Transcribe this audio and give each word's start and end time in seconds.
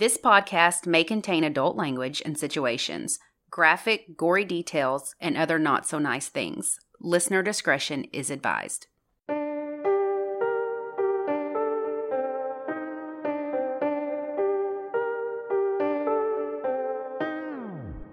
This 0.00 0.16
podcast 0.16 0.86
may 0.86 1.04
contain 1.04 1.44
adult 1.44 1.76
language 1.76 2.22
and 2.24 2.38
situations, 2.38 3.18
graphic, 3.50 4.16
gory 4.16 4.46
details, 4.46 5.14
and 5.20 5.36
other 5.36 5.58
not 5.58 5.86
so 5.86 5.98
nice 5.98 6.28
things. 6.28 6.78
Listener 7.02 7.42
discretion 7.42 8.04
is 8.10 8.30
advised. 8.30 8.86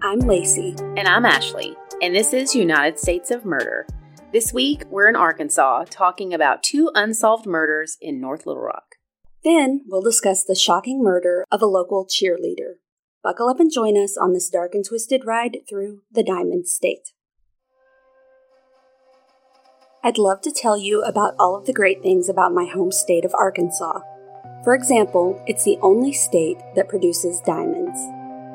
I'm 0.02 0.18
Lacey. 0.26 0.74
And 0.98 1.08
I'm 1.08 1.24
Ashley, 1.24 1.74
and 2.02 2.14
this 2.14 2.34
is 2.34 2.54
United 2.54 2.98
States 2.98 3.30
of 3.30 3.46
Murder. 3.46 3.86
This 4.30 4.52
week, 4.52 4.82
we're 4.90 5.08
in 5.08 5.16
Arkansas 5.16 5.86
talking 5.88 6.34
about 6.34 6.62
two 6.62 6.90
unsolved 6.94 7.46
murders 7.46 7.96
in 7.98 8.20
North 8.20 8.44
Little 8.44 8.62
Rock. 8.62 8.87
Then 9.44 9.82
we'll 9.86 10.02
discuss 10.02 10.44
the 10.44 10.54
shocking 10.54 11.02
murder 11.02 11.44
of 11.50 11.62
a 11.62 11.66
local 11.66 12.06
cheerleader. 12.06 12.74
Buckle 13.22 13.48
up 13.48 13.60
and 13.60 13.72
join 13.72 13.96
us 13.96 14.16
on 14.16 14.32
this 14.32 14.48
dark 14.48 14.74
and 14.74 14.84
twisted 14.84 15.24
ride 15.24 15.58
through 15.68 16.02
the 16.10 16.22
Diamond 16.22 16.68
State. 16.68 17.12
I'd 20.02 20.18
love 20.18 20.40
to 20.42 20.52
tell 20.52 20.78
you 20.78 21.02
about 21.02 21.34
all 21.38 21.56
of 21.56 21.66
the 21.66 21.72
great 21.72 22.02
things 22.02 22.28
about 22.28 22.54
my 22.54 22.64
home 22.64 22.92
state 22.92 23.24
of 23.24 23.34
Arkansas. 23.34 24.00
For 24.64 24.74
example, 24.74 25.42
it's 25.46 25.64
the 25.64 25.78
only 25.82 26.12
state 26.12 26.58
that 26.74 26.88
produces 26.88 27.40
diamonds. 27.40 27.98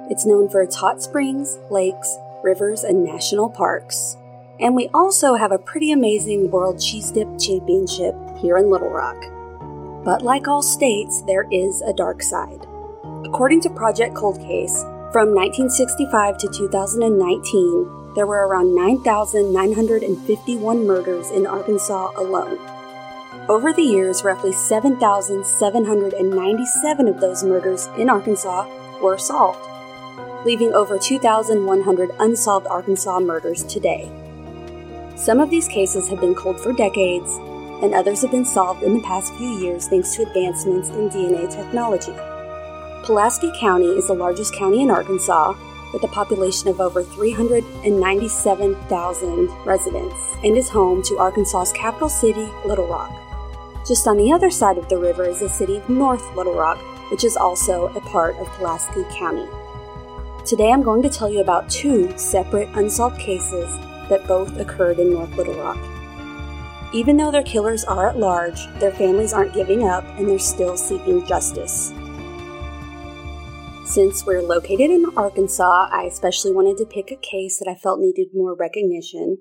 It's 0.10 0.26
known 0.26 0.50
for 0.50 0.62
its 0.62 0.76
hot 0.76 1.02
springs, 1.02 1.60
lakes, 1.70 2.18
rivers, 2.44 2.84
and 2.84 3.04
national 3.04 3.50
parks. 3.50 4.18
And 4.60 4.76
we 4.76 4.90
also 4.94 5.36
have 5.36 5.52
a 5.52 5.58
pretty 5.58 5.92
amazing 5.92 6.52
World 6.52 6.80
Cheese 6.80 7.12
Dip 7.12 7.28
Championship 7.40 8.16
here 8.38 8.58
in 8.58 8.70
Little 8.70 8.90
Rock. 8.90 9.22
But 10.04 10.22
like 10.22 10.48
all 10.48 10.62
states, 10.62 11.22
there 11.22 11.48
is 11.50 11.82
a 11.82 11.94
dark 11.94 12.22
side. 12.22 12.68
According 13.26 13.62
to 13.62 13.70
Project 13.70 14.16
Cold 14.16 14.38
Case, 14.40 14.84
from 15.14 15.34
1965 15.34 16.38
to 16.40 16.50
2019, 16.50 18.14
there 18.16 18.28
were 18.28 18.46
around 18.48 18.76
9,951 18.76 20.86
murders 20.86 21.32
in 21.32 21.48
Arkansas 21.48 22.12
alone. 22.18 22.60
Over 23.48 23.72
the 23.74 23.82
years, 23.82 24.24
roughly 24.24 24.52
7,797 24.52 27.08
of 27.08 27.20
those 27.20 27.44
murders 27.44 27.88
in 27.98 28.10
Arkansas 28.10 28.68
were 29.02 29.18
solved, 29.18 29.68
leaving 30.46 30.74
over 30.74 30.98
2,100 30.98 32.12
unsolved 32.20 32.68
Arkansas 32.68 33.20
murders 33.20 33.64
today. 33.64 34.10
Some 35.16 35.40
of 35.40 35.50
these 35.50 35.68
cases 35.68 36.08
have 36.10 36.20
been 36.20 36.36
cold 36.36 36.60
for 36.60 36.74
decades, 36.74 37.40
and 37.84 37.94
others 37.94 38.22
have 38.22 38.32
been 38.32 38.46
solved 38.46 38.82
in 38.82 38.94
the 38.94 39.02
past 39.02 39.36
few 39.36 39.60
years 39.60 39.90
thanks 39.90 40.16
to 40.16 40.24
advancements 40.24 40.88
in 40.90 41.10
DNA 41.10 41.54
technology. 41.54 42.14
Pulaski 43.06 43.52
County 43.60 43.88
is 43.88 44.08
the 44.08 44.14
largest 44.14 44.56
county 44.56 44.82
in 44.82 44.90
Arkansas 44.90 45.54
with 45.92 46.02
a 46.04 46.08
population 46.08 46.70
of 46.70 46.80
over 46.80 47.04
397,000 47.04 49.50
residents 49.66 50.16
and 50.46 50.58
is 50.58 50.70
home 50.70 51.04
to 51.04 51.20
Arkansas's 51.20 51.74
capital 51.74 52.08
city, 52.08 52.50
Little 52.66 52.88
Rock. 52.88 53.12
Just 53.86 54.08
on 54.08 54.16
the 54.16 54.32
other 54.32 54.50
side 54.50 54.78
of 54.78 54.88
the 54.88 54.98
river 54.98 55.26
is 55.26 55.42
the 55.42 55.50
city 55.50 55.76
of 55.76 55.90
North 55.90 56.34
Little 56.38 56.56
Rock, 56.56 56.78
which 57.12 57.26
is 57.26 57.36
also 57.36 57.88
a 57.88 58.00
part 58.00 58.38
of 58.38 58.48
Pulaski 58.54 59.04
County. 59.20 59.46
Today 60.46 60.72
I'm 60.72 60.84
going 60.84 61.02
to 61.02 61.10
tell 61.10 61.30
you 61.30 61.42
about 61.42 61.70
two 61.70 62.18
separate 62.18 62.70
unsolved 62.76 63.20
cases 63.20 63.78
that 64.08 64.26
both 64.26 64.58
occurred 64.58 65.00
in 65.00 65.12
North 65.12 65.36
Little 65.36 65.56
Rock. 65.56 66.03
Even 66.94 67.18
though 67.18 67.32
their 67.32 67.44
killers 67.44 67.84
are 67.84 68.08
at 68.08 68.20
large, 68.20 68.68
their 68.80 68.92
families 68.92 69.34
aren't 69.34 69.54
giving 69.54 69.88
up 69.88 70.04
and 70.18 70.30
they're 70.30 70.38
still 70.38 70.78
seeking 70.78 71.26
justice. 71.26 71.92
Since 73.86 74.26
we're 74.26 74.44
located 74.44 74.92
in 74.92 75.06
Arkansas, 75.18 75.90
I 75.92 76.04
especially 76.04 76.52
wanted 76.52 76.78
to 76.78 76.86
pick 76.86 77.12
a 77.12 77.16
case 77.16 77.58
that 77.58 77.70
I 77.70 77.76
felt 77.76 78.00
needed 78.00 78.28
more 78.34 78.56
recognition. 78.56 79.40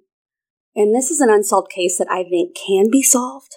And 0.75 0.95
this 0.95 1.11
is 1.11 1.21
an 1.21 1.29
unsolved 1.29 1.71
case 1.71 1.99
that 1.99 2.11
I 2.11 2.25
think 2.25 2.57
can 2.57 2.91
be 2.91 3.03
solved. 3.03 3.57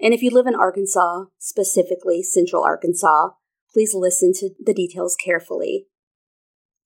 And 0.00 0.12
if 0.12 0.22
you 0.22 0.30
live 0.30 0.46
in 0.48 0.56
Arkansas, 0.56 1.26
specifically 1.38 2.22
Central 2.22 2.64
Arkansas, 2.64 3.30
please 3.72 3.94
listen 3.94 4.32
to 4.34 4.50
the 4.58 4.74
details 4.74 5.16
carefully. 5.16 5.86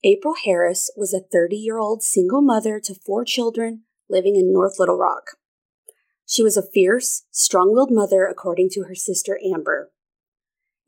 April 0.05 0.35
Harris 0.45 0.91
was 0.97 1.13
a 1.13 1.21
30 1.21 1.57
year 1.57 1.79
old 1.79 2.03
single 2.03 2.43
mother 2.43 2.81
to 2.85 2.95
four 2.95 3.25
children 3.25 3.85
living 4.09 4.37
in 4.37 4.53
North 4.53 4.79
Little 4.79 4.99
Rock. 4.99 5.37
She 6.31 6.45
was 6.45 6.57
a 6.57 6.63
fierce, 6.63 7.25
strong 7.33 7.73
willed 7.73 7.91
mother, 7.91 8.25
according 8.25 8.69
to 8.75 8.85
her 8.85 8.95
sister 8.95 9.41
Amber. 9.45 9.91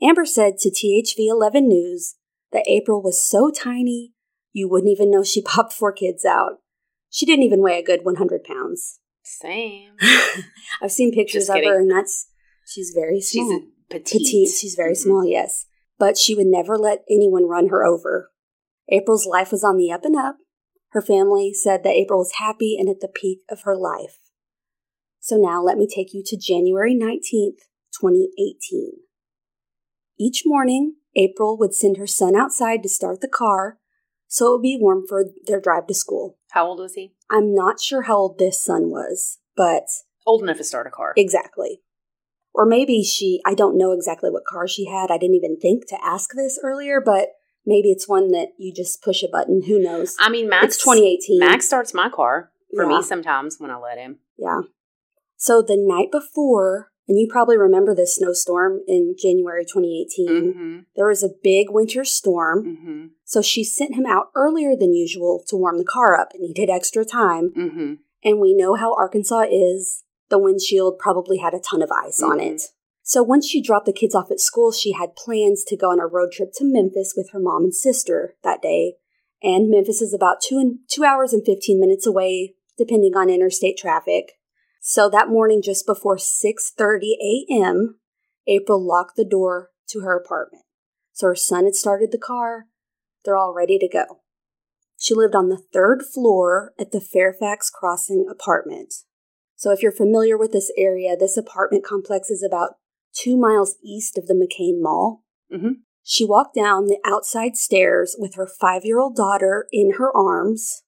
Amber 0.01 0.25
said 0.25 0.57
to 0.59 0.71
THV 0.71 1.27
11 1.29 1.67
News 1.67 2.15
that 2.53 2.63
April 2.69 3.03
was 3.03 3.21
so 3.21 3.51
tiny 3.51 4.13
you 4.53 4.69
wouldn't 4.69 4.93
even 4.93 5.11
know 5.11 5.25
she 5.25 5.43
popped 5.55 5.73
four 5.73 5.91
kids 5.93 6.25
out. 6.25 6.59
She 7.11 7.27
didn't 7.27 7.43
even 7.43 7.61
weigh 7.61 7.81
a 7.81 7.83
good 7.83 8.05
100 8.05 8.45
pounds. 8.45 9.01
Same. 9.25 9.97
I've 10.83 10.93
seen 10.93 11.11
pictures 11.13 11.49
of 11.49 11.57
her, 11.57 11.81
and 11.81 11.91
that's 11.91 12.29
she's 12.65 12.93
very 12.95 13.21
small. 13.21 13.51
She's 13.51 13.59
a 13.59 13.93
petite. 13.93 14.19
petite. 14.21 14.49
She's 14.49 14.75
very 14.77 14.93
Mhm. 14.93 14.97
small, 14.99 15.25
yes. 15.25 15.67
But 15.99 16.17
she 16.17 16.37
would 16.37 16.47
never 16.47 16.79
let 16.79 17.03
anyone 17.11 17.47
run 17.49 17.69
her 17.71 17.85
over. 17.85 18.31
April's 18.89 19.27
life 19.27 19.51
was 19.51 19.65
on 19.65 19.77
the 19.77 19.91
up 19.91 20.05
and 20.05 20.15
up. 20.15 20.37
Her 20.91 21.03
family 21.03 21.53
said 21.53 21.83
that 21.83 21.97
April 21.97 22.21
was 22.21 22.35
happy 22.39 22.77
and 22.79 22.89
at 22.89 23.01
the 23.01 23.09
peak 23.09 23.41
of 23.51 23.63
her 23.63 23.77
life. 23.77 24.19
So 25.25 25.37
now 25.37 25.63
let 25.63 25.79
me 25.79 25.87
take 25.87 26.13
you 26.13 26.25
to 26.27 26.37
January 26.37 26.97
19th, 26.97 27.63
2018. 28.01 28.91
Each 30.19 30.43
morning, 30.45 30.97
April 31.15 31.57
would 31.59 31.75
send 31.75 31.97
her 31.97 32.09
son 32.09 32.35
outside 32.35 32.83
to 32.83 32.89
start 32.89 33.21
the 33.21 33.29
car 33.29 33.79
so 34.27 34.49
it 34.49 34.51
would 34.57 34.63
be 34.63 34.79
warm 34.81 35.05
for 35.09 35.27
their 35.47 35.61
drive 35.61 35.87
to 35.87 35.95
school. 35.95 36.39
How 36.51 36.67
old 36.67 36.81
was 36.81 36.95
he? 36.95 37.15
I'm 37.31 37.55
not 37.55 37.81
sure 37.81 38.03
how 38.03 38.17
old 38.17 38.39
this 38.41 38.61
son 38.61 38.91
was, 38.91 39.39
but 39.57 39.85
Old 40.27 40.43
enough 40.43 40.57
to 40.57 40.65
start 40.65 40.89
a 40.89 40.91
car. 40.91 41.13
Exactly. 41.17 41.83
Or 42.53 42.67
maybe 42.67 43.05
she, 43.05 43.41
I 43.47 43.55
don't 43.55 43.79
know 43.79 43.93
exactly 43.93 44.29
what 44.29 44.45
car 44.45 44.67
she 44.67 44.87
had. 44.87 45.13
I 45.13 45.19
didn't 45.19 45.37
even 45.37 45.57
think 45.61 45.87
to 45.91 46.05
ask 46.05 46.31
this 46.35 46.59
earlier, 46.65 47.01
but 47.01 47.29
maybe 47.65 47.93
it's 47.93 48.09
one 48.09 48.33
that 48.33 48.49
you 48.59 48.75
just 48.75 49.05
push 49.05 49.23
a 49.23 49.29
button. 49.31 49.63
Who 49.69 49.79
knows? 49.81 50.17
I 50.19 50.31
mean, 50.31 50.49
Max. 50.49 50.65
it's 50.67 50.85
2018. 50.85 51.39
Max 51.39 51.65
starts 51.65 51.95
my 51.95 52.09
car 52.09 52.51
for 52.75 52.91
Yeah. 52.91 52.97
me 52.99 53.03
sometimes 53.05 53.61
when 53.61 53.71
I 53.71 53.79
let 53.79 53.99
him. 53.99 54.19
Yeah. 54.37 54.63
So 55.43 55.61
the 55.61 55.77
night 55.77 56.13
before, 56.13 56.93
and 57.09 57.19
you 57.19 57.27
probably 57.29 57.59
remember 57.59 57.97
this 57.97 58.15
snowstorm 58.15 58.79
in 58.87 59.17
January 59.21 59.65
2018, 59.65 60.29
Mm-hmm. 60.55 60.79
there 60.95 61.09
was 61.09 61.25
a 61.25 61.35
big 61.43 61.67
winter 61.69 62.05
storm. 62.05 62.65
Mm-hmm. 62.65 63.07
So 63.25 63.43
she 63.43 63.65
sent 63.65 63.97
him 63.97 64.07
out 64.07 64.27
earlier 64.37 64.77
than 64.77 64.95
usual 64.95 65.43
to 65.49 65.57
warm 65.57 65.79
the 65.79 65.85
car 65.85 66.17
up, 66.17 66.29
and 66.33 66.45
he 66.47 66.53
did 66.55 66.71
extra 66.71 67.05
time. 67.05 67.51
Mm-hmm. 67.57 67.95
And 68.23 68.39
we 68.39 68.55
know 68.55 68.77
how 68.77 68.95
Arkansas 68.95 69.47
is. 69.51 70.05
The 70.31 70.39
windshield 70.39 71.01
probably 71.01 71.39
had 71.39 71.55
a 71.55 71.59
ton 71.59 71.83
of 71.83 71.91
ice 71.91 72.23
on 72.23 72.39
Mhm. 72.39 72.55
it. 72.55 72.63
So 73.03 73.21
once 73.25 73.45
she 73.49 73.61
dropped 73.61 73.87
the 73.87 73.93
kids 73.93 74.15
off 74.15 74.31
at 74.31 74.39
school, 74.39 74.71
she 74.71 74.93
had 74.93 75.17
plans 75.17 75.65
to 75.65 75.77
go 75.77 75.91
on 75.91 75.99
a 75.99 76.07
road 76.07 76.31
trip 76.31 76.51
to 76.59 76.65
Memphis 76.65 77.15
with 77.17 77.31
her 77.33 77.41
mom 77.41 77.65
and 77.65 77.75
sister 77.75 78.37
that 78.45 78.63
day. 78.63 78.95
And 79.43 79.69
Memphis 79.69 80.01
is 80.01 80.15
about 80.15 80.41
two 80.41 80.59
and 80.59 80.79
two 80.89 81.03
hours 81.03 81.33
and 81.33 81.45
fifteen 81.45 81.81
minutes 81.81 82.07
away, 82.07 82.55
depending 82.79 83.17
on 83.17 83.29
interstate 83.29 83.77
traffic. 83.77 84.35
So 84.85 85.09
that 85.11 85.29
morning, 85.29 85.63
just 85.63 85.87
before 85.87 86.19
six 86.19 86.73
thirty 86.77 87.17
a.m., 87.23 88.01
April 88.49 88.85
locked 88.85 89.15
the 89.15 89.25
door 89.25 89.71
to 89.91 90.01
her 90.01 90.17
apartment. 90.17 90.65
So 91.13 91.29
her 91.29 91.37
son 91.37 91.65
had 91.67 91.77
started 91.77 92.11
the 92.11 92.19
car. 92.19 92.67
They're 93.25 93.37
all 93.37 93.55
ready 93.55 93.79
to 93.79 93.89
go. 93.89 94.23
She 94.99 95.15
lived 95.15 95.37
on 95.37 95.49
the 95.49 95.63
third 95.73 96.03
floor 96.03 96.75
at 96.81 96.91
the 96.91 97.01
Fairfax 97.01 97.71
Crossing 97.71 98.27
apartment. 98.29 98.93
So, 99.55 99.71
if 99.71 99.83
you're 99.83 99.93
familiar 99.93 100.37
with 100.37 100.51
this 100.51 100.73
area, 100.77 101.17
this 101.17 101.37
apartment 101.37 101.85
complex 101.85 102.29
is 102.29 102.43
about 102.43 102.75
two 103.15 103.37
miles 103.37 103.77
east 103.85 104.19
of 104.19 104.27
the 104.27 104.35
McCain 104.35 104.83
Mall. 104.83 105.23
Mm-hmm. 105.53 105.83
She 106.03 106.25
walked 106.25 106.57
down 106.57 106.87
the 106.87 106.99
outside 107.07 107.57
stairs 107.57 108.17
with 108.19 108.35
her 108.35 108.49
five 108.49 108.85
year 108.85 108.99
old 108.99 109.15
daughter 109.15 109.69
in 109.71 109.93
her 109.99 110.11
arms 110.17 110.83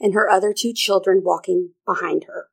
and 0.00 0.12
her 0.12 0.28
other 0.28 0.52
two 0.52 0.72
children 0.72 1.20
walking 1.22 1.74
behind 1.86 2.24
her. 2.24 2.48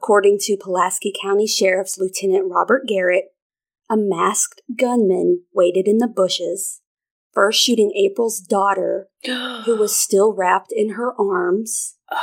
According 0.00 0.38
to 0.42 0.56
Pulaski 0.56 1.12
County 1.20 1.48
Sheriff's 1.48 1.98
Lieutenant 1.98 2.48
Robert 2.48 2.86
Garrett, 2.86 3.32
a 3.90 3.96
masked 3.96 4.62
gunman 4.78 5.42
waited 5.52 5.88
in 5.88 5.98
the 5.98 6.06
bushes, 6.06 6.82
first 7.32 7.60
shooting 7.60 7.90
April's 7.96 8.38
daughter, 8.38 9.08
who 9.24 9.76
was 9.76 9.96
still 10.00 10.32
wrapped 10.32 10.72
in 10.72 10.90
her 10.90 11.12
arms. 11.20 11.96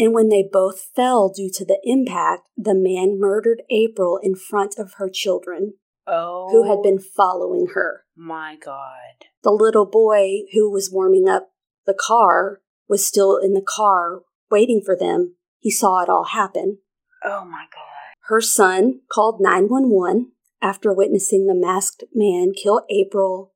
And 0.00 0.14
when 0.14 0.28
they 0.28 0.48
both 0.48 0.80
fell 0.94 1.28
due 1.28 1.50
to 1.54 1.64
the 1.64 1.80
impact, 1.82 2.42
the 2.56 2.72
man 2.72 3.18
murdered 3.18 3.64
April 3.68 4.20
in 4.22 4.36
front 4.36 4.76
of 4.78 4.92
her 4.98 5.10
children, 5.12 5.74
oh, 6.06 6.48
who 6.52 6.70
had 6.70 6.84
been 6.84 7.00
oh 7.00 7.10
following 7.16 7.70
her. 7.74 8.04
My 8.16 8.54
God. 8.54 9.26
The 9.42 9.50
little 9.50 9.86
boy 9.86 10.42
who 10.52 10.70
was 10.70 10.92
warming 10.92 11.28
up 11.28 11.48
the 11.84 11.98
car 11.98 12.60
was 12.88 13.04
still 13.04 13.38
in 13.38 13.54
the 13.54 13.66
car 13.66 14.20
waiting 14.52 14.80
for 14.84 14.96
them. 14.96 15.34
He 15.58 15.70
saw 15.70 16.02
it 16.02 16.08
all 16.08 16.24
happen. 16.24 16.78
Oh 17.24 17.44
my 17.44 17.64
God. 17.72 17.88
Her 18.28 18.40
son 18.40 19.00
called 19.10 19.40
911 19.40 20.32
after 20.60 20.92
witnessing 20.92 21.46
the 21.46 21.54
masked 21.54 22.04
man 22.14 22.52
kill 22.52 22.84
April 22.90 23.52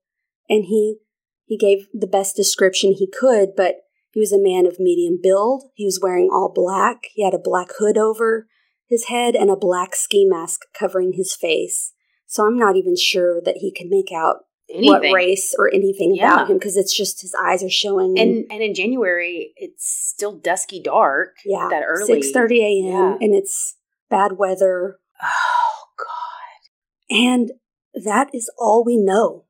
and 0.48 0.64
he 0.64 0.98
he 1.44 1.58
gave 1.58 1.88
the 1.92 2.06
best 2.06 2.34
description 2.34 2.92
he 2.92 3.06
could, 3.06 3.50
but 3.54 3.82
he 4.10 4.20
was 4.20 4.32
a 4.32 4.42
man 4.42 4.66
of 4.66 4.78
medium 4.78 5.18
build. 5.22 5.64
He 5.74 5.84
was 5.84 6.00
wearing 6.00 6.30
all 6.32 6.50
black. 6.54 7.08
He 7.12 7.24
had 7.24 7.34
a 7.34 7.38
black 7.38 7.68
hood 7.78 7.98
over 7.98 8.46
his 8.88 9.06
head 9.06 9.34
and 9.34 9.50
a 9.50 9.56
black 9.56 9.94
ski 9.94 10.24
mask 10.26 10.60
covering 10.78 11.14
his 11.14 11.34
face. 11.34 11.92
So 12.26 12.46
I'm 12.46 12.58
not 12.58 12.76
even 12.76 12.96
sure 12.96 13.40
that 13.42 13.58
he 13.58 13.72
could 13.72 13.88
make 13.88 14.12
out 14.12 14.44
Anything. 14.72 14.86
what 14.90 15.02
race 15.14 15.54
or 15.58 15.72
anything 15.72 16.14
Yeah. 16.14 16.32
about 16.34 16.50
him 16.50 16.58
because 16.58 16.76
it's 16.76 16.96
just 16.96 17.20
his 17.22 17.34
eyes 17.34 17.62
are 17.62 17.70
showing. 17.70 18.18
And 18.18 18.46
and 18.50 18.62
in 18.62 18.74
January, 18.74 19.52
it's 19.56 19.86
still 19.86 20.32
dusky 20.38 20.80
dark. 20.82 21.36
yeah, 21.44 21.68
that 21.70 21.82
early. 21.86 22.06
six 22.06 22.30
thirty 22.30 22.60
a.m. 22.62 22.86
Yeah. 22.92 23.16
and 23.20 23.34
it's 23.34 23.76
bad 24.10 24.32
weather, 24.38 24.98
Oh 25.22 25.84
God. 25.98 27.16
and 27.16 27.52
that 27.94 28.30
is 28.34 28.50
all 28.58 28.82
we 28.84 28.96
know. 28.96 29.44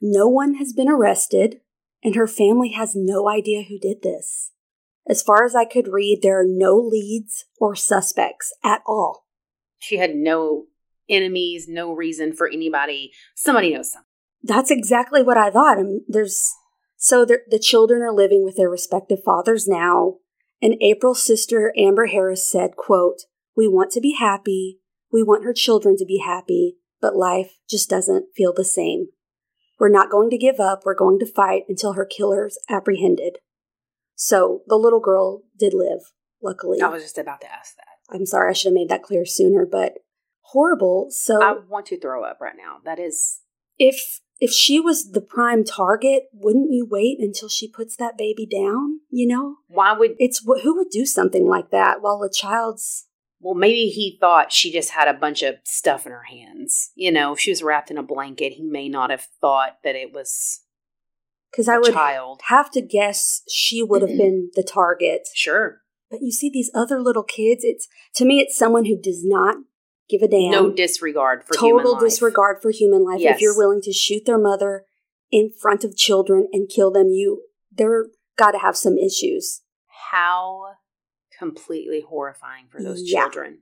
No 0.00 0.28
one 0.28 0.54
has 0.54 0.72
been 0.72 0.88
arrested, 0.88 1.60
and 2.04 2.14
her 2.14 2.26
family 2.28 2.70
has 2.70 2.92
no 2.94 3.28
idea 3.28 3.62
who 3.62 3.78
did 3.78 4.02
this. 4.02 4.52
As 5.08 5.22
far 5.22 5.44
as 5.44 5.56
I 5.56 5.64
could 5.64 5.88
read, 5.88 6.20
there 6.22 6.38
are 6.40 6.46
no 6.46 6.76
leads 6.76 7.46
or 7.58 7.74
suspects 7.74 8.52
at 8.62 8.82
all. 8.86 9.24
She 9.78 9.96
had 9.96 10.14
no 10.14 10.66
enemies, 11.08 11.66
no 11.68 11.92
reason 11.92 12.32
for 12.32 12.46
anybody. 12.48 13.12
Somebody 13.34 13.72
knows 13.72 13.92
something. 13.92 14.04
That's 14.42 14.70
exactly 14.70 15.22
what 15.22 15.36
I 15.36 15.50
thought. 15.50 15.78
And 15.78 16.02
there's 16.08 16.54
so 16.96 17.24
the, 17.24 17.38
the 17.48 17.58
children 17.58 18.02
are 18.02 18.12
living 18.12 18.44
with 18.44 18.56
their 18.56 18.70
respective 18.70 19.18
fathers 19.24 19.66
now. 19.68 20.16
And 20.60 20.74
April's 20.80 21.22
sister 21.22 21.72
Amber 21.76 22.06
Harris 22.06 22.48
said, 22.48 22.76
"quote 22.76 23.22
We 23.56 23.68
want 23.68 23.92
to 23.92 24.00
be 24.00 24.16
happy. 24.18 24.80
We 25.12 25.22
want 25.22 25.44
her 25.44 25.52
children 25.52 25.96
to 25.98 26.04
be 26.04 26.18
happy, 26.18 26.76
but 27.00 27.16
life 27.16 27.58
just 27.68 27.88
doesn't 27.88 28.26
feel 28.36 28.52
the 28.52 28.64
same. 28.64 29.08
We're 29.78 29.88
not 29.88 30.10
going 30.10 30.30
to 30.30 30.38
give 30.38 30.58
up. 30.58 30.82
We're 30.84 30.94
going 30.94 31.20
to 31.20 31.26
fight 31.26 31.62
until 31.68 31.92
her 31.94 32.04
killer's 32.04 32.58
apprehended." 32.68 33.38
So 34.20 34.62
the 34.66 34.74
little 34.74 34.98
girl 34.98 35.42
did 35.56 35.72
live, 35.72 36.00
luckily. 36.42 36.80
I 36.80 36.88
was 36.88 37.04
just 37.04 37.18
about 37.18 37.40
to 37.42 37.52
ask 37.52 37.76
that. 37.76 38.14
I'm 38.14 38.26
sorry, 38.26 38.50
I 38.50 38.52
should 38.52 38.70
have 38.70 38.74
made 38.74 38.88
that 38.88 39.04
clear 39.04 39.24
sooner, 39.24 39.64
but 39.64 39.98
horrible. 40.40 41.06
So 41.10 41.40
I 41.40 41.54
want 41.68 41.86
to 41.86 42.00
throw 42.00 42.24
up 42.24 42.40
right 42.40 42.56
now. 42.56 42.78
That 42.84 42.98
is 42.98 43.42
if 43.78 44.20
if 44.40 44.50
she 44.50 44.78
was 44.80 45.10
the 45.10 45.20
prime 45.20 45.64
target, 45.64 46.24
wouldn't 46.32 46.72
you 46.72 46.86
wait 46.88 47.18
until 47.20 47.48
she 47.48 47.68
puts 47.68 47.96
that 47.96 48.16
baby 48.16 48.46
down? 48.46 49.00
You 49.10 49.26
know, 49.26 49.56
why 49.68 49.92
would 49.92 50.14
it's 50.18 50.44
who 50.62 50.76
would 50.76 50.90
do 50.90 51.04
something 51.06 51.46
like 51.46 51.70
that 51.70 52.00
while 52.00 52.22
a 52.22 52.30
child's 52.30 53.06
well 53.40 53.54
maybe 53.54 53.86
he 53.88 54.16
thought 54.20 54.52
she 54.52 54.72
just 54.72 54.90
had 54.90 55.08
a 55.08 55.14
bunch 55.14 55.42
of 55.42 55.56
stuff 55.64 56.06
in 56.06 56.12
her 56.12 56.24
hands. 56.24 56.90
You 56.94 57.12
know, 57.12 57.32
if 57.32 57.40
she 57.40 57.50
was 57.50 57.62
wrapped 57.62 57.90
in 57.90 57.98
a 57.98 58.02
blanket, 58.02 58.54
he 58.54 58.64
may 58.64 58.88
not 58.88 59.10
have 59.10 59.26
thought 59.40 59.78
that 59.84 59.96
it 59.96 60.12
was 60.12 60.60
because 61.50 61.68
I 61.68 61.78
would 61.78 61.92
child. 61.92 62.42
have 62.48 62.70
to 62.72 62.80
guess 62.80 63.42
she 63.48 63.82
would 63.82 64.02
have 64.02 64.16
been 64.16 64.50
the 64.54 64.62
target. 64.62 65.28
Sure. 65.34 65.80
But 66.10 66.22
you 66.22 66.32
see 66.32 66.48
these 66.48 66.70
other 66.74 67.00
little 67.00 67.22
kids. 67.22 67.64
It's 67.64 67.88
to 68.14 68.24
me, 68.24 68.40
it's 68.40 68.56
someone 68.56 68.86
who 68.86 69.00
does 69.00 69.24
not 69.24 69.56
give 70.08 70.22
a 70.22 70.28
damn. 70.28 70.50
no 70.50 70.70
disregard 70.70 71.44
for 71.44 71.54
human 71.58 71.76
life. 71.76 71.84
total 71.84 72.00
disregard 72.08 72.58
for 72.62 72.70
human 72.70 73.04
life. 73.04 73.20
Yes. 73.20 73.36
If 73.36 73.42
you're 73.42 73.56
willing 73.56 73.80
to 73.82 73.92
shoot 73.92 74.24
their 74.26 74.38
mother 74.38 74.84
in 75.30 75.50
front 75.50 75.84
of 75.84 75.96
children 75.96 76.48
and 76.52 76.68
kill 76.68 76.90
them, 76.90 77.08
you 77.10 77.42
they're 77.70 78.06
got 78.36 78.52
to 78.52 78.58
have 78.58 78.76
some 78.76 78.96
issues. 78.98 79.62
How 80.10 80.74
completely 81.38 82.04
horrifying 82.08 82.66
for 82.70 82.82
those 82.82 83.02
Yeah. 83.04 83.22
children. 83.22 83.60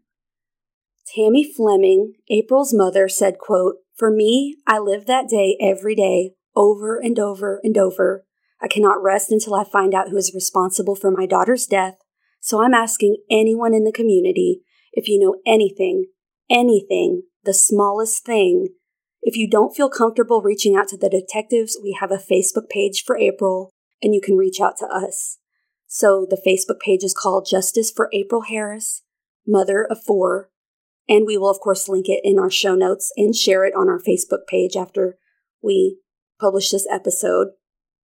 Tammy 1.15 1.45
Fleming, 1.45 2.15
April's 2.29 2.75
mother, 2.75 3.09
said, 3.09 3.39
quote, 3.39 3.77
For 3.97 4.11
me, 4.11 4.57
I 4.67 4.79
live 4.79 5.07
that 5.07 5.29
day 5.29 5.57
every 5.61 5.95
day, 5.95 6.35
over 6.55 6.99
and 6.99 7.19
over 7.19 7.61
and 7.63 7.77
over. 7.79 8.25
I 8.61 8.69
cannot 8.69 9.03
rest 9.03 9.31
until 9.31 9.55
I 9.55 9.65
find 9.65 9.95
out 9.95 10.09
who 10.09 10.17
is 10.17 10.35
responsible 10.35 10.97
for 10.97 11.11
my 11.11 11.27
daughter's 11.27 11.67
death. 11.67 11.97
So 12.41 12.63
I'm 12.63 12.75
asking 12.75 13.17
anyone 13.31 13.75
in 13.75 13.85
the 13.85 13.93
community 13.93 14.63
if 14.93 15.09
you 15.09 15.19
know 15.21 15.37
anything, 15.47 16.07
anything, 16.51 17.23
the 17.45 17.55
smallest 17.55 18.25
thing. 18.25 18.69
If 19.23 19.37
you 19.37 19.49
don't 19.49 19.75
feel 19.75 19.89
comfortable 19.89 20.43
reaching 20.43 20.77
out 20.77 20.89
to 20.89 20.97
the 20.97 21.09
detectives, 21.09 21.79
we 21.83 21.97
have 22.01 22.11
a 22.11 22.17
Facebook 22.19 22.69
page 22.69 23.03
for 23.05 23.17
April, 23.19 23.71
and 24.03 24.15
you 24.15 24.21
can 24.21 24.37
reach 24.37 24.61
out 24.61 24.77
to 24.79 24.87
us. 24.87 25.39
So 25.87 26.27
the 26.29 26.41
Facebook 26.47 26.81
page 26.81 27.03
is 27.03 27.15
called 27.15 27.47
Justice 27.49 27.91
for 27.91 28.11
April 28.13 28.43
Harris, 28.43 29.03
Mother 29.47 29.87
of 29.89 29.99
Four, 30.05 30.51
and 31.09 31.25
we 31.27 31.39
will, 31.39 31.51
of 31.51 31.61
course, 31.61 31.89
link 31.89 32.07
it 32.09 32.21
in 32.25 32.39
our 32.39 32.51
show 32.51 32.75
notes 32.75 33.13
and 33.17 33.35
share 33.35 33.65
it 33.65 33.75
on 33.77 33.89
our 33.89 34.01
Facebook 34.01 34.47
page 34.49 34.77
after 34.77 35.17
we 35.63 35.99
publish 36.41 36.71
this 36.71 36.87
episode. 36.91 37.49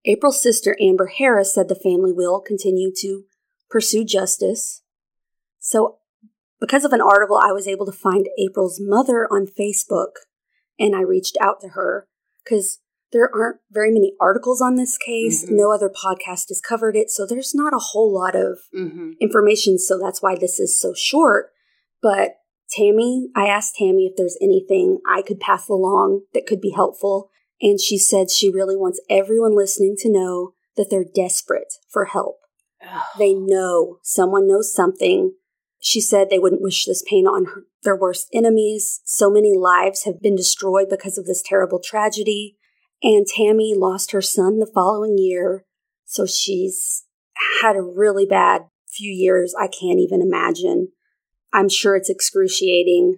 April's 0.06 0.42
sister, 0.42 0.78
Amber 0.82 1.08
Harris, 1.08 1.54
said 1.54 1.68
the 1.68 1.76
family 1.76 2.12
will 2.12 2.42
continue 2.42 2.92
to 2.98 3.24
pursue 3.70 4.04
justice. 4.04 4.82
So, 5.60 5.99
because 6.60 6.86
of 6.86 6.92
an 6.94 7.02
article, 7.02 7.38
I 7.42 7.52
was 7.52 7.68
able 7.68 7.86
to 7.86 7.92
find 7.92 8.28
April's 8.38 8.80
mother 8.82 9.28
on 9.32 9.48
Facebook 9.48 10.12
and 10.78 10.96
I 10.96 11.02
reached 11.02 11.38
out 11.42 11.60
to 11.62 11.70
her 11.70 12.08
because 12.44 12.80
there 13.12 13.30
aren't 13.34 13.58
very 13.72 13.92
many 13.92 14.14
articles 14.22 14.62
on 14.62 14.76
this 14.76 14.98
case. 14.98 15.44
Mhm. 15.46 15.52
No 15.54 15.72
other 15.72 15.90
podcast 15.90 16.50
has 16.50 16.62
covered 16.62 16.96
it. 16.96 17.10
So, 17.10 17.26
there's 17.26 17.56
not 17.56 17.74
a 17.74 17.80
whole 17.80 18.14
lot 18.14 18.36
of 18.36 18.60
Mm-hmm. 18.74 19.14
information, 19.20 19.80
so 19.80 19.98
that's 19.98 20.22
why 20.22 20.36
this 20.36 20.60
is 20.60 20.80
so 20.80 20.94
short. 20.94 21.52
But 22.02 22.36
Tammy, 22.72 23.30
I 23.36 23.48
asked 23.48 23.76
Tammy 23.78 24.06
if 24.06 24.16
there's 24.16 24.38
anything 24.40 25.00
I 25.08 25.24
could 25.24 25.40
pass 25.40 25.68
along 25.68 26.22
that 26.36 26.46
could 26.46 26.62
be 26.62 26.70
helpful, 26.70 27.32
and 27.60 27.82
she 27.82 27.98
said 27.98 28.30
she 28.30 28.52
really 28.52 28.78
wants 28.78 29.02
everyone 29.10 29.56
listening 29.56 29.96
to 30.00 30.10
know 30.12 30.54
that 30.78 30.90
they're 30.92 31.04
desperate 31.04 31.74
for 31.90 32.06
help. 32.06 32.38
They 33.18 33.34
know 33.34 33.98
someone 34.04 34.48
knows 34.48 34.74
something. 34.74 35.34
She 35.82 36.02
said 36.02 36.30
they 36.30 36.40
wouldn't 36.40 36.62
wish 36.62 36.86
this 36.86 37.04
pain 37.08 37.26
on 37.26 37.46
her, 37.46 37.64
their 37.84 37.96
worst 37.96 38.28
enemies. 38.34 39.02
So 39.06 39.30
many 39.30 39.56
lives 39.56 40.04
have 40.04 40.22
been 40.22 40.36
destroyed 40.36 40.88
because 40.90 41.18
of 41.18 41.26
this 41.26 41.42
terrible 41.42 41.80
tragedy. 41.80 42.58
And 43.02 43.26
Tammy 43.26 43.74
lost 43.76 44.12
her 44.12 44.22
son 44.22 44.60
the 44.60 44.70
following 44.74 45.18
year. 45.18 45.66
So 46.06 46.26
she's 46.26 47.06
had 47.62 47.76
a 47.76 47.82
really 47.82 48.26
bad 48.26 48.64
few 48.88 49.12
years. 49.12 49.56
I 49.58 49.68
can't 49.68 50.00
even 50.00 50.22
imagine. 50.22 50.90
I'm 51.54 51.70
sure 51.70 51.96
it's 51.96 52.10
excruciating. 52.10 53.16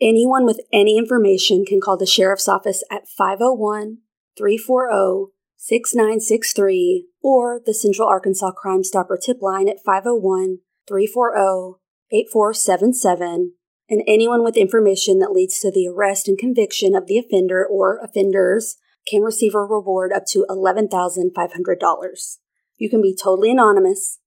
Anyone 0.00 0.44
with 0.44 0.60
any 0.72 0.98
information 0.98 1.64
can 1.64 1.80
call 1.80 1.96
the 1.96 2.06
sheriff's 2.06 2.48
office 2.48 2.82
at 2.90 3.06
501 3.06 3.98
340 4.36 5.32
6963 5.56 7.06
or 7.22 7.60
the 7.64 7.72
Central 7.72 8.08
Arkansas 8.08 8.50
Crime 8.50 8.82
Stopper 8.82 9.16
tip 9.16 9.40
line 9.40 9.68
at 9.68 9.76
501 9.84 10.58
340 10.88 11.81
8477. 12.12 13.54
And 13.88 14.02
anyone 14.06 14.44
with 14.44 14.56
information 14.56 15.18
that 15.18 15.32
leads 15.32 15.58
to 15.60 15.70
the 15.70 15.88
arrest 15.88 16.28
and 16.28 16.38
conviction 16.38 16.94
of 16.94 17.06
the 17.06 17.18
offender 17.18 17.66
or 17.66 17.98
offenders 18.02 18.76
can 19.06 19.22
receive 19.22 19.54
a 19.54 19.58
reward 19.58 20.12
up 20.12 20.24
to 20.28 20.46
$11,500. 20.48 22.36
You 22.78 22.88
can 22.90 23.02
be 23.02 23.14
totally 23.14 23.50
anonymous. 23.50 24.18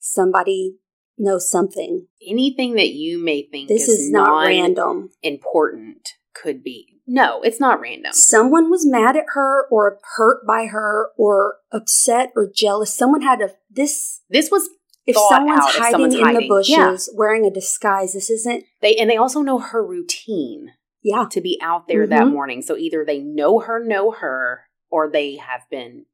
Somebody 0.00 0.76
knows 1.16 1.50
something. 1.50 2.06
Anything 2.26 2.74
that 2.74 2.90
you 2.90 3.22
may 3.22 3.42
think 3.42 3.68
This 3.68 3.88
is, 3.88 4.00
is 4.00 4.10
not 4.10 4.46
random. 4.46 5.10
important 5.22 6.08
could 6.34 6.62
be. 6.62 7.00
No, 7.06 7.42
it's 7.42 7.60
not 7.60 7.80
random. 7.80 8.12
Someone 8.12 8.70
was 8.70 8.86
mad 8.86 9.16
at 9.16 9.26
her 9.34 9.66
or 9.70 9.98
hurt 10.16 10.46
by 10.46 10.66
her 10.66 11.10
or 11.18 11.56
upset 11.70 12.32
or 12.34 12.50
jealous. 12.52 12.94
Someone 12.94 13.20
had 13.20 13.42
a 13.42 13.50
this 13.70 14.22
This 14.30 14.50
was 14.50 14.68
if 15.06 15.16
someone's 15.16 15.60
out, 15.60 15.68
if 15.70 15.76
hiding 15.76 15.90
someone's 15.92 16.14
in 16.14 16.34
the 16.34 16.48
bushes 16.48 16.68
Yeah. 16.76 16.96
wearing 17.18 17.44
a 17.44 17.50
disguise, 17.50 18.12
this 18.14 18.30
isn't 18.30 18.64
they 18.80 18.96
and 18.96 19.08
they 19.10 19.16
also 19.16 19.42
know 19.42 19.58
her 19.58 19.84
routine 19.84 20.72
yeah. 21.02 21.26
to 21.30 21.40
be 21.40 21.58
out 21.62 21.88
there 21.88 22.06
that 22.06 22.22
Mhm. 22.24 22.32
morning. 22.32 22.62
So 22.62 22.76
either 22.76 23.04
they 23.04 23.18
know 23.20 23.60
her, 23.60 23.82
know 23.84 24.10
her, 24.12 24.62
or 24.90 25.10
they 25.10 25.36
have 25.36 25.62
been 25.70 26.06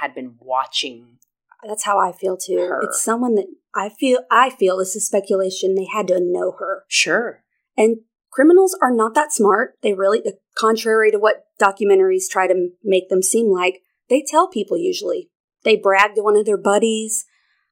had 0.00 0.14
been 0.14 0.36
watching. 0.40 1.18
That's 1.66 1.84
how 1.84 1.98
I 1.98 2.12
feel 2.12 2.36
too. 2.36 2.58
Her. 2.58 2.80
It's 2.82 3.02
someone 3.02 3.34
that 3.34 3.46
I 3.74 3.88
feel 3.88 4.20
I 4.30 4.50
feel 4.50 4.76
this 4.78 4.94
is 4.94 5.06
speculation. 5.06 5.74
They 5.74 5.86
had 5.86 6.06
to 6.08 6.20
know 6.20 6.52
her. 6.58 6.84
Sure. 6.88 7.42
And 7.76 7.98
criminals 8.30 8.76
are 8.82 8.92
not 8.94 9.14
that 9.14 9.32
smart. 9.32 9.74
They 9.82 9.94
really 9.94 10.22
contrary 10.56 11.10
to 11.10 11.18
what 11.18 11.46
documentaries 11.60 12.28
try 12.30 12.46
to 12.46 12.70
make 12.84 13.08
them 13.08 13.22
seem 13.22 13.48
like, 13.48 13.82
they 14.08 14.22
tell 14.26 14.48
people 14.48 14.76
usually. 14.78 15.30
They 15.64 15.76
brag 15.76 16.14
to 16.14 16.22
one 16.22 16.36
of 16.36 16.46
their 16.46 16.56
buddies. 16.56 17.24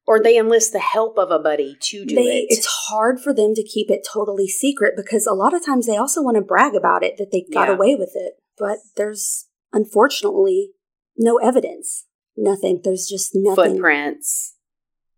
Or 0.06 0.22
they 0.22 0.38
enlist 0.38 0.72
the 0.72 0.78
help 0.78 1.18
of 1.18 1.30
a 1.32 1.38
buddy 1.38 1.76
to 1.80 2.04
do 2.04 2.14
they, 2.14 2.22
it. 2.22 2.46
It's 2.50 2.66
hard 2.88 3.18
for 3.20 3.34
them 3.34 3.54
to 3.54 3.62
keep 3.64 3.90
it 3.90 4.06
totally 4.10 4.46
secret 4.46 4.94
because 4.96 5.26
a 5.26 5.32
lot 5.34 5.52
of 5.52 5.64
times 5.66 5.86
they 5.86 5.96
also 5.96 6.22
want 6.22 6.36
to 6.36 6.42
brag 6.42 6.74
about 6.76 7.02
it 7.02 7.16
that 7.18 7.32
they 7.32 7.44
got 7.52 7.68
Yeah. 7.68 7.74
away 7.74 7.96
with 7.96 8.12
it. 8.14 8.34
But 8.56 8.78
there's 8.96 9.46
unfortunately 9.72 10.70
no 11.16 11.38
evidence. 11.38 12.06
Nothing. 12.36 12.80
There's 12.84 13.06
just 13.08 13.32
nothing. 13.34 13.72
Footprints. 13.74 14.54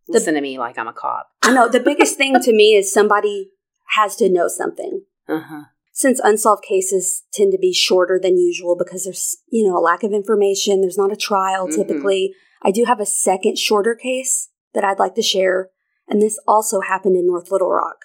The- 0.06 0.14
Listen 0.14 0.34
to 0.34 0.40
me 0.40 0.58
like 0.58 0.78
I'm 0.78 0.88
a 0.88 0.92
cop. 0.92 1.28
I 1.42 1.52
know 1.52 1.68
the 1.68 1.80
biggest 1.80 2.16
thing 2.16 2.34
to 2.40 2.52
me 2.52 2.74
is 2.74 2.92
somebody 2.92 3.50
has 3.94 4.16
to 4.16 4.28
know 4.28 4.48
something. 4.48 5.02
Uh 5.28 5.40
huh. 5.40 5.62
since 5.92 6.20
unsolved 6.20 6.62
cases 6.62 7.24
tend 7.32 7.50
to 7.50 7.58
be 7.58 7.72
shorter 7.74 8.20
than 8.22 8.38
usual 8.38 8.76
because 8.78 9.02
there's, 9.02 9.36
you 9.50 9.66
know, 9.68 9.76
a 9.76 9.80
lack 9.82 10.04
of 10.04 10.12
information, 10.12 10.80
there's 10.80 10.96
not 10.96 11.10
a 11.12 11.16
trial 11.16 11.66
Mhm. 11.66 11.74
typically. 11.74 12.32
I 12.62 12.70
do 12.70 12.84
have 12.84 13.00
a 13.00 13.04
second 13.04 13.58
shorter 13.58 13.96
case 13.96 14.48
that 14.78 14.84
I'd 14.84 15.00
like 15.00 15.16
to 15.16 15.22
share, 15.22 15.70
and 16.06 16.22
this 16.22 16.38
also 16.46 16.80
happened 16.80 17.16
in 17.16 17.26
North 17.26 17.50
Little 17.50 17.70
Rock. 17.70 17.96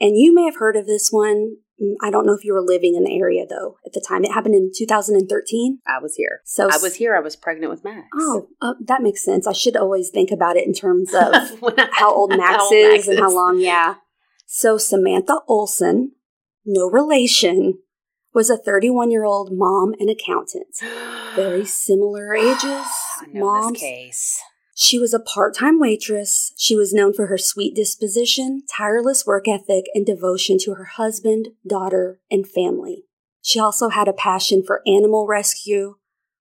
And 0.00 0.16
you 0.16 0.32
may 0.32 0.44
have 0.44 0.56
heard 0.56 0.76
of 0.76 0.86
this 0.86 1.08
one. 1.10 1.56
Mm, 1.82 1.94
I 2.02 2.10
don't 2.10 2.24
know 2.24 2.34
if 2.34 2.44
you 2.44 2.52
were 2.54 2.62
living 2.62 2.94
in 2.94 3.02
the 3.02 3.18
area 3.18 3.44
though 3.48 3.76
at 3.84 3.92
the 3.92 4.00
time. 4.06 4.22
It 4.24 4.32
happened 4.32 4.54
in 4.54 4.70
2013. 4.74 5.80
I 5.86 5.98
was 6.00 6.14
here. 6.14 6.40
So 6.44 6.68
I 6.70 6.78
was 6.78 6.94
here. 6.94 7.16
I 7.16 7.20
was 7.20 7.34
pregnant 7.34 7.70
with 7.72 7.82
Max. 7.84 8.06
Oh, 8.14 8.48
uh, 8.62 8.74
that 8.86 9.02
makes 9.02 9.24
sense. 9.24 9.46
I 9.46 9.52
should 9.52 9.76
always 9.76 10.08
think 10.10 10.30
about 10.30 10.56
it 10.56 10.66
in 10.66 10.72
terms 10.72 11.12
of 11.12 11.34
I- 11.34 11.88
how 11.92 12.14
old 12.14 12.30
Max 12.36 12.42
how 12.56 12.62
old 12.64 12.72
is 12.72 13.06
Max 13.06 13.08
and 13.08 13.18
how 13.18 13.34
long. 13.34 13.58
Yeah. 13.58 13.96
So 14.46 14.78
Samantha 14.78 15.40
Olson, 15.48 16.12
no 16.64 16.88
relation, 16.88 17.78
was 18.32 18.48
a 18.48 18.56
31 18.56 19.10
year 19.10 19.24
old 19.24 19.50
mom 19.52 19.94
and 19.98 20.08
accountant. 20.08 20.76
Very 21.36 21.64
similar 21.64 22.34
ages. 22.34 22.62
I 22.64 23.26
know 23.32 23.46
moms. 23.46 23.72
this 23.72 23.82
case. 23.82 24.40
She 24.82 24.98
was 24.98 25.12
a 25.12 25.20
part 25.20 25.54
time 25.54 25.78
waitress. 25.78 26.54
She 26.56 26.74
was 26.74 26.94
known 26.94 27.12
for 27.12 27.26
her 27.26 27.36
sweet 27.36 27.76
disposition, 27.76 28.62
tireless 28.74 29.26
work 29.26 29.46
ethic, 29.46 29.84
and 29.92 30.06
devotion 30.06 30.56
to 30.62 30.72
her 30.72 30.86
husband, 30.86 31.48
daughter, 31.68 32.18
and 32.30 32.48
family. 32.48 33.04
She 33.42 33.60
also 33.60 33.90
had 33.90 34.08
a 34.08 34.14
passion 34.14 34.62
for 34.66 34.80
animal 34.86 35.26
rescue, 35.26 35.96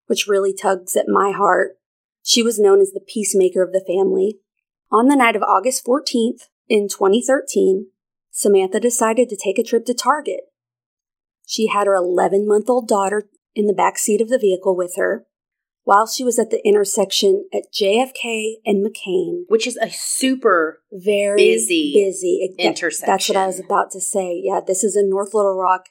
which 0.08 0.26
really 0.26 0.54
tugs 0.54 0.96
at 0.96 1.10
my 1.10 1.32
heart. 1.32 1.80
She 2.24 2.42
was 2.42 2.58
known 2.58 2.80
as 2.80 2.92
the 2.92 3.02
peacemaker 3.06 3.62
of 3.62 3.74
the 3.74 3.84
family. 3.86 4.40
On 4.90 5.10
the 5.10 5.18
night 5.18 5.36
of 5.36 5.44
August 5.44 5.86
14th 5.86 6.44
in 6.70 6.88
2013, 6.88 7.88
Samantha 8.32 8.80
decided 8.80 9.28
to 9.28 9.36
take 9.36 9.60
a 9.60 9.64
trip 9.64 9.84
to 9.84 9.94
Target. 9.94 10.44
She 11.46 11.68
had 11.68 11.88
her 11.88 11.94
11 11.94 12.48
month 12.48 12.70
old 12.70 12.88
daughter 12.88 13.30
in 13.54 13.68
the 13.68 13.74
back 13.74 13.98
seat 13.98 14.22
of 14.22 14.30
the 14.30 14.40
vehicle 14.40 14.78
with 14.78 14.96
her 14.96 15.26
while 15.90 16.06
she 16.06 16.24
was 16.24 16.38
at 16.38 16.52
the 16.52 16.62
intersection 16.64 17.48
at 17.52 17.64
JFK 17.74 18.58
and 18.64 18.86
McCain. 18.86 19.46
Which 19.48 19.66
is 19.66 19.76
a 19.78 19.90
super 19.90 20.84
Very 20.92 21.36
Busy 21.38 21.94
busy 21.96 22.34
It- 22.44 22.58
that- 22.58 22.64
intersection. 22.64 23.12
That's 23.12 23.30
what 23.30 23.38
I 23.38 23.48
was 23.48 23.60
about 23.60 23.90
to 23.94 24.00
say. 24.00 24.40
Yeah, 24.44 24.60
this 24.66 24.84
is 24.84 24.96
in 24.96 25.10
North 25.10 25.34
Little 25.34 25.56
Rock. 25.56 25.86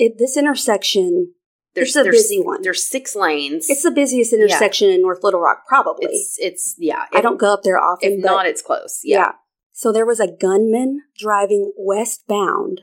It, 0.00 0.18
this 0.18 0.36
intersection, 0.36 1.34
there's 1.74 1.90
It's 1.90 1.96
a 1.98 2.02
there's, 2.02 2.16
busy 2.16 2.40
one. 2.42 2.62
There's 2.62 2.82
six 2.82 3.14
lanes. 3.14 3.70
it's 3.70 3.84
the 3.84 3.92
busiest 3.92 4.32
intersection 4.32 4.90
in 4.90 5.02
North 5.02 5.22
Little 5.22 5.40
Rock, 5.40 5.58
probably. 5.68 6.06
it's 6.06 6.36
it's 6.40 6.74
yeah. 6.76 7.04
I 7.12 7.20
don't 7.20 7.38
go 7.38 7.52
up 7.52 7.62
there 7.62 7.78
often. 7.78 8.14
If 8.14 8.24
not, 8.24 8.44
it's 8.46 8.60
close. 8.62 8.98
yeah. 9.04 9.18
Yeah. 9.18 9.32
So 9.72 9.92
there 9.92 10.04
was 10.06 10.18
a 10.18 10.26
gunman 10.46 11.02
driving 11.16 11.72
westbound 11.78 12.80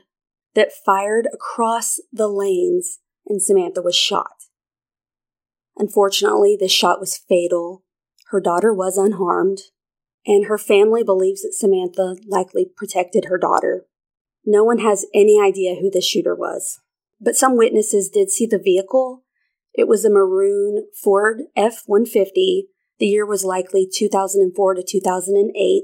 that 0.54 0.70
fired 0.72 1.28
across 1.34 2.00
the 2.10 2.28
lanes, 2.28 3.00
and 3.26 3.42
Samantha 3.42 3.82
was 3.82 3.94
shot. 3.94 4.35
Unfortunately, 5.76 6.56
this 6.58 6.72
shot 6.72 7.00
was 7.00 7.20
fatal. 7.28 7.84
Her 8.30 8.40
daughter 8.40 8.72
was 8.72 8.96
unharmed, 8.96 9.60
and 10.26 10.46
her 10.46 10.58
family 10.58 11.04
believes 11.04 11.42
that 11.42 11.54
Samantha 11.54 12.16
likely 12.26 12.66
protected 12.76 13.26
her 13.26 13.38
daughter. 13.38 13.86
No 14.44 14.64
one 14.64 14.78
has 14.78 15.06
any 15.14 15.40
idea 15.40 15.76
who 15.80 15.90
the 15.90 16.00
shooter 16.00 16.34
was, 16.34 16.80
but 17.20 17.36
some 17.36 17.56
witnesses 17.56 18.08
did 18.08 18.30
see 18.30 18.46
the 18.46 18.58
vehicle. 18.58 19.24
It 19.74 19.88
was 19.88 20.04
a 20.04 20.10
maroon 20.10 20.86
Ford 21.02 21.42
F 21.56 21.82
150. 21.86 22.68
The 22.98 23.06
year 23.06 23.26
was 23.26 23.44
likely 23.44 23.86
2004 23.92 24.74
to 24.74 24.82
2008. 24.82 25.82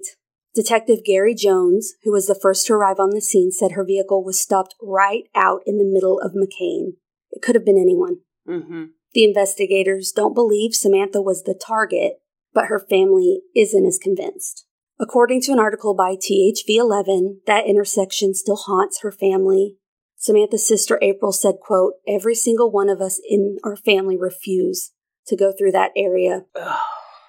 Detective 0.55 1.05
Gary 1.05 1.35
Jones, 1.35 1.95
who 2.05 2.13
was 2.13 2.27
the 2.27 2.39
first 2.41 2.67
to 2.67 2.75
arrive 2.75 2.99
on 2.99 3.11
the 3.11 3.21
scene, 3.21 3.51
said 3.51 3.73
her 3.73 3.85
vehicle 3.85 4.25
was 4.25 4.41
stopped 4.41 4.75
right 4.83 5.25
out 5.35 5.63
in 5.67 5.79
the 5.79 5.85
middle 5.85 6.21
of 6.21 6.33
McCain. 6.33 6.95
It 7.31 7.43
could 7.43 7.55
have 7.55 7.65
been 7.65 7.81
anyone. 7.81 8.19
Mm-hmm. 8.49 8.85
The 9.15 9.25
investigators 9.25 10.13
don't 10.15 10.35
believe 10.35 10.75
Samantha 10.75 11.21
was 11.21 11.43
the 11.43 11.55
target, 11.55 12.15
but 12.55 12.67
her 12.67 12.81
family 12.81 13.43
isn't 13.55 13.87
as 13.87 13.99
convinced. 13.99 14.67
According 14.99 15.43
to 15.43 15.53
an 15.53 15.59
article 15.59 15.95
by 15.95 16.17
THV11, 16.17 17.39
that 17.47 17.67
intersection 17.67 18.35
still 18.35 18.57
haunts 18.57 19.01
her 19.03 19.13
family. 19.13 19.77
Samantha's 20.17 20.67
sister 20.67 20.99
April 21.03 21.33
said, 21.33 21.57
quote, 21.61 21.95
Every 22.07 22.35
single 22.35 22.71
one 22.71 22.89
of 22.89 23.01
us 23.01 23.21
in 23.29 23.59
our 23.65 23.77
family 23.77 24.17
refuse 24.17 24.93
to 25.27 25.37
go 25.37 25.53
through 25.53 25.73
that 25.73 25.91
area. 25.97 26.45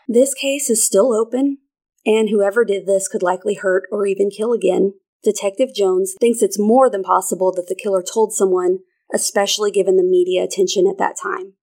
This 0.07 0.33
case 0.33 0.69
is 0.69 0.85
still 0.85 1.13
open, 1.13 1.57
and 2.05 2.29
whoever 2.29 2.63
did 2.63 2.85
this 2.85 3.07
could 3.07 3.23
likely 3.23 3.55
hurt 3.55 3.83
or 3.91 4.05
even 4.05 4.29
kill 4.29 4.53
again. 4.53 4.93
Detective 5.23 5.69
Jones 5.73 6.15
thinks 6.19 6.41
it's 6.41 6.59
more 6.59 6.89
than 6.89 7.01
possible 7.01 7.51
that 7.53 7.67
the 7.67 7.75
killer 7.81 8.03
told 8.03 8.33
someone, 8.33 8.79
especially 9.13 9.71
given 9.71 9.95
the 9.95 10.03
media 10.03 10.43
attention 10.43 10.85
at 10.85 10.97
that 10.97 11.15
time. 11.21 11.53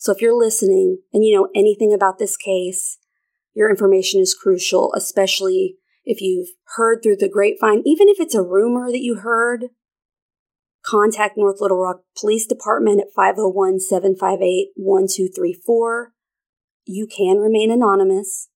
So 0.00 0.12
if 0.12 0.22
you're 0.22 0.34
listening 0.34 1.02
and 1.12 1.22
you 1.22 1.36
know 1.36 1.48
anything 1.54 1.92
about 1.92 2.18
this 2.18 2.34
case, 2.34 2.96
your 3.54 3.68
information 3.68 4.18
is 4.18 4.34
crucial, 4.34 4.94
especially 4.96 5.76
if 6.06 6.22
you've 6.22 6.48
heard 6.76 7.00
through 7.02 7.16
the 7.16 7.28
grapevine, 7.28 7.82
even 7.84 8.08
if 8.08 8.18
it's 8.18 8.34
a 8.34 8.42
rumor 8.42 8.90
that 8.90 9.02
you 9.02 9.16
heard. 9.16 9.66
Contact 10.82 11.36
North 11.36 11.60
Little 11.60 11.76
Rock 11.76 12.00
Police 12.18 12.46
Department 12.46 12.98
at 13.02 13.12
501 13.14 13.78
758 13.80 14.68
1234. 14.74 16.14
You 16.86 17.06
can 17.06 17.36
remain 17.36 17.70
anonymous. 17.70 18.48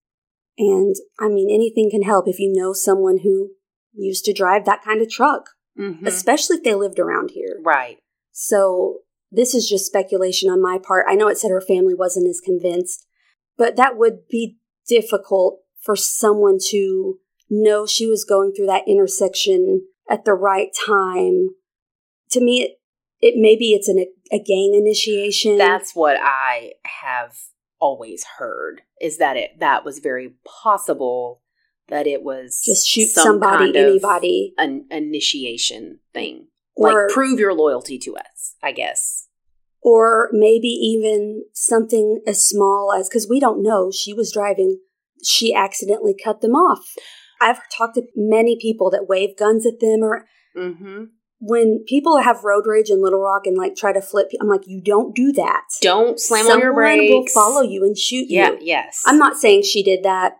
And 0.57 0.97
I 1.21 1.29
mean, 1.29 1.51
anything 1.51 1.91
can 1.91 2.05
help 2.05 2.27
if 2.27 2.39
you 2.39 2.51
know 2.55 2.73
someone 2.73 3.19
who 3.19 3.51
used 3.93 4.25
to 4.25 4.33
drive 4.33 4.65
that 4.65 4.83
kind 4.83 5.03
of 5.03 5.11
truck, 5.11 5.51
Mhm. 5.79 6.07
especially 6.07 6.57
if 6.57 6.63
they 6.63 6.75
lived 6.75 6.99
around 6.99 7.33
here. 7.33 7.61
Right. 7.63 7.99
So 8.33 9.01
this 9.35 9.55
is 9.55 9.69
just 9.69 9.87
speculation 9.87 10.51
on 10.51 10.63
my 10.63 10.79
part. 10.79 11.07
I 11.09 11.15
know 11.15 11.29
it 11.29 11.39
said 11.39 11.51
her 11.51 11.61
family 11.61 11.95
wasn't 11.95 12.29
as 12.29 12.41
convinced, 12.41 13.07
but 13.57 13.77
that 13.77 13.97
would 13.97 14.29
be 14.29 14.59
difficult 14.87 15.61
for 15.83 15.97
someone 15.97 16.59
to 16.71 17.19
know 17.51 17.87
she 17.87 18.07
was 18.07 18.25
going 18.25 18.53
through 18.53 18.67
that 18.67 18.85
intersection 18.87 19.87
at 20.09 20.25
the 20.25 20.35
right 20.35 20.71
time. 20.87 21.51
To 22.31 22.41
me, 22.41 22.63
it, 22.63 22.71
it 23.21 23.35
maybe 23.37 23.73
it's 23.73 23.89
an, 23.89 24.05
a 24.33 24.39
gang 24.39 24.75
initiation. 24.75 25.59
That's 25.59 25.95
what 25.95 26.17
I 26.21 26.73
have 27.03 27.37
always 27.81 28.25
heard 28.39 28.83
is 29.01 29.19
that 29.19 29.37
it 29.37 29.59
that 29.61 29.85
was 29.85 29.99
very 29.99 30.35
possible 30.63 31.43
that 31.89 32.07
it 32.07 32.23
was 32.23 32.63
just 32.65 32.87
shoot 32.87 33.09
some 33.09 33.25
somebody, 33.25 33.73
kind 33.73 33.77
of 33.77 33.87
anybody, 33.87 34.55
an 34.57 34.87
initiation 34.91 36.01
thing. 36.15 36.47
or 36.77 37.05
like 37.05 37.15
prove 37.15 37.39
your 37.39 37.53
loyalty 37.53 37.99
to 37.99 38.17
us, 38.17 38.55
I 38.63 38.73
guess. 38.73 39.24
Or 39.85 40.31
maybe 40.33 40.69
even 40.69 41.45
something 41.53 42.21
as 42.27 42.43
small 42.43 42.93
as 42.99 43.09
because 43.09 43.29
we 43.29 43.39
don't 43.39 43.63
know 43.63 43.91
she 43.93 44.13
was 44.15 44.33
driving 44.33 44.79
she 45.23 45.55
accidentally 45.55 46.15
cut 46.25 46.41
them 46.41 46.53
off 46.53 46.85
i've 47.41 47.61
talked 47.77 47.95
to 47.97 48.03
many 48.17 48.57
people 48.61 48.91
that 48.91 49.07
wave 49.09 49.37
guns 49.39 49.67
at 49.67 49.81
them 49.81 50.01
or 50.03 50.27
Mm-hmm. 50.57 51.07
when 51.41 51.85
people 51.89 52.19
have 52.19 52.45
road 52.45 52.63
rage 52.65 52.89
in 52.89 53.03
little 53.03 53.21
rock 53.21 53.43
and 53.45 53.57
like 53.59 53.75
try 53.75 53.93
to 53.93 54.01
flip 54.01 54.29
i'm 54.41 54.49
like 54.49 54.61
you 54.67 54.81
don't 54.81 55.15
do 55.17 55.33
that 55.33 55.65
Don't 55.81 56.21
slam 56.21 56.45
Someone 56.45 56.59
on 56.59 56.63
your 56.63 56.73
brakes. 56.75 57.35
will 57.35 57.43
follow 57.43 57.63
you 57.63 57.83
and 57.83 57.99
shoot 57.99 58.27
Yeah. 58.29 58.51
you 58.53 58.59
Yes. 58.61 59.03
i'm 59.05 59.19
not 59.19 59.37
saying 59.37 59.63
she 59.65 59.83
did 59.83 60.05
that 60.05 60.37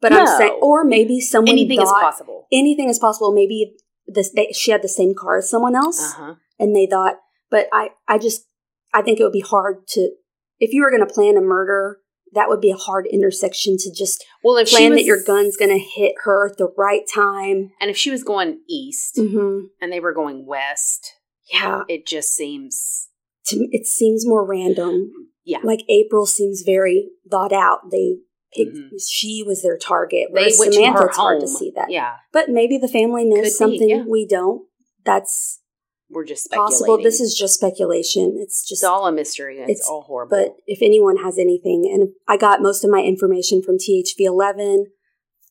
but 0.00 0.12
i'm 0.12 0.24
saying 0.38 0.56
or 0.62 0.84
maybe 0.84 1.20
someone 1.20 1.50
Anything 1.50 1.82
is 1.82 1.90
possible. 1.90 2.46
anything 2.52 2.88
is 2.88 3.00
possible 3.00 3.32
maybe 3.34 3.74
this 4.06 4.30
they, 4.30 4.52
she 4.52 4.70
had 4.70 4.82
the 4.82 4.88
same 4.88 5.14
car 5.18 5.38
as 5.38 5.50
someone 5.50 5.74
else 5.74 6.00
Uh 6.00 6.16
huh. 6.16 6.34
and 6.60 6.76
they 6.76 6.86
thought 6.86 7.16
but 7.50 7.66
i 7.72 7.88
i 8.06 8.16
just 8.16 8.46
i 8.94 9.02
think 9.02 9.18
it 9.20 9.24
would 9.24 9.32
be 9.32 9.40
hard 9.40 9.86
to 9.88 10.10
if 10.58 10.72
you 10.72 10.82
were 10.82 10.90
going 10.90 11.06
to 11.06 11.12
plan 11.14 11.36
a 11.36 11.40
murder 11.40 11.98
that 12.32 12.48
would 12.48 12.60
be 12.60 12.70
a 12.72 12.76
hard 12.76 13.06
intersection 13.10 13.76
to 13.78 13.90
just 13.94 14.22
Well, 14.42 14.56
if 14.56 14.68
plan 14.68 14.90
was, 14.90 14.98
that 15.00 15.04
your 15.06 15.22
gun's 15.22 15.56
going 15.56 15.70
to 15.70 15.78
hit 15.78 16.12
her 16.24 16.48
at 16.50 16.58
the 16.58 16.68
right 16.76 17.02
time 17.12 17.70
and 17.80 17.88
if 17.90 17.96
she 17.96 18.10
was 18.10 18.24
going 18.24 18.60
east 18.68 19.16
mm-hmm. 19.16 19.66
and 19.80 19.92
they 19.92 20.00
were 20.00 20.12
going 20.12 20.44
west, 20.46 21.12
yeah 21.52 21.82
it 21.88 22.06
just 22.06 22.34
seems 22.34 23.08
to 23.46 23.68
it 23.70 23.86
seems 23.86 24.26
more 24.26 24.44
random 24.44 25.10
Yeah. 25.44 25.60
like 25.62 25.84
april 25.88 26.26
seems 26.26 26.62
very 26.66 27.08
thought 27.30 27.52
out 27.52 27.90
they 27.92 28.16
picked 28.52 28.76
Mhm. 28.76 28.88
she 29.08 29.42
was 29.46 29.62
their 29.62 29.76
target 29.78 30.28
they 30.34 30.40
whereas 30.40 30.58
went 30.58 30.74
samantha 30.74 30.98
to 30.98 31.02
her 31.02 31.08
it's 31.08 31.16
home. 31.16 31.24
hard 31.26 31.40
to 31.40 31.48
see 31.48 31.72
that 31.76 31.90
Yeah, 31.90 32.14
but 32.32 32.48
maybe 32.48 32.76
the 32.78 32.88
family 32.88 33.24
knows 33.24 33.38
Could 33.38 33.44
be, 33.44 33.50
something 33.50 33.88
yeah. 33.88 34.04
we 34.06 34.26
don't 34.26 34.62
that's 35.04 35.60
we're 36.08 36.24
just 36.24 36.44
speculating. 36.44 36.72
possible 36.72 37.02
this 37.02 37.20
is 37.20 37.34
just 37.36 37.54
speculation 37.54 38.36
it's 38.38 38.60
just 38.62 38.82
it's 38.82 38.84
all 38.84 39.06
a 39.06 39.12
mystery. 39.12 39.60
and 39.60 39.68
It's, 39.70 39.80
it's- 39.80 39.88
all 39.90 40.02
horrible. 40.02 40.36
But 40.36 40.56
if 40.66 40.80
anyone 40.82 41.16
has 41.18 41.38
anything, 41.38 41.90
and 41.92 42.10
I 42.28 42.36
got 42.36 42.62
most 42.62 42.84
of 42.84 42.90
my 42.90 43.00
information 43.00 43.62
from 43.62 43.76
THV11, 43.78 44.84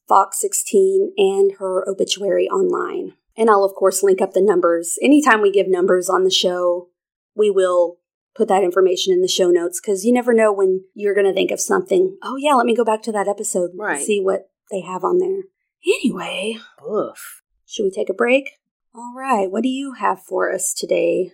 Fox 0.08 0.40
16, 0.42 1.14
and 1.18 1.54
her 1.60 1.84
obituary 1.90 2.48
online. 2.50 3.14
And 3.38 3.50
I'll, 3.50 3.64
of 3.66 3.74
course, 3.76 4.02
link 4.04 4.22
up 4.22 4.32
the 4.34 4.42
numbers. 4.42 4.98
Anytime 5.02 5.42
we 5.42 5.52
give 5.52 5.68
numbers 5.68 6.10
on 6.10 6.24
the 6.24 6.32
show, 6.32 6.88
we 7.36 7.50
will 7.50 7.98
put 8.36 8.48
that 8.48 8.64
information 8.64 9.14
in 9.14 9.22
the 9.22 9.28
show 9.28 9.50
notes 9.50 9.82
because 9.82 10.06
you 10.06 10.14
never 10.14 10.34
know 10.34 10.54
when 10.54 10.86
you're 10.94 11.14
going 11.16 11.26
to 11.28 11.34
think 11.34 11.52
of 11.52 11.60
something. 11.60 12.18
Oh, 12.24 12.38
yeah, 12.38 12.54
let 12.54 12.66
me 12.66 12.76
go 12.76 12.86
back 12.86 13.02
to 13.04 13.12
that 13.12 13.28
episode 13.28 13.72
and 13.72 13.80
Right. 13.80 14.02
see 14.06 14.22
what 14.22 14.50
they 14.72 14.82
have 14.82 15.04
on 15.04 15.18
there. 15.20 15.44
Anyway, 15.86 16.58
Oof. 16.90 17.42
should 17.66 17.84
we 17.84 17.92
take 17.92 18.10
a 18.10 18.14
break? 18.14 18.52
All 18.98 19.14
right, 19.14 19.52
what 19.52 19.64
do 19.64 19.68
you 19.68 19.94
have 19.94 20.24
for 20.24 20.50
us 20.50 20.74
today? 20.74 21.34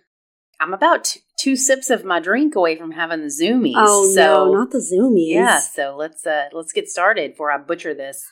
I'm 0.59 0.73
about 0.73 1.03
t- 1.03 1.19
two 1.37 1.55
sips 1.55 1.91
of 1.91 2.03
my 2.03 2.19
drink 2.19 2.55
away 2.55 2.75
from 2.75 2.93
having 2.93 3.21
the 3.21 3.27
zoomies. 3.27 3.75
Oh 3.77 4.09
so, 4.09 4.47
no, 4.47 4.53
not 4.53 4.71
the 4.71 4.79
zoomies. 4.79 5.35
Yeah, 5.35 5.59
so 5.59 5.95
let's 5.95 6.25
uh 6.25 6.45
let's 6.53 6.71
get 6.73 6.89
started 6.89 7.31
before 7.31 7.51
I 7.51 7.59
butcher 7.59 7.93
this. 7.93 8.25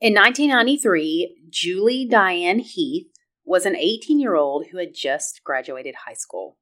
In 0.00 0.14
1993, 0.14 1.44
Julie 1.48 2.08
Diane 2.10 2.58
Heath 2.58 3.06
was 3.44 3.66
an 3.66 3.74
18-year-old 3.74 4.66
who 4.72 4.78
had 4.78 4.94
just 4.94 5.42
graduated 5.44 5.94
high 6.06 6.14
school. 6.14 6.58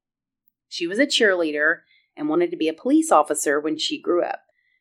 She 0.69 0.87
was 0.87 0.99
a 0.99 1.07
cheerleader 1.07 1.79
and 2.19 2.29
wanted 2.29 2.50
to 2.50 2.57
be 2.59 2.69
a 2.69 2.75
police 2.75 3.11
officer 3.11 3.59
when 3.59 3.79
she 3.79 3.99
grew 3.99 4.23
up. 4.23 4.41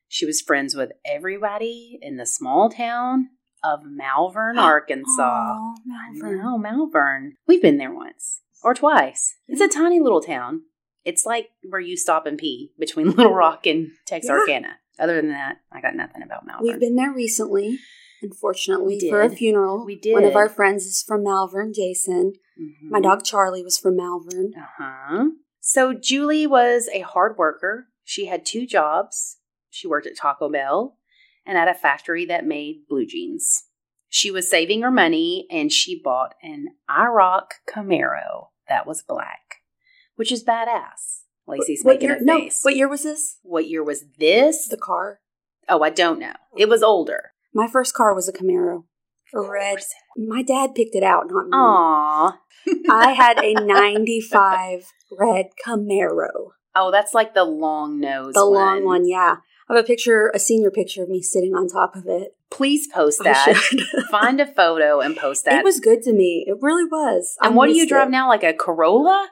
She 0.09 0.25
was 0.25 0.41
friends 0.41 0.75
with 0.75 0.91
everybody 1.05 1.99
in 2.01 2.17
the 2.17 2.25
small 2.25 2.69
town 2.69 3.29
of 3.63 3.81
Malvern, 3.83 4.57
Arkansas. 4.59 5.21
I 5.23 5.73
Malvern. 5.85 6.37
know, 6.39 6.57
Malvern. 6.57 7.33
We've 7.47 7.61
been 7.61 7.77
there 7.77 7.93
once 7.93 8.41
or 8.63 8.73
twice. 8.73 9.35
It's 9.47 9.61
a 9.61 9.67
tiny 9.67 9.99
little 9.99 10.21
town. 10.21 10.61
It's 11.05 11.25
like 11.25 11.49
where 11.67 11.79
you 11.81 11.95
stop 11.97 12.25
and 12.25 12.37
pee 12.37 12.71
between 12.77 13.11
Little 13.15 13.33
Rock 13.33 13.65
and 13.65 13.91
Texarkana. 14.05 14.77
Other 14.99 15.15
than 15.15 15.29
that, 15.29 15.57
I 15.71 15.79
got 15.81 15.95
nothing 15.95 16.21
about 16.21 16.45
Malvern. 16.45 16.67
We've 16.67 16.79
been 16.79 16.95
there 16.97 17.11
recently, 17.13 17.79
unfortunately, 18.21 18.99
for 19.09 19.21
a 19.21 19.29
funeral. 19.29 19.85
We 19.85 19.97
did. 19.97 20.13
One 20.13 20.25
of 20.25 20.35
our 20.35 20.49
friends 20.49 20.85
is 20.85 21.01
from 21.01 21.23
Malvern, 21.23 21.73
Jason. 21.73 22.33
Mhm. 22.59 22.89
My 22.89 22.99
dog 22.99 23.23
Charlie 23.23 23.63
was 23.63 23.77
from 23.77 23.95
Malvern. 23.95 24.51
Uh 24.57 24.65
huh. 24.77 25.25
So 25.61 25.93
Julie 25.93 26.45
was 26.47 26.89
a 26.93 26.99
hard 27.01 27.37
worker. 27.37 27.87
She 28.03 28.25
had 28.25 28.45
two 28.45 28.65
jobs. 28.67 29.37
She 29.69 29.87
worked 29.87 30.05
at 30.07 30.17
Taco 30.17 30.49
Bell 30.49 30.97
and 31.45 31.57
at 31.57 31.67
a 31.67 31.73
factory 31.73 32.25
that 32.25 32.45
made 32.45 32.87
blue 32.89 33.05
jeans. 33.05 33.63
She 34.09 34.31
was 34.31 34.49
saving 34.49 34.81
her 34.81 34.91
money 34.91 35.45
and 35.51 35.71
she 35.71 35.99
bought 36.03 36.33
an 36.41 36.69
IROC 36.89 37.45
Camaro 37.71 38.47
that 38.67 38.87
was 38.87 39.03
black, 39.07 39.57
which 40.15 40.31
is 40.31 40.43
badass. 40.43 41.21
Lacey's 41.47 41.81
what 41.83 41.95
making 41.95 42.09
year? 42.09 42.17
a 42.19 42.23
No, 42.23 42.39
face. 42.39 42.59
what 42.63 42.75
year 42.75 42.87
was 42.87 43.03
this? 43.03 43.37
What 43.43 43.67
year 43.67 43.83
was 43.83 44.05
this? 44.19 44.67
The 44.67 44.77
car. 44.77 45.19
oh, 45.67 45.81
I 45.83 45.89
don't 45.89 46.19
know. 46.19 46.33
It 46.57 46.69
was 46.69 46.81
older. 46.83 47.31
My 47.53 47.67
first 47.67 47.93
car 47.95 48.13
was 48.13 48.27
a 48.29 48.33
Camaro, 48.33 48.83
a 49.33 49.41
red. 49.41 49.79
My 50.17 50.43
dad 50.43 50.75
picked 50.75 50.95
it 50.95 51.03
out, 51.03 51.25
not 51.29 51.45
me. 51.45 51.51
Aw. 51.53 52.39
I 52.91 53.11
had 53.13 53.39
a 53.43 53.53
'95 53.65 54.85
red 55.17 55.47
Camaro, 55.65 56.51
Oh, 56.75 56.91
that's 56.91 57.13
like 57.15 57.33
the 57.33 57.43
long 57.43 57.99
nose. 57.99 58.33
the 58.35 58.45
long 58.45 58.85
one. 58.85 59.07
Yeah, 59.07 59.37
I 59.69 59.75
have 59.75 59.83
a 59.83 59.87
picture, 59.87 60.31
a 60.33 60.39
senior 60.39 60.71
picture 60.71 61.03
of 61.03 61.09
me 61.09 61.21
sitting 61.21 61.53
on 61.53 61.67
top 61.67 61.95
of 61.95 62.05
it. 62.07 62.35
Please 62.49 62.87
post 62.87 63.19
that. 63.23 63.55
Find 64.11 64.41
a 64.41 64.47
photo 64.47 64.99
and 64.99 65.15
post 65.15 65.45
that. 65.45 65.59
It 65.59 65.63
was 65.63 65.79
good 65.79 66.01
to 66.03 66.13
me. 66.13 66.43
It 66.47 66.57
really 66.61 66.85
was. 66.85 67.37
I 67.41 67.47
And 67.47 67.55
what 67.55 67.67
do 67.67 67.73
you 67.75 67.87
drive 67.87 68.07
it. 68.07 68.11
now? 68.11 68.27
Like 68.27 68.43
a 68.43 68.53
Corolla? 68.53 69.29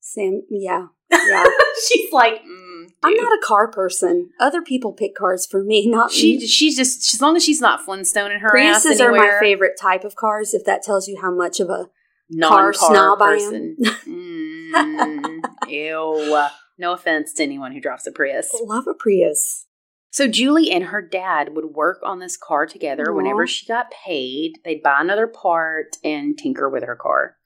Sam? 0.00 0.42
Yeah, 0.48 0.86
yeah. 1.10 1.44
she's 1.86 2.10
like, 2.12 2.42
mm, 2.42 2.86
I'm 3.02 3.14
not 3.14 3.32
a 3.32 3.40
car 3.44 3.70
person. 3.70 4.30
Other 4.40 4.62
people 4.62 4.92
pick 4.92 5.14
cars 5.14 5.44
for 5.44 5.62
me, 5.62 5.86
not 5.90 6.10
She 6.12 6.38
me. 6.38 6.46
she's 6.46 6.76
just 6.76 7.12
as 7.14 7.20
long 7.20 7.36
as 7.36 7.44
she's 7.44 7.60
not 7.60 7.82
Flintstone 7.84 8.30
in 8.30 8.40
her 8.40 8.56
ass 8.56 8.86
Priuses 8.86 9.00
are 9.00 9.12
my 9.12 9.36
favorite 9.40 9.74
type 9.78 10.04
of 10.04 10.16
cars. 10.16 10.54
If 10.54 10.64
that 10.64 10.82
tells 10.82 11.08
you 11.08 11.18
how 11.20 11.30
much 11.34 11.60
of 11.60 11.68
a 11.68 11.88
non-car 12.30 12.72
car 12.72 12.90
snob 12.92 13.20
I 13.22 13.34
am. 13.34 13.76
Mm, 14.06 15.40
ew. 15.68 16.46
No 16.78 16.92
offense 16.92 17.32
to 17.34 17.42
anyone 17.42 17.72
who 17.72 17.80
drives 17.80 18.06
a 18.06 18.12
Prius. 18.12 18.50
love 18.62 18.86
a 18.86 18.94
Prius. 18.94 19.66
So 20.10 20.26
Julie 20.28 20.70
and 20.70 20.84
her 20.84 21.02
dad 21.02 21.54
would 21.54 21.74
work 21.74 21.98
on 22.02 22.18
this 22.18 22.36
car 22.36 22.66
together. 22.66 23.10
Aw. 23.10 23.14
Whenever 23.14 23.46
she 23.46 23.66
got 23.66 23.90
paid, 23.90 24.54
they'd 24.64 24.82
buy 24.82 25.00
another 25.00 25.26
part 25.26 25.96
and 26.02 26.38
tinker 26.38 26.68
with 26.68 26.84
her 26.84 26.96
car. 26.96 27.36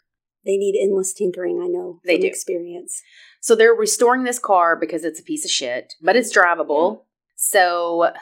They 0.44 0.56
need 0.56 0.78
endless 0.80 1.12
tinkering. 1.12 1.60
I 1.62 1.66
know 1.68 2.00
They 2.04 2.18
do. 2.18 2.26
experience. 2.26 3.00
So 3.40 3.54
they're 3.54 3.74
restoring 3.74 4.24
this 4.24 4.38
car 4.38 4.76
because 4.76 5.04
it's 5.04 5.18
a 5.20 5.24
piece 5.24 5.44
of 5.44 5.50
shit, 5.50 5.94
but 6.02 6.14
it's 6.16 6.36
drivable. 6.36 7.02
So 7.36 8.12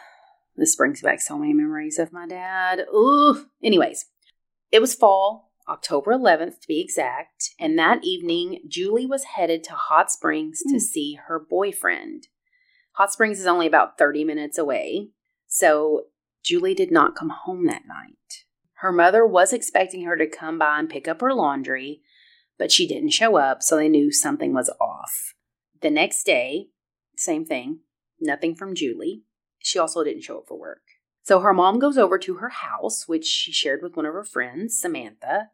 this 0.56 0.76
brings 0.76 1.02
back 1.02 1.20
so 1.20 1.38
many 1.38 1.52
memories 1.52 1.98
of 1.98 2.12
my 2.12 2.26
dad. 2.26 2.80
Ooh. 2.94 3.46
Anyways, 3.62 4.06
it 4.72 4.80
was 4.80 4.94
fall, 4.94 5.49
October 5.70 6.12
11th 6.12 6.60
to 6.60 6.68
be 6.68 6.80
exact, 6.80 7.50
and 7.58 7.78
that 7.78 8.02
evening 8.02 8.60
Julie 8.66 9.06
was 9.06 9.22
headed 9.36 9.62
to 9.64 9.72
Hot 9.74 10.10
Springs 10.10 10.60
to 10.68 10.76
Mm. 10.76 10.80
see 10.80 11.14
her 11.14 11.38
boyfriend. 11.38 12.26
Hot 12.94 13.12
Springs 13.12 13.38
is 13.38 13.46
only 13.46 13.68
about 13.68 13.96
30 13.96 14.24
minutes 14.24 14.58
away, 14.58 15.10
so 15.46 16.08
Julie 16.42 16.74
did 16.74 16.90
not 16.90 17.14
come 17.14 17.28
home 17.30 17.66
that 17.66 17.86
night. 17.86 18.44
Her 18.78 18.90
mother 18.90 19.24
was 19.24 19.52
expecting 19.52 20.04
her 20.04 20.16
to 20.16 20.26
come 20.26 20.58
by 20.58 20.78
and 20.80 20.90
pick 20.90 21.06
up 21.06 21.20
her 21.20 21.32
laundry, 21.32 22.02
but 22.58 22.72
she 22.72 22.88
didn't 22.88 23.10
show 23.10 23.36
up, 23.36 23.62
so 23.62 23.76
they 23.76 23.88
knew 23.88 24.10
something 24.10 24.52
was 24.52 24.70
off. 24.80 25.34
The 25.80 25.90
next 25.90 26.24
day, 26.24 26.70
same 27.16 27.44
thing, 27.44 27.80
nothing 28.18 28.56
from 28.56 28.74
Julie. 28.74 29.22
She 29.60 29.78
also 29.78 30.02
didn't 30.02 30.22
show 30.22 30.38
up 30.38 30.48
for 30.48 30.58
work. 30.58 30.82
So 31.22 31.40
her 31.40 31.52
mom 31.52 31.78
goes 31.78 31.96
over 31.98 32.18
to 32.18 32.34
her 32.36 32.48
house, 32.48 33.06
which 33.06 33.26
she 33.26 33.52
shared 33.52 33.82
with 33.82 33.94
one 33.96 34.06
of 34.06 34.14
her 34.14 34.24
friends, 34.24 34.80
Samantha, 34.80 35.50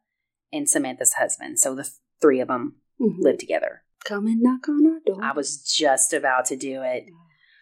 and 0.53 0.69
Samantha's 0.69 1.15
husband. 1.15 1.59
So 1.59 1.75
the 1.75 1.83
th- 1.85 1.95
three 2.21 2.41
of 2.41 2.49
them 2.49 2.77
Mhm. 3.01 3.19
live 3.21 3.39
together. 3.39 3.83
Come 4.05 4.27
and 4.27 4.41
knock 4.41 4.69
on 4.69 4.87
our 4.87 5.01
door. 5.05 5.23
I 5.23 5.33
was 5.33 5.63
just 5.63 6.13
about 6.13 6.45
to 6.47 6.57
do 6.57 6.83
it. 6.83 7.05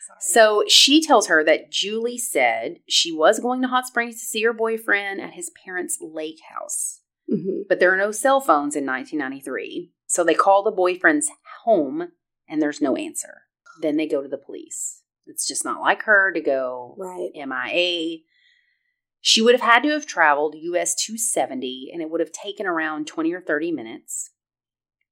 Sorry. 0.07 0.19
So 0.21 0.65
she 0.69 1.01
tells 1.03 1.29
her 1.29 1.43
that 1.45 1.71
Julie 1.71 2.19
said 2.19 2.81
she 2.87 3.11
was 3.11 3.41
going 3.41 3.63
to 3.63 3.69
Hot 3.69 3.87
Springs 3.87 4.21
to 4.21 4.27
see 4.27 4.43
her 4.43 4.53
boyfriend 4.53 5.21
at 5.21 5.33
his 5.33 5.51
parents' 5.65 5.99
lake 6.01 6.41
house. 6.55 7.01
Mhm. 7.31 7.63
But 7.69 7.81
there 7.81 7.93
are 7.93 7.97
no 7.97 8.11
cell 8.13 8.41
phones 8.41 8.77
in 8.77 8.85
1993. 8.85 9.93
So 10.07 10.23
they 10.23 10.35
call 10.35 10.63
the 10.63 10.71
boyfriend's 10.71 11.31
home 11.65 12.13
and 12.47 12.61
there's 12.61 12.83
no 12.83 12.97
answer. 12.97 13.43
Then 13.81 13.97
they 13.97 14.07
go 14.07 14.23
to 14.23 14.29
the 14.29 14.37
police. 14.39 15.03
It's 15.27 15.49
just 15.49 15.65
not 15.65 15.81
like 15.81 16.03
her 16.03 16.31
to 16.33 16.41
go 16.43 16.95
right. 16.99 17.31
MIA. 17.35 18.19
She 19.27 19.41
would 19.41 19.55
have 19.55 19.63
had 19.63 19.83
to 19.85 19.89
have 19.89 20.05
traveled 20.05 20.55
US 20.55 20.95
270 20.95 21.89
and 21.91 22.03
it 22.03 22.11
would 22.11 22.21
have 22.21 22.31
taken 22.31 22.67
around 22.67 23.07
20 23.07 23.33
or 23.33 23.41
30 23.41 23.73
minutes. 23.73 24.33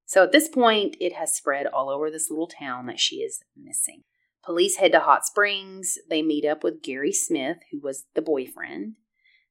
So 0.05 0.23
at 0.23 0.33
this 0.33 0.49
point, 0.49 0.99
it 1.01 1.15
has 1.15 1.35
spread 1.35 1.67
all 1.67 1.89
over 1.89 2.11
this 2.11 2.29
little 2.29 2.47
town 2.47 2.85
that 2.87 3.01
she 3.01 3.17
is 3.17 3.43
missing. 3.57 4.03
Police 4.45 4.77
head 4.77 4.93
to 4.93 5.01
Hot 5.01 5.25
Springs. 5.25 5.97
They 6.11 6.21
meet 6.21 6.45
up 6.45 6.63
with 6.63 6.83
Gary 6.83 7.11
Smith, 7.11 7.57
who 7.71 7.81
was 7.81 8.05
the 8.15 8.21
boyfriend. 8.21 8.97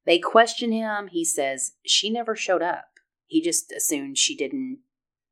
They 0.05 0.19
question 0.19 0.71
him. 0.71 1.07
He 1.07 1.25
says 1.25 1.71
she 1.83 2.11
never 2.11 2.35
showed 2.35 2.61
up. 2.61 2.85
He 3.25 3.41
just 3.41 3.71
assumed 3.71 4.19
she 4.19 4.37
didn't, 4.37 4.81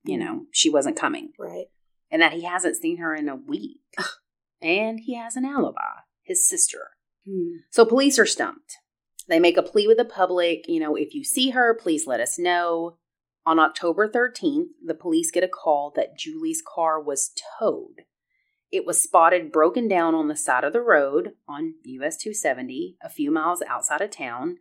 you 0.06 0.18
know, 0.18 0.46
she 0.52 0.72
wasn't 0.72 0.98
coming 0.98 1.34
Right. 1.38 1.68
and 2.10 2.20
that 2.24 2.34
he 2.34 2.46
hasn't 2.46 2.78
seen 2.78 2.98
her 2.98 3.14
in 3.14 3.30
a 3.30 3.36
week. 3.36 3.82
and 4.60 5.02
he 5.02 5.14
has 5.16 5.36
an 5.36 5.46
alibi, 5.46 6.00
his 6.24 6.50
sister. 6.50 6.90
Hmm. 7.30 7.58
So 7.70 7.86
police 7.86 8.18
are 8.18 8.26
stumped. 8.26 8.78
They 9.30 9.40
make 9.40 9.58
a 9.58 9.64
plea 9.64 9.88
with 9.88 9.98
the 9.98 10.06
public, 10.06 10.68
you 10.68 10.80
know, 10.80 10.96
if 10.96 11.14
you 11.14 11.24
see 11.24 11.52
her, 11.52 11.76
please 11.76 12.08
let 12.08 12.20
us 12.20 12.40
know. 12.40 12.98
On 13.46 13.60
October 13.60 14.10
13th, 14.10 14.70
the 14.84 14.96
police 14.96 15.32
get 15.32 15.44
a 15.44 15.48
call 15.48 15.94
that 15.96 16.18
Julie's 16.18 16.64
car 16.66 17.00
was 17.02 17.32
towed. 17.60 18.06
It 18.72 18.86
was 18.86 19.02
spotted 19.02 19.52
broken 19.52 19.88
down 19.88 20.16
on 20.16 20.28
the 20.28 20.36
side 20.36 20.64
of 20.64 20.74
the 20.74 20.82
road 20.82 21.34
on 21.48 21.76
US 21.84 22.18
270, 22.18 22.98
a 23.04 23.10
few 23.10 23.32
miles 23.32 23.62
outside 23.68 24.02
of 24.02 24.10
town. 24.10 24.58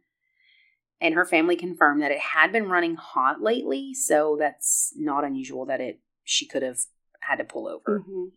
And 1.00 1.14
her 1.14 1.24
family 1.24 1.56
confirmed 1.56 2.02
that 2.02 2.10
it 2.10 2.18
had 2.18 2.52
been 2.52 2.68
running 2.68 2.96
hot 2.96 3.40
lately, 3.40 3.94
so 3.94 4.36
that's 4.38 4.92
not 4.96 5.24
unusual 5.24 5.64
that 5.66 5.80
it 5.80 6.00
she 6.24 6.46
could 6.46 6.62
have 6.62 6.80
had 7.20 7.36
to 7.36 7.44
pull 7.44 7.68
over. 7.68 8.00
Mhm. 8.00 8.32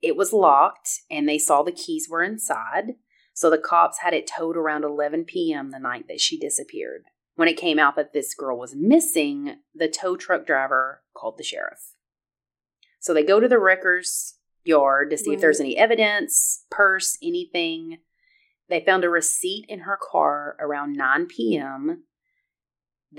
It 0.00 0.16
was 0.16 0.32
locked 0.32 1.02
and 1.10 1.28
they 1.28 1.38
saw 1.38 1.62
the 1.62 1.70
keys 1.70 2.08
were 2.08 2.22
inside. 2.22 2.96
So 3.34 3.50
the 3.50 3.58
cops 3.58 3.98
had 4.00 4.14
it 4.14 4.26
towed 4.26 4.56
around 4.56 4.84
11 4.84 5.24
p.m. 5.24 5.70
the 5.70 5.78
night 5.78 6.06
that 6.08 6.20
she 6.20 6.38
disappeared. 6.38 7.04
When 7.34 7.48
it 7.48 7.56
came 7.56 7.78
out 7.78 7.96
that 7.96 8.12
this 8.12 8.34
girl 8.34 8.58
was 8.58 8.74
missing, 8.76 9.56
the 9.74 9.88
tow 9.88 10.16
truck 10.16 10.46
driver 10.46 11.02
called 11.14 11.38
the 11.38 11.44
sheriff. 11.44 11.94
So 13.00 13.14
they 13.14 13.24
go 13.24 13.40
to 13.40 13.48
the 13.48 13.58
wrecker's 13.58 14.34
yard 14.64 15.10
to 15.10 15.18
see 15.18 15.32
if 15.32 15.40
there's 15.40 15.60
any 15.60 15.76
evidence, 15.76 16.64
purse, 16.70 17.16
anything. 17.22 17.98
They 18.68 18.84
found 18.84 19.04
a 19.04 19.08
receipt 19.08 19.64
in 19.68 19.80
her 19.80 19.98
car 20.00 20.56
around 20.60 20.92
9 20.92 21.26
p.m. 21.26 22.04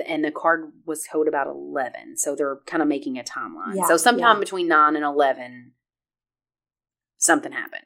And 0.08 0.24
the 0.24 0.32
card 0.32 0.72
was 0.86 1.04
towed 1.04 1.28
about 1.28 1.48
11. 1.48 2.18
So 2.18 2.36
they're 2.36 2.60
kind 2.66 2.82
of 2.82 2.88
making 2.88 3.18
a 3.18 3.24
timeline. 3.24 3.76
Yeah, 3.76 3.88
so 3.88 3.98
sometime 3.98 4.38
yeah. 4.38 4.40
between 4.40 4.68
9 4.68 4.96
and 4.96 5.04
11, 5.04 5.74
something 7.18 7.52
happened. 7.52 7.84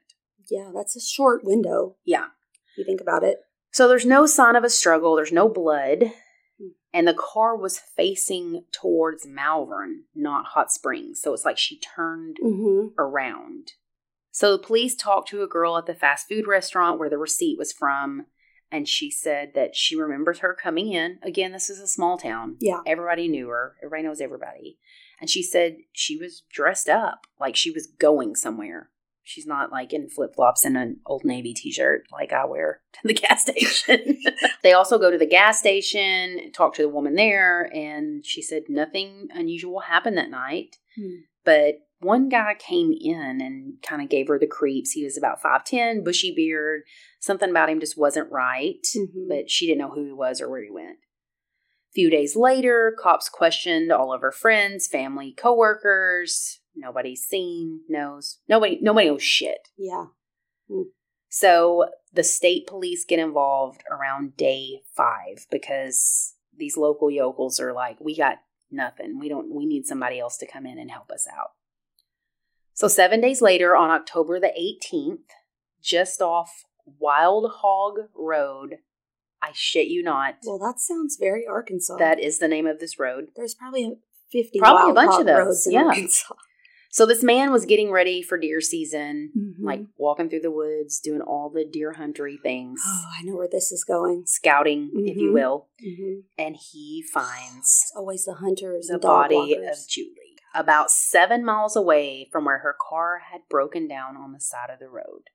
Yeah, 0.50 0.72
that's 0.74 0.96
a 0.96 1.02
short 1.02 1.44
window 1.44 1.96
Yeah. 2.06 2.28
if 2.72 2.78
you 2.78 2.86
think 2.86 3.02
about 3.02 3.24
it. 3.24 3.40
So 3.72 3.88
there's 3.88 4.06
no 4.06 4.26
sign 4.26 4.56
of 4.56 4.64
a 4.64 4.70
struggle, 4.70 5.16
there's 5.16 5.32
no 5.32 5.50
blood, 5.50 6.12
Hmm. 6.60 6.70
and 6.94 7.08
the 7.08 7.14
car 7.14 7.56
was 7.56 7.78
facing 7.80 8.66
towards 8.72 9.26
Malvern, 9.28 10.06
not 10.16 10.46
Hot 10.48 10.72
Springs. 10.72 11.22
So 11.22 11.34
it's 11.34 11.46
like 11.46 11.58
she 11.58 11.80
turned 11.80 12.38
Mm-hmm. 12.44 13.00
around. 13.00 13.74
So 14.32 14.52
the 14.56 14.64
police 14.64 14.96
talked 14.96 15.30
to 15.30 15.42
a 15.44 15.48
girl 15.48 15.78
at 15.78 15.86
the 15.86 15.96
fast 15.96 16.28
food 16.28 16.48
restaurant 16.48 17.00
where 17.00 17.10
the 17.10 17.18
receipt 17.18 17.58
was 17.58 17.74
from, 17.74 18.28
and 18.72 18.88
she 18.88 19.10
said 19.10 19.54
that 19.56 19.76
she 19.76 19.96
remembers 19.96 20.40
her 20.40 20.54
coming 20.54 20.92
in. 20.94 21.20
Again, 21.24 21.52
this 21.52 21.70
is 21.70 21.80
a 21.80 21.88
small 21.88 22.18
town. 22.18 22.58
Yeah. 22.60 22.82
Everybody 22.86 23.28
knew 23.28 23.48
her, 23.50 23.76
everybody 23.82 24.04
knows 24.04 24.22
everybody. 24.22 24.78
And 25.20 25.30
she 25.30 25.42
said 25.42 25.78
she 25.92 26.18
was 26.18 26.44
dressed 26.52 26.88
up 26.90 27.22
like 27.40 27.56
she 27.56 27.72
was 27.72 27.88
going 27.88 28.36
somewhere. 28.36 28.90
She's 29.28 29.46
not 29.46 29.74
like 29.74 29.92
in 29.92 30.08
flip 30.08 30.36
flops 30.36 30.63
and 30.63 30.78
an 30.78 31.02
old 31.06 31.26
Navy 31.26 31.54
t 31.54 31.70
shirt 31.70 32.04
like 32.13 32.32
I 32.32 32.46
wear 32.46 32.80
to 32.94 33.00
the 33.04 33.13
gas 33.13 33.42
station. 33.42 34.22
they 34.63 34.72
also 34.72 34.98
go 34.98 35.12
to 35.12 35.18
the 35.18 35.26
gas 35.26 35.60
station, 35.60 36.50
talk 36.54 36.74
to 36.76 36.82
the 36.82 36.88
woman 36.90 37.16
there, 37.16 37.70
and 37.76 38.26
she 38.26 38.42
said 38.42 38.63
nothing 38.70 39.28
unusual 39.34 39.82
happened 39.82 40.18
that 40.18 40.30
night. 40.30 40.78
Hmm. 40.96 41.16
But 41.44 41.80
one 42.00 42.30
guy 42.30 42.56
came 42.58 42.94
in 42.98 43.42
and 43.42 43.82
kind 43.82 44.02
of 44.02 44.08
gave 44.08 44.30
her 44.30 44.40
the 44.40 44.48
creeps. 44.48 44.92
He 44.92 45.04
was 45.04 45.18
about 45.18 45.42
5'10, 45.42 46.06
bushy 46.06 46.34
beard. 46.34 46.84
Something 47.20 47.50
about 47.50 47.70
him 47.70 47.82
just 47.82 47.98
wasn't 47.98 48.32
right, 48.32 48.86
Mhm. 48.96 49.28
but 49.28 49.50
she 49.50 49.66
didn't 49.68 49.80
know 49.80 49.90
who 49.90 50.06
he 50.06 50.13
was 50.13 50.40
or 50.40 50.50
where 50.50 50.63
he 50.63 50.70
went. 50.72 51.00
A 51.00 51.94
few 51.94 52.10
days 52.10 52.36
later, 52.38 52.96
cops 52.98 53.28
questioned 53.28 53.92
all 53.92 54.13
of 54.13 54.22
her 54.22 54.32
friends, 54.32 54.88
family, 54.88 55.34
coworkers. 55.36 56.60
Nobody's 56.78 57.22
seen, 57.22 57.82
knows. 57.90 58.40
Nobody 58.48 58.78
nobody 58.82 59.08
knows 59.08 59.24
shit. 59.24 59.70
Yeah. 59.78 60.06
Hmm. 60.70 60.84
So 61.30 61.88
the 62.13 62.24
state 62.24 62.68
police 62.68 63.06
get 63.08 63.20
involved 63.20 63.84
around 63.92 64.38
day 64.38 64.82
five 64.96 65.46
because 65.52 66.36
these 66.56 66.78
local 66.78 67.12
yokels 67.12 67.60
are 67.60 67.74
like, 67.74 68.00
we 68.00 68.16
got 68.16 68.38
nothing. 68.72 69.20
We 69.20 69.30
don't 69.30 69.54
we 69.54 69.66
need 69.66 69.86
somebody 69.86 70.20
else 70.20 70.38
to 70.38 70.48
come 70.48 70.66
in 70.66 70.78
and 70.78 70.92
help 70.92 71.12
us 71.12 71.28
out. 71.28 71.52
So 72.74 72.88
seven 72.88 73.22
days 73.22 73.42
later, 73.42 73.76
on 73.76 73.90
October 73.90 74.40
the 74.40 74.54
18th, 74.60 75.30
just 75.82 76.22
off 76.22 76.66
Wild 76.86 77.52
Hog 77.62 78.10
Road, 78.16 78.78
I 79.42 79.52
shit 79.54 79.88
you 79.88 80.04
not. 80.04 80.36
Well, 80.46 80.60
that 80.60 80.80
sounds 80.80 81.18
very 81.20 81.46
Arkansas. 81.48 81.98
that 81.98 82.20
is 82.20 82.40
the 82.40 82.48
name 82.48 82.68
of 82.68 82.80
this 82.80 83.00
road. 83.00 83.30
There's 83.36 83.56
probably 83.56 83.98
50 84.32 84.60
Probably 84.60 84.92
a 84.92 84.94
bunch 84.94 85.20
of 85.20 85.26
those, 85.26 85.38
roads 85.38 85.68
in 85.68 85.74
yeah. 85.74 85.84
Arkansas. 85.86 86.36
So 86.98 87.06
this 87.06 87.22
man 87.22 87.52
was 87.52 87.66
getting 87.68 87.92
ready 87.92 88.24
for 88.24 88.40
deer 88.40 88.60
season, 88.60 89.32
Mhm. 89.38 89.64
like 89.64 89.82
walking 89.98 90.32
through 90.32 90.40
the 90.40 90.50
woods, 90.50 91.00
doing 91.00 91.22
all 91.22 91.48
the 91.48 91.64
deer 91.64 91.94
huntery 91.94 92.42
things, 92.42 92.82
oh, 92.84 93.06
I 93.20 93.22
know 93.22 93.36
where 93.36 93.48
this 93.48 93.72
is 93.72 93.84
going. 93.84 94.26
scouting, 94.26 94.90
if 95.06 95.16
you 95.16 95.30
Mhm. 95.30 95.34
will. 95.34 95.70
hmm 95.80 96.22
and 96.40 96.56
he 96.56 97.04
finds 97.14 97.84
It's 97.84 97.94
always 97.96 98.26
the 98.26 98.34
hunters 98.34 98.88
the 98.88 98.98
body 98.98 99.36
walkers. 99.36 99.84
of 99.84 99.88
Julie 99.88 100.38
about 100.56 100.90
seven 100.90 101.46
miles 101.46 101.76
away 101.76 102.30
from 102.32 102.46
where 102.46 102.60
her 102.60 102.76
car 102.90 103.20
had 103.20 103.48
broken 103.48 103.88
down 103.88 104.18
on 104.18 104.32
the 104.34 104.40
side 104.40 104.72
of 104.72 104.80
the 104.80 104.90
road. 104.90 105.30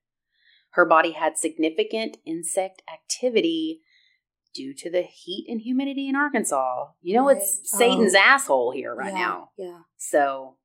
Her 0.71 0.85
body 0.85 1.13
had 1.13 1.39
significant 1.39 2.17
insect 2.25 2.83
activity 2.93 3.83
due 4.53 4.75
to 4.75 4.91
the 4.91 5.03
heat 5.03 5.47
and 5.49 5.61
humidity 5.61 6.09
in 6.09 6.17
Arkansas. 6.17 6.89
You 7.01 7.15
know, 7.15 7.29
it's 7.29 7.61
Satan's 7.71 8.17
Oh. 8.17 8.19
asshole 8.19 8.71
here 8.73 8.93
right 8.97 9.13
Yeah, 9.13 9.19
now. 9.19 9.51
Yeah. 9.57 9.83
So 9.97 10.57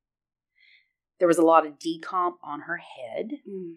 there 1.20 1.28
was 1.28 1.38
a 1.38 1.46
lot 1.46 1.66
of 1.66 1.80
decomp 1.80 2.36
on 2.44 2.62
her 2.62 2.78
head. 2.78 3.40
Mm. 3.48 3.76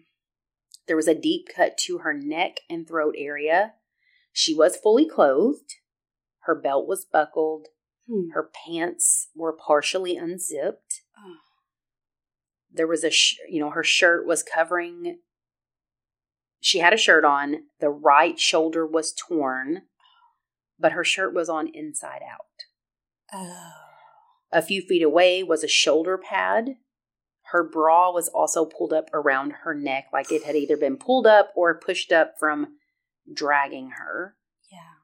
There 0.87 0.95
was 0.95 1.07
a 1.07 1.15
deep 1.15 1.47
cut 1.55 1.77
to 1.79 1.99
her 1.99 2.13
neck 2.13 2.57
and 2.69 2.87
throat 2.87 3.15
area. 3.17 3.73
She 4.33 4.53
was 4.53 4.77
fully 4.77 5.07
clothed. 5.07 5.75
Her 6.41 6.55
belt 6.55 6.87
was 6.87 7.05
buckled. 7.05 7.67
Hmm. 8.07 8.29
Her 8.33 8.49
pants 8.65 9.29
were 9.35 9.53
partially 9.53 10.17
unzipped. 10.17 11.01
Oh. 11.17 11.35
There 12.71 12.87
was 12.87 13.03
a, 13.03 13.11
sh- 13.11 13.37
you 13.49 13.59
know, 13.59 13.69
her 13.71 13.83
shirt 13.83 14.25
was 14.25 14.43
covering. 14.43 15.19
She 16.59 16.79
had 16.79 16.93
a 16.93 16.97
shirt 16.97 17.25
on. 17.25 17.63
The 17.79 17.89
right 17.89 18.39
shoulder 18.39 18.85
was 18.85 19.13
torn, 19.13 19.83
but 20.79 20.93
her 20.93 21.03
shirt 21.03 21.33
was 21.33 21.49
on 21.49 21.67
inside 21.73 22.21
out. 22.29 22.45
Oh. 23.33 23.71
A 24.51 24.61
few 24.61 24.81
feet 24.81 25.03
away 25.03 25.43
was 25.43 25.63
a 25.63 25.67
shoulder 25.67 26.17
pad. 26.17 26.75
Her 27.51 27.63
bra 27.63 28.11
was 28.11 28.29
also 28.29 28.63
pulled 28.63 28.93
up 28.93 29.09
around 29.13 29.51
her 29.63 29.73
neck, 29.73 30.05
like 30.13 30.31
it 30.31 30.43
had 30.43 30.55
either 30.55 30.77
been 30.77 30.95
pulled 30.95 31.27
up 31.27 31.51
or 31.53 31.77
pushed 31.77 32.11
up 32.11 32.35
from 32.39 32.77
dragging 33.31 33.91
her. 33.97 34.37
Yeah. 34.71 35.01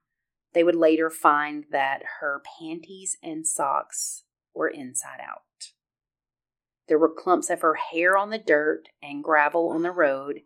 They 0.54 0.64
would 0.64 0.76
later 0.76 1.10
find 1.10 1.66
that 1.72 2.04
her 2.22 2.42
panties 2.60 3.18
and 3.22 3.46
socks 3.46 4.24
were 4.54 4.70
inside 4.70 5.20
out. 5.22 5.42
There 6.88 6.98
were 6.98 7.14
clumps 7.14 7.50
of 7.50 7.60
her 7.62 7.74
hair 7.74 8.18
on 8.18 8.30
the 8.30 8.38
dirt 8.38 8.84
and 9.04 9.22
gravel 9.22 9.70
on 9.70 9.82
the 9.82 9.92
road 9.92 10.40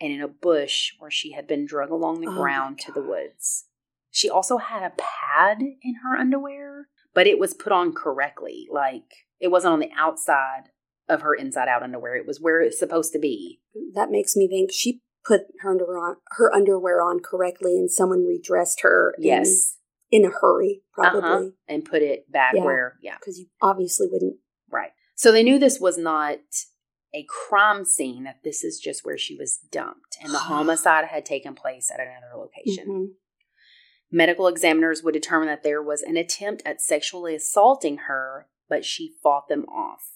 and 0.00 0.10
in 0.10 0.22
a 0.22 0.28
bush 0.28 0.92
where 0.98 1.10
she 1.10 1.32
had 1.32 1.46
been 1.46 1.66
drug 1.66 1.90
along 1.90 2.22
the 2.22 2.30
Oh 2.30 2.34
ground 2.34 2.78
to 2.80 2.92
the 2.92 3.02
woods. 3.02 3.66
She 4.10 4.30
also 4.30 4.56
had 4.56 4.82
a 4.82 4.94
pad 4.96 5.60
in 5.60 5.96
her 6.02 6.16
underwear, 6.16 6.88
but 7.12 7.26
it 7.26 7.38
was 7.38 7.52
put 7.52 7.72
on 7.72 7.92
correctly. 7.92 8.68
Like 8.72 9.26
it 9.38 9.48
wasn't 9.48 9.74
on 9.74 9.80
the 9.80 9.90
outside 9.94 10.70
of 11.08 11.22
her 11.22 11.34
inside 11.34 11.68
out 11.68 11.82
underwear, 11.82 12.14
it 12.16 12.26
was 12.26 12.40
where 12.40 12.60
it's 12.60 12.78
supposed 12.78 13.12
to 13.12 13.18
be. 13.18 13.60
That 13.94 14.10
makes 14.10 14.36
me 14.36 14.48
think 14.48 14.70
she 14.72 15.00
put 15.24 15.42
her 15.60 15.70
underwear 15.70 15.98
on, 15.98 16.16
her 16.32 16.52
underwear 16.54 17.00
on 17.02 17.20
correctly 17.20 17.72
and 17.78 17.90
someone 17.90 18.24
redressed 18.26 18.80
her 18.82 19.14
Yes. 19.18 19.76
in, 20.10 20.24
a 20.24 20.30
hurry, 20.30 20.82
Uh-huh. 20.98 21.20
probably. 21.20 21.52
And 21.68 21.84
put 21.84 22.02
it 22.02 22.30
back 22.30 22.54
Yeah. 22.54 22.64
where, 22.64 22.98
yeah. 23.02 23.16
Because 23.18 23.38
you 23.38 23.46
obviously 23.60 24.08
wouldn't. 24.10 24.38
Right. 24.70 24.90
So 25.14 25.30
they 25.32 25.42
knew 25.42 25.58
this 25.58 25.78
was 25.80 25.96
not 25.98 26.38
a 27.14 27.24
crime 27.28 27.84
scene, 27.84 28.24
that 28.24 28.42
this 28.42 28.64
is 28.64 28.78
just 28.80 29.04
where 29.04 29.18
she 29.18 29.36
was 29.36 29.58
dumped, 29.70 30.16
and 30.22 30.32
the 30.32 30.38
homicide 30.50 31.04
had 31.06 31.26
taken 31.26 31.54
place 31.54 31.90
at 31.90 32.00
another 32.00 32.36
location. 32.36 32.88
Mhm. 32.88 33.06
Medical 34.10 34.46
examiners 34.46 35.02
would 35.02 35.12
determine 35.14 35.48
that 35.48 35.62
there 35.62 35.82
was 35.82 36.02
an 36.02 36.16
attempt 36.16 36.62
at 36.66 36.80
sexually 36.82 37.34
assaulting 37.34 37.98
her, 38.08 38.48
but 38.68 38.84
she 38.84 39.16
fought 39.22 39.48
them 39.48 39.64
off. 39.66 40.10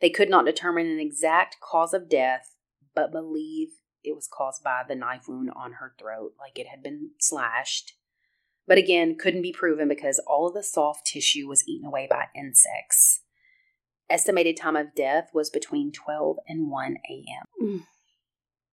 They 0.00 0.10
could 0.10 0.30
not 0.30 0.46
determine 0.46 0.86
an 0.86 1.00
exact 1.00 1.56
cause 1.60 1.92
of 1.92 2.08
death, 2.08 2.54
but 2.94 3.12
believe 3.12 3.68
it 4.04 4.14
was 4.14 4.28
caused 4.32 4.62
by 4.62 4.82
the 4.86 4.94
knife 4.94 5.28
wound 5.28 5.50
on 5.54 5.74
her 5.74 5.94
throat, 5.98 6.32
like 6.38 6.58
it 6.58 6.68
had 6.68 6.82
been 6.82 7.10
slashed. 7.18 7.94
But 8.66 8.78
again, 8.78 9.16
couldn't 9.18 9.42
be 9.42 9.52
proven 9.52 9.88
because 9.88 10.20
all 10.26 10.48
of 10.48 10.54
the 10.54 10.62
soft 10.62 11.06
tissue 11.06 11.48
was 11.48 11.66
eaten 11.66 11.86
away 11.86 12.06
by 12.08 12.26
insects. 12.36 13.22
Estimated 14.10 14.56
time 14.56 14.76
of 14.76 14.94
death 14.94 15.30
was 15.34 15.50
between 15.50 15.92
12 15.92 16.36
and 16.46 16.70
1 16.70 16.96
a.m. 17.10 17.44
Mm. 17.62 17.84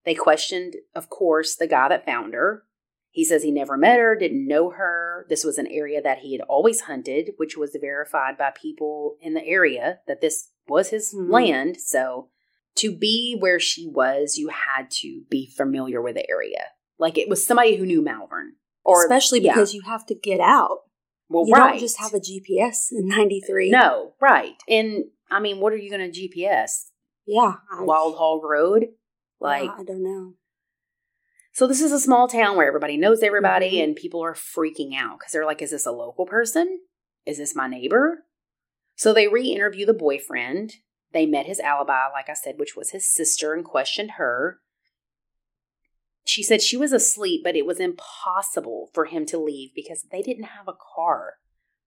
They 0.05 0.13
questioned, 0.13 0.75
of 0.93 1.09
course, 1.09 1.55
the 1.55 1.67
guy 1.67 1.89
that 1.89 2.05
found 2.05 2.33
her. 2.33 2.63
He 3.09 3.25
says 3.25 3.43
he 3.43 3.51
never 3.51 3.77
met 3.77 3.99
her, 3.99 4.15
didn't 4.15 4.47
know 4.47 4.71
her. 4.71 5.25
This 5.29 5.43
was 5.43 5.57
an 5.57 5.67
area 5.67 6.01
that 6.01 6.19
he 6.19 6.33
had 6.33 6.41
always 6.41 6.81
hunted, 6.81 7.31
which 7.37 7.57
was 7.57 7.77
verified 7.79 8.37
by 8.37 8.51
people 8.51 9.15
in 9.21 9.33
the 9.33 9.45
area 9.45 9.99
that 10.07 10.21
this 10.21 10.49
was 10.67 10.89
his 10.89 11.13
Mhm. 11.13 11.29
land. 11.31 11.77
So 11.81 12.29
to 12.75 12.95
be 12.95 13.35
where 13.39 13.59
she 13.59 13.87
was, 13.87 14.37
you 14.37 14.49
had 14.49 14.89
to 15.01 15.21
be 15.29 15.47
familiar 15.47 16.01
with 16.01 16.15
the 16.15 16.29
area. 16.29 16.71
Like 16.97 17.17
it 17.17 17.29
was 17.29 17.45
somebody 17.45 17.75
who 17.77 17.85
knew 17.85 18.01
Malvern. 18.01 18.55
Or 18.83 19.03
Especially 19.03 19.39
yeah. 19.41 19.53
because 19.53 19.73
you 19.73 19.81
have 19.81 20.05
to 20.07 20.15
get 20.15 20.39
out. 20.39 20.79
well, 21.27 21.47
you 21.47 21.53
right. 21.53 21.71
don't 21.71 21.79
just 21.79 21.97
have 21.99 22.13
a 22.13 22.19
GPS 22.19 22.91
in 22.91 23.07
93. 23.07 23.71
No, 23.71 24.13
right. 24.21 24.53
And 24.69 25.05
I 25.31 25.39
mean, 25.39 25.59
what 25.59 25.73
are 25.73 25.77
you 25.77 25.89
going 25.89 26.11
to 26.11 26.19
GPS? 26.27 26.91
Yeah. 27.25 27.55
I, 27.71 27.81
Wild 27.83 28.15
Hog 28.17 28.43
Road? 28.43 28.89
Like, 29.39 29.63
yeah, 29.65 29.75
I 29.79 29.83
don't 29.83 30.03
know. 30.03 30.33
so 31.51 31.65
this 31.67 31.81
is 31.81 31.91
a 31.91 31.99
small 31.99 32.27
town 32.27 32.55
where 32.57 32.67
everybody 32.67 32.95
knows 32.97 33.23
everybody 33.23 33.77
Mhm. 33.77 33.83
and 33.83 33.95
people 33.95 34.21
are 34.23 34.33
freaking 34.35 34.93
out 34.95 35.17
because 35.19 35.31
they're 35.33 35.45
like, 35.45 35.61
is 35.63 35.71
this 35.71 35.85
a 35.87 35.91
local 35.91 36.25
person? 36.27 36.81
Is 37.25 37.37
this 37.39 37.55
my 37.55 37.67
neighbor? 37.67 38.25
So 38.95 39.13
they 39.13 39.27
re 39.27 39.47
interview 39.47 39.85
the 39.85 39.93
boyfriend. 39.93 40.75
They 41.11 41.25
met 41.25 41.45
his 41.45 41.59
alibi, 41.59 42.07
like 42.13 42.29
I 42.29 42.33
said, 42.33 42.55
which 42.57 42.75
was 42.75 42.91
his 42.91 43.13
sister, 43.13 43.53
and 43.53 43.63
questioned 43.63 44.11
her. 44.11 44.59
She 46.25 46.41
said 46.41 46.61
she 46.61 46.75
was 46.77 46.91
asleep, 46.91 47.41
but 47.43 47.55
it 47.55 47.65
was 47.65 47.79
impossible 47.79 48.89
for 48.93 49.05
him 49.05 49.25
to 49.27 49.37
leave 49.37 49.69
because 49.75 50.05
they 50.11 50.21
didn't 50.21 50.45
have 50.45 50.67
a 50.67 50.73
car. 50.95 51.35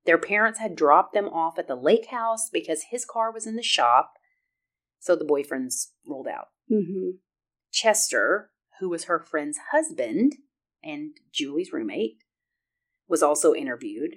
Their 0.06 0.18
parents 0.18 0.60
had 0.60 0.76
dropped 0.76 1.12
them 1.12 1.28
off 1.28 1.58
at 1.58 1.66
the 1.66 1.74
lake 1.74 2.06
house 2.10 2.48
because 2.50 2.84
his 2.90 3.04
car 3.04 3.32
was 3.32 3.46
in 3.46 3.56
the 3.56 3.62
shop. 3.62 4.12
So 5.00 5.16
the 5.16 5.24
boyfriend's 5.24 5.92
rolled 6.06 6.28
out. 6.28 6.48
hmm 6.68 7.10
Chester, 7.70 8.50
who 8.80 8.88
was 8.88 9.04
her 9.04 9.18
friend's 9.18 9.58
husband 9.72 10.36
and 10.82 11.10
Julie's 11.32 11.72
roommate, 11.72 12.22
was 13.06 13.22
also 13.22 13.54
interviewed. 13.54 14.16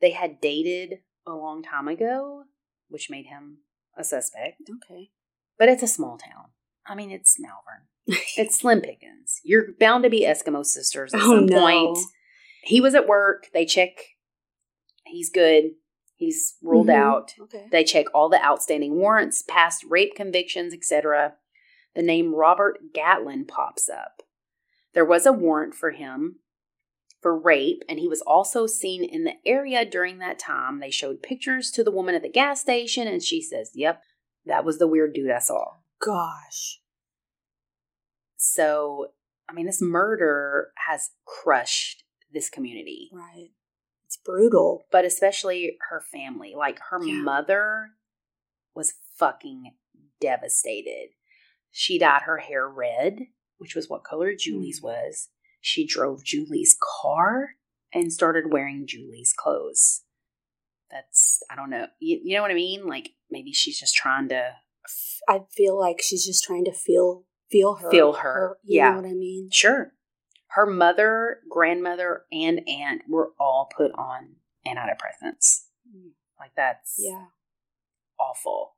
They 0.00 0.12
had 0.12 0.40
dated 0.40 1.00
a 1.30 1.36
long 1.36 1.62
time 1.62 1.88
ago, 1.88 2.44
which 2.88 3.08
made 3.10 3.26
him 3.26 3.58
a 3.96 4.04
suspect. 4.04 4.62
Okay. 4.68 5.10
But 5.58 5.68
it's 5.68 5.82
a 5.82 5.86
small 5.88 6.18
town. 6.18 6.50
I 6.86 6.94
mean, 6.94 7.10
it's 7.10 7.36
Malvern. 7.38 7.86
It's 8.36 8.58
Slim 8.58 8.80
Pickens. 8.80 9.40
You're 9.44 9.72
bound 9.78 10.04
to 10.04 10.10
be 10.10 10.24
Eskimo 10.24 10.64
sisters 10.64 11.14
at 11.14 11.20
Oh, 11.20 11.36
some 11.36 11.46
no. 11.46 11.60
point. 11.60 11.98
He 12.62 12.80
was 12.80 12.94
at 12.94 13.06
work. 13.06 13.48
They 13.52 13.64
check. 13.66 13.90
He's 15.06 15.30
good. 15.30 15.72
He's 16.16 16.56
ruled 16.62 16.88
Mhm. 16.88 16.94
out. 16.94 17.34
Okay. 17.40 17.66
They 17.70 17.84
check 17.84 18.06
all 18.14 18.28
the 18.28 18.42
outstanding 18.44 18.96
warrants, 18.96 19.42
past 19.42 19.84
rape 19.88 20.14
convictions, 20.14 20.74
etc. 20.74 21.36
The 21.94 22.02
name 22.02 22.34
Robert 22.34 22.78
Gatlin 22.92 23.46
pops 23.46 23.88
up. 23.88 24.22
There 24.92 25.04
was 25.04 25.24
a 25.26 25.32
warrant 25.32 25.74
for 25.74 25.90
him, 25.92 26.40
for 27.20 27.38
rape, 27.38 27.82
and 27.88 27.98
he 27.98 28.08
was 28.08 28.22
also 28.22 28.66
seen 28.66 29.04
in 29.04 29.24
the 29.24 29.34
area 29.44 29.84
during 29.84 30.18
that 30.18 30.38
time. 30.38 30.80
They 30.80 30.90
showed 30.90 31.22
pictures 31.22 31.70
to 31.72 31.84
the 31.84 31.90
woman 31.90 32.14
at 32.14 32.22
the 32.22 32.30
gas 32.30 32.60
station, 32.60 33.06
and 33.06 33.22
she 33.22 33.42
says, 33.42 33.70
Yep, 33.74 34.02
that 34.46 34.64
was 34.64 34.78
the 34.78 34.86
weird 34.88 35.12
dude 35.14 35.30
I 35.30 35.38
saw. 35.38 35.74
Gosh. 36.04 36.80
So, 38.36 39.08
I 39.48 39.52
mean, 39.52 39.66
this 39.66 39.82
murder 39.82 40.68
has 40.88 41.10
crushed 41.26 42.04
this 42.32 42.48
community, 42.48 43.10
Right. 43.12 43.50
It's 44.06 44.16
brutal. 44.16 44.86
but 44.90 45.04
especially 45.04 45.76
her 45.90 46.00
family. 46.00 46.54
Like, 46.56 46.78
her 46.90 47.02
Yeah. 47.04 47.14
mother 47.14 47.90
was 48.74 48.94
fucking 49.16 49.76
devastated. 50.20 51.10
She 51.70 51.98
dyed 51.98 52.22
her 52.22 52.38
hair 52.38 52.68
red, 52.68 53.26
which 53.58 53.74
was 53.74 53.88
what 53.88 54.04
color 54.04 54.34
Julie's 54.34 54.80
Mm. 54.80 54.84
was. 54.84 55.28
She 55.60 55.86
drove 55.86 56.24
Julie's 56.24 56.76
car 57.02 57.50
and 57.92 58.12
started 58.12 58.52
wearing 58.52 58.86
Julie's 58.86 59.32
clothes. 59.36 60.02
That's, 60.90 61.42
I 61.50 61.56
don't 61.56 61.70
know. 61.70 61.86
You, 62.00 62.20
you 62.24 62.34
know 62.36 62.42
what 62.42 62.50
I 62.50 62.54
mean? 62.54 62.86
Like, 62.86 63.10
maybe 63.30 63.52
she's 63.52 63.78
just 63.78 63.94
trying 63.94 64.28
to 64.30 64.54
I 65.28 65.40
feel 65.50 65.78
like 65.78 66.00
she's 66.02 66.24
just 66.24 66.44
trying 66.44 66.64
to 66.64 66.72
feel 66.72 67.24
feel 67.50 67.74
her. 67.74 67.90
Feel 67.90 68.12
her, 68.14 68.58
you 68.64 68.78
yeah. 68.78 68.90
know 68.90 68.96
what 68.96 69.06
I 69.06 69.14
mean? 69.14 69.50
Sure. 69.52 69.92
Her 70.48 70.66
mother, 70.66 71.38
grandmother, 71.48 72.22
and 72.32 72.60
aunt 72.68 73.02
were 73.08 73.32
all 73.38 73.68
put 73.76 73.92
on 73.92 74.36
antidepressants. 74.66 75.64
Mm. 75.88 76.10
Like 76.38 76.52
that's 76.56 76.96
Yeah. 76.98 77.26
awful. 78.18 78.76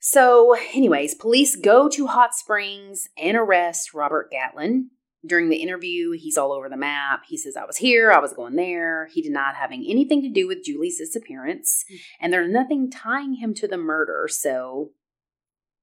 So, 0.00 0.56
anyways, 0.74 1.14
police 1.14 1.54
go 1.54 1.88
to 1.90 2.08
Hot 2.08 2.34
Springs 2.34 3.08
and 3.16 3.36
arrest 3.36 3.94
Robert 3.94 4.30
Gatlin. 4.32 4.90
During 5.24 5.50
the 5.50 5.62
interview, 5.62 6.10
he's 6.12 6.36
all 6.36 6.52
over 6.52 6.68
the 6.68 6.76
map. 6.76 7.22
He 7.28 7.36
says, 7.36 7.56
I 7.56 7.64
was 7.64 7.76
here, 7.76 8.10
I 8.10 8.18
was 8.18 8.32
going 8.32 8.56
there. 8.56 9.06
He 9.12 9.22
denied 9.22 9.54
having 9.54 9.86
anything 9.88 10.20
to 10.22 10.28
do 10.28 10.48
with 10.48 10.64
Julie's 10.64 10.98
disappearance, 10.98 11.84
Mm. 11.90 12.00
and 12.20 12.32
there's 12.32 12.50
nothing 12.50 12.90
tying 12.90 13.34
him 13.34 13.54
to 13.54 13.68
the 13.68 13.76
murder, 13.76 14.26
so 14.28 14.92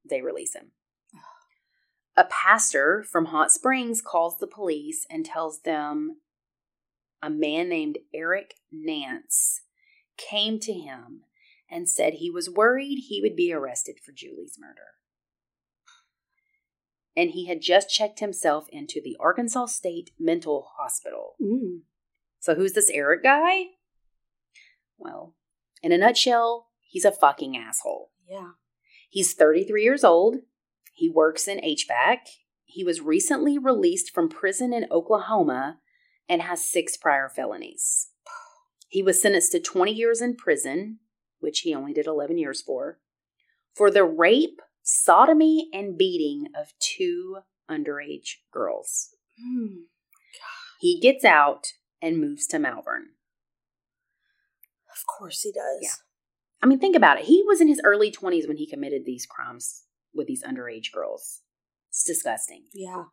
they 0.03 0.21
release 0.21 0.55
him. 0.55 0.71
A 2.17 2.25
pastor 2.25 3.01
from 3.01 3.25
Hot 3.27 3.49
Springs 3.49 4.01
calls 4.01 4.39
the 4.39 4.47
police 4.47 5.05
and 5.09 5.25
tells 5.25 5.61
them 5.61 6.17
a 7.21 7.29
man 7.29 7.69
named 7.69 7.99
Eric 8.13 8.55
Nance 8.71 9.61
came 10.17 10.59
to 10.59 10.73
him 10.73 11.21
and 11.69 11.87
said 11.87 12.15
he 12.15 12.29
was 12.29 12.49
worried 12.49 13.05
he 13.07 13.21
would 13.21 13.37
be 13.37 13.53
arrested 13.53 13.99
for 14.03 14.11
Julie's 14.11 14.57
murder. 14.59 14.98
And 17.15 17.31
he 17.31 17.47
had 17.47 17.61
just 17.61 17.89
checked 17.89 18.19
himself 18.19 18.67
into 18.69 19.01
the 19.03 19.17
Arkansas 19.19 19.65
State 19.67 20.11
Mental 20.19 20.67
Hospital. 20.77 21.35
Mm. 21.41 21.81
So, 22.39 22.55
who's 22.55 22.73
this 22.73 22.89
Eric 22.89 23.23
guy? 23.23 23.63
Well, 24.97 25.35
in 25.81 25.91
a 25.91 25.97
nutshell, 25.97 26.67
he's 26.81 27.05
a 27.05 27.11
fucking 27.11 27.57
asshole. 27.57 28.11
Yeah. 28.29 28.51
He's 29.09 29.33
33 29.33 29.83
years 29.83 30.03
old. 30.03 30.37
He 30.93 31.09
works 31.09 31.47
in 31.47 31.59
HVAC. 31.59 32.17
He 32.65 32.83
was 32.83 33.01
recently 33.01 33.57
released 33.57 34.13
from 34.13 34.29
prison 34.29 34.73
in 34.73 34.85
Oklahoma 34.91 35.79
and 36.27 36.43
has 36.43 36.69
six 36.69 36.95
prior 36.95 37.27
felonies. 37.27 38.09
He 38.87 39.01
was 39.01 39.21
sentenced 39.21 39.51
to 39.53 39.59
20 39.59 39.91
years 39.91 40.21
in 40.21 40.35
prison, 40.35 40.99
which 41.39 41.61
he 41.61 41.73
only 41.73 41.93
did 41.93 42.05
11 42.05 42.37
years 42.37 42.61
for, 42.61 42.99
for 43.73 43.89
the 43.89 44.03
rape, 44.03 44.61
sodomy, 44.89 45.69
and 45.71 45.97
beating 45.97 46.47
of 46.59 46.73
two 46.79 47.39
underage 47.69 48.37
girls. 48.51 49.09
Mm. 49.39 49.83
He 50.79 50.99
gets 50.99 51.23
out 51.23 51.67
and 52.01 52.19
moves 52.19 52.47
to 52.47 52.59
Malvern. 52.59 53.09
Of 54.91 55.05
course 55.05 55.41
he 55.41 55.51
does. 55.51 55.79
Yeah. 55.81 55.89
I 56.61 56.65
mean, 56.65 56.79
think 56.79 56.95
about 56.95 57.19
it. 57.19 57.25
He 57.25 57.43
was 57.45 57.61
in 57.61 57.67
his 57.67 57.81
early 57.83 58.11
20s 58.11 58.47
when 58.47 58.57
he 58.57 58.69
committed 58.69 59.05
these 59.05 59.25
crimes 59.25 59.83
with 60.13 60.27
these 60.27 60.43
underage 60.43 60.91
girls. 60.93 61.41
It's 61.89 62.03
disgusting. 62.03 62.63
Yeah. 62.73 63.03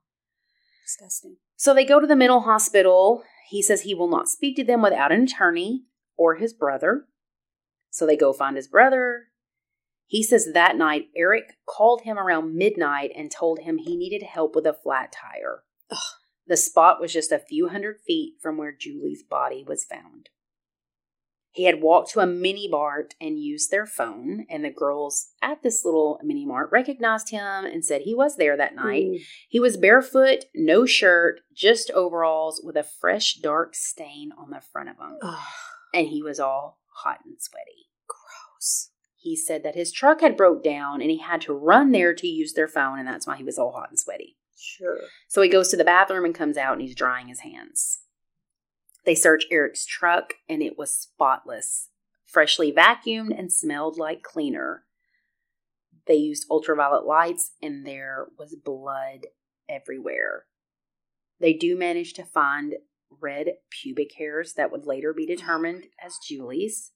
Disgusting. 0.84 1.36
So 1.56 1.74
they 1.74 1.84
go 1.84 2.00
to 2.00 2.06
the 2.06 2.16
mental 2.16 2.40
hospital. 2.40 3.22
He 3.48 3.62
says 3.62 3.82
he 3.82 3.94
will 3.94 4.08
not 4.08 4.28
speak 4.28 4.56
to 4.56 4.64
them 4.64 4.82
without 4.82 5.12
an 5.12 5.22
attorney 5.22 5.84
or 6.16 6.36
his 6.36 6.52
brother. 6.52 7.06
So 7.90 8.06
they 8.06 8.16
go 8.16 8.32
find 8.32 8.56
his 8.56 8.68
brother. 8.68 9.26
He 10.06 10.22
says 10.22 10.52
that 10.52 10.76
night 10.76 11.08
Eric 11.16 11.56
called 11.66 12.02
him 12.02 12.18
around 12.18 12.54
midnight 12.54 13.10
and 13.16 13.30
told 13.30 13.60
him 13.60 13.78
he 13.78 13.96
needed 13.96 14.22
help 14.22 14.54
with 14.54 14.66
a 14.66 14.72
flat 14.72 15.12
tire. 15.12 15.64
Ugh. 15.90 15.98
The 16.46 16.56
spot 16.56 17.00
was 17.00 17.12
just 17.12 17.32
a 17.32 17.40
few 17.40 17.68
hundred 17.68 17.98
feet 18.06 18.34
from 18.40 18.56
where 18.56 18.72
Julie's 18.72 19.24
body 19.24 19.64
was 19.66 19.84
found. 19.84 20.28
He 21.50 21.64
had 21.64 21.80
walked 21.80 22.10
to 22.10 22.20
a 22.20 22.26
mini 22.26 22.68
mart 22.68 23.14
and 23.18 23.40
used 23.40 23.70
their 23.70 23.86
phone, 23.86 24.44
and 24.50 24.62
the 24.62 24.70
girls 24.70 25.30
at 25.40 25.62
this 25.62 25.86
little 25.86 26.20
mini 26.22 26.44
mart 26.44 26.68
recognized 26.70 27.30
him 27.30 27.64
and 27.64 27.82
said 27.82 28.02
he 28.02 28.14
was 28.14 28.36
there 28.36 28.58
that 28.58 28.74
night. 28.76 29.06
Mm. 29.06 29.20
He 29.48 29.58
was 29.58 29.78
barefoot, 29.78 30.44
no 30.54 30.84
shirt, 30.84 31.40
just 31.54 31.90
overalls 31.92 32.60
with 32.62 32.76
a 32.76 32.82
fresh 32.82 33.36
dark 33.36 33.74
stain 33.74 34.32
on 34.38 34.50
the 34.50 34.60
front 34.60 34.90
of 34.90 34.96
him. 34.96 35.16
And 35.94 36.08
he 36.08 36.22
was 36.22 36.38
all 36.38 36.78
hot 36.92 37.20
and 37.24 37.36
sweaty. 37.40 37.88
He 39.26 39.34
said 39.34 39.64
that 39.64 39.74
his 39.74 39.90
truck 39.90 40.20
had 40.20 40.36
broke 40.36 40.62
down 40.62 41.02
and 41.02 41.10
he 41.10 41.18
had 41.18 41.40
to 41.42 41.52
run 41.52 41.90
there 41.90 42.14
to 42.14 42.28
use 42.28 42.52
their 42.52 42.68
phone 42.68 43.00
and 43.00 43.08
that's 43.08 43.26
why 43.26 43.36
he 43.36 43.42
was 43.42 43.58
all 43.58 43.72
hot 43.72 43.90
and 43.90 43.98
sweaty. 43.98 44.36
Sure. 44.56 45.00
So 45.26 45.42
he 45.42 45.48
goes 45.48 45.66
to 45.70 45.76
the 45.76 45.82
bathroom 45.82 46.24
and 46.24 46.32
comes 46.32 46.56
out 46.56 46.74
and 46.74 46.80
he's 46.80 46.94
drying 46.94 47.26
his 47.26 47.40
hands. 47.40 48.02
They 49.04 49.16
search 49.16 49.46
Eric's 49.50 49.84
truck 49.84 50.34
and 50.48 50.62
it 50.62 50.78
was 50.78 50.92
spotless, 50.92 51.88
freshly 52.24 52.70
vacuumed 52.70 53.36
and 53.36 53.52
smelled 53.52 53.98
like 53.98 54.22
cleaner. 54.22 54.84
They 56.06 56.14
used 56.14 56.46
ultraviolet 56.48 57.04
lights 57.04 57.50
and 57.60 57.84
there 57.84 58.28
was 58.38 58.54
blood 58.54 59.26
everywhere. 59.68 60.44
They 61.40 61.52
do 61.52 61.76
manage 61.76 62.12
to 62.12 62.24
find 62.24 62.76
red 63.20 63.54
pubic 63.70 64.12
hairs 64.18 64.52
that 64.52 64.70
would 64.70 64.86
later 64.86 65.12
be 65.12 65.26
determined 65.26 65.86
as 66.00 66.18
Julie's. 66.24 66.92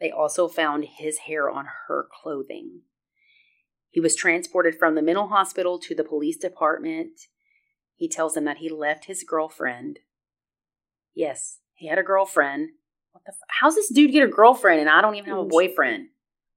They 0.00 0.10
also 0.10 0.48
found 0.48 0.84
his 0.98 1.18
hair 1.18 1.50
on 1.50 1.66
her 1.88 2.06
clothing. 2.22 2.82
He 3.90 4.00
was 4.00 4.14
transported 4.16 4.76
from 4.78 4.94
the 4.94 5.02
mental 5.02 5.28
hospital 5.28 5.78
to 5.80 5.94
the 5.94 6.04
police 6.04 6.36
department. 6.38 7.20
He 7.96 8.08
tells 8.08 8.34
them 8.34 8.44
that 8.44 8.58
he 8.58 8.70
left 8.70 9.06
his 9.06 9.24
girlfriend. 9.24 9.98
Yes, 11.14 11.58
he 11.74 11.88
had 11.88 11.98
a 11.98 12.02
girlfriend. 12.02 12.70
What 13.12 13.24
the? 13.26 13.32
F- 13.32 13.38
How's 13.60 13.74
this 13.74 13.92
dude 13.92 14.12
get 14.12 14.22
a 14.22 14.30
girlfriend 14.30 14.80
and 14.80 14.88
I 14.88 15.00
don't 15.02 15.16
even 15.16 15.30
have 15.30 15.38
a 15.40 15.44
boyfriend? 15.44 16.08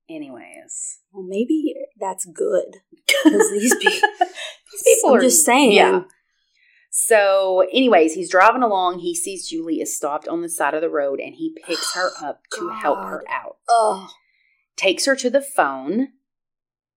Anyways, 0.09 0.99
Well, 1.11 1.23
maybe 1.27 1.73
that's 1.99 2.25
good. 2.25 2.77
'Cause 3.23 3.51
these 3.51 3.73
pe- 3.75 3.89
these 3.89 4.83
people 4.85 5.09
I'm 5.11 5.15
are 5.17 5.21
just 5.21 5.43
saying. 5.45 5.71
Yeah. 5.73 6.03
So, 6.95 7.65
anyways, 7.73 8.13
he's 8.13 8.29
driving 8.29 8.61
along. 8.61 8.99
He 8.99 9.15
sees 9.15 9.49
Julie 9.49 9.81
is 9.81 9.97
stopped 9.97 10.27
on 10.27 10.43
the 10.43 10.47
side 10.47 10.75
of 10.75 10.81
the 10.81 10.91
road, 10.91 11.19
and 11.19 11.33
he 11.33 11.57
picks 11.65 11.95
her 11.95 12.11
up 12.23 12.41
to 12.53 12.69
help 12.69 12.99
her 12.99 13.23
out. 13.27 13.57
Oh. 13.67 14.11
takes 14.75 15.05
her 15.05 15.15
to 15.15 15.31
the 15.31 15.41
phone. 15.41 16.09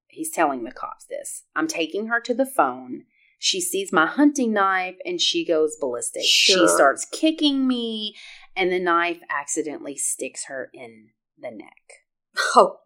He's 0.07 0.31
telling 0.31 0.65
the 0.65 0.71
cops 0.71 1.07
this. 1.07 1.45
I'm 1.57 1.67
taking 1.67 2.09
her 2.09 2.21
to 2.21 2.35
the 2.35 2.45
phone. 2.45 3.05
She 3.39 3.59
sees 3.59 3.91
my 3.91 4.05
hunting 4.05 4.53
knife 4.53 4.97
and 5.07 5.19
she 5.19 5.47
goes 5.47 5.77
ballistic. 5.81 6.25
She 6.25 6.69
starts 6.69 7.07
kicking 7.11 7.67
me, 7.67 8.15
and 8.55 8.71
the 8.71 8.79
knife 8.79 9.21
accidentally 9.31 9.97
sticks 9.97 10.45
her 10.45 10.69
in 10.75 11.09
the 11.41 11.51
neck. 11.51 12.05
Oh, 12.55 12.81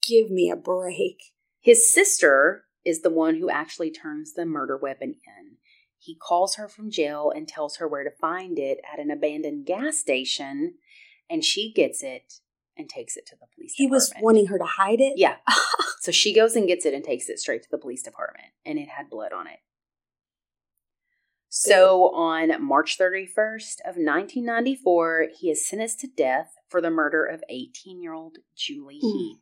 give 0.00 0.30
me 0.30 0.50
a 0.50 0.56
break. 0.56 1.34
His 1.60 1.92
sister 1.92 2.64
is 2.86 3.02
the 3.02 3.10
one 3.10 3.36
who 3.36 3.50
actually 3.50 3.90
turns 3.90 4.32
the 4.32 4.46
murder 4.46 4.78
weapon 4.78 5.16
in. 5.26 5.56
He 6.04 6.14
calls 6.14 6.56
her 6.56 6.68
from 6.68 6.90
jail 6.90 7.32
and 7.34 7.48
tells 7.48 7.76
her 7.76 7.88
where 7.88 8.04
to 8.04 8.10
find 8.10 8.58
it 8.58 8.78
at 8.92 8.98
an 8.98 9.10
abandoned 9.10 9.64
gas 9.64 9.96
station, 9.96 10.74
and 11.30 11.42
she 11.42 11.72
gets 11.72 12.02
it 12.02 12.40
and 12.76 12.90
takes 12.90 13.16
it 13.16 13.24
to 13.26 13.36
the 13.36 13.46
police 13.54 13.72
He 13.74 13.86
was 13.86 14.12
wanting 14.20 14.48
her 14.48 14.58
to 14.58 14.64
hide 14.64 15.00
it? 15.00 15.14
Yeah. 15.16 15.36
So 16.00 16.12
she 16.12 16.34
goes 16.34 16.54
and 16.54 16.66
gets 16.68 16.84
it 16.84 16.92
and 16.92 17.02
takes 17.02 17.30
it 17.30 17.38
straight 17.38 17.62
to 17.62 17.70
the 17.70 17.78
police 17.78 18.02
department, 18.02 18.48
and 18.66 18.78
it 18.78 18.90
had 18.90 19.08
blood 19.08 19.32
on 19.32 19.46
it. 19.46 19.60
So 21.48 22.14
on 22.14 22.62
March 22.62 22.98
31st 22.98 23.80
of 23.86 23.96
1994, 23.96 25.28
he 25.40 25.50
is 25.50 25.66
sentenced 25.66 26.00
to 26.00 26.06
death 26.06 26.56
for 26.68 26.82
the 26.82 26.90
murder 26.90 27.24
of 27.24 27.42
18-year-old 27.50 28.36
Julie 28.54 29.00
Mm. 29.02 29.12
Heath. 29.16 29.38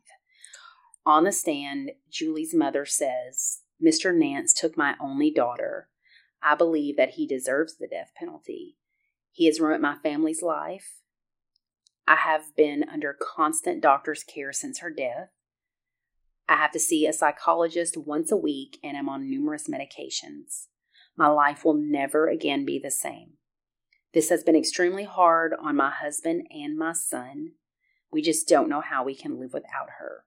On 1.05 1.25
the 1.25 1.33
stand, 1.33 1.91
Julie's 2.09 2.53
mother 2.53 2.85
says, 2.85 3.63
"Mr. 3.83 4.15
Nance 4.15 4.53
took 4.53 4.77
my 4.77 4.95
only 5.01 5.31
daughter. 5.31 5.89
I 6.43 6.55
believe 6.55 6.97
that 6.97 7.11
he 7.11 7.25
deserves 7.25 7.77
the 7.77 7.87
death 7.87 8.11
penalty. 8.15 8.75
He 9.31 9.45
has 9.45 9.59
ruined 9.59 9.81
my 9.81 9.95
family's 10.03 10.41
life. 10.41 10.99
I 12.05 12.17
have 12.17 12.55
been 12.55 12.83
under 12.91 13.17
constant 13.19 13.81
doctor's 13.81 14.23
care 14.23 14.51
since 14.51 14.79
her 14.79 14.91
death. 14.91 15.29
I 16.49 16.57
have 16.57 16.71
to 16.71 16.79
see 16.79 17.07
a 17.07 17.13
psychologist 17.13 17.95
once 17.95 18.31
a 18.31 18.37
week 18.37 18.77
and 18.83 18.97
am 18.97 19.07
on 19.07 19.29
numerous 19.29 19.69
medications. 19.69 20.67
My 21.15 21.27
life 21.27 21.63
will 21.63 21.75
never 21.75 22.27
again 22.27 22.65
be 22.65 22.77
the 22.77 22.91
same. 22.91 23.33
This 24.13 24.29
has 24.29 24.43
been 24.43 24.55
extremely 24.55 25.05
hard 25.05 25.53
on 25.59 25.77
my 25.77 25.89
husband 25.89 26.45
and 26.51 26.77
my 26.77 26.93
son. 26.93 27.53
We 28.11 28.21
just 28.21 28.47
don't 28.47 28.69
know 28.69 28.81
how 28.81 29.03
we 29.03 29.15
can 29.15 29.39
live 29.39 29.53
without 29.53 29.89
her. 29.99 30.25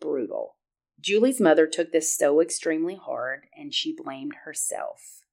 Brutal. 0.00 0.56
Julie's 1.00 1.40
mother 1.40 1.66
took 1.66 1.92
this 1.92 2.14
so 2.14 2.40
extremely 2.40 2.96
hard 2.96 3.46
and 3.56 3.72
she 3.72 3.94
blamed 3.96 4.34
herself. 4.44 5.24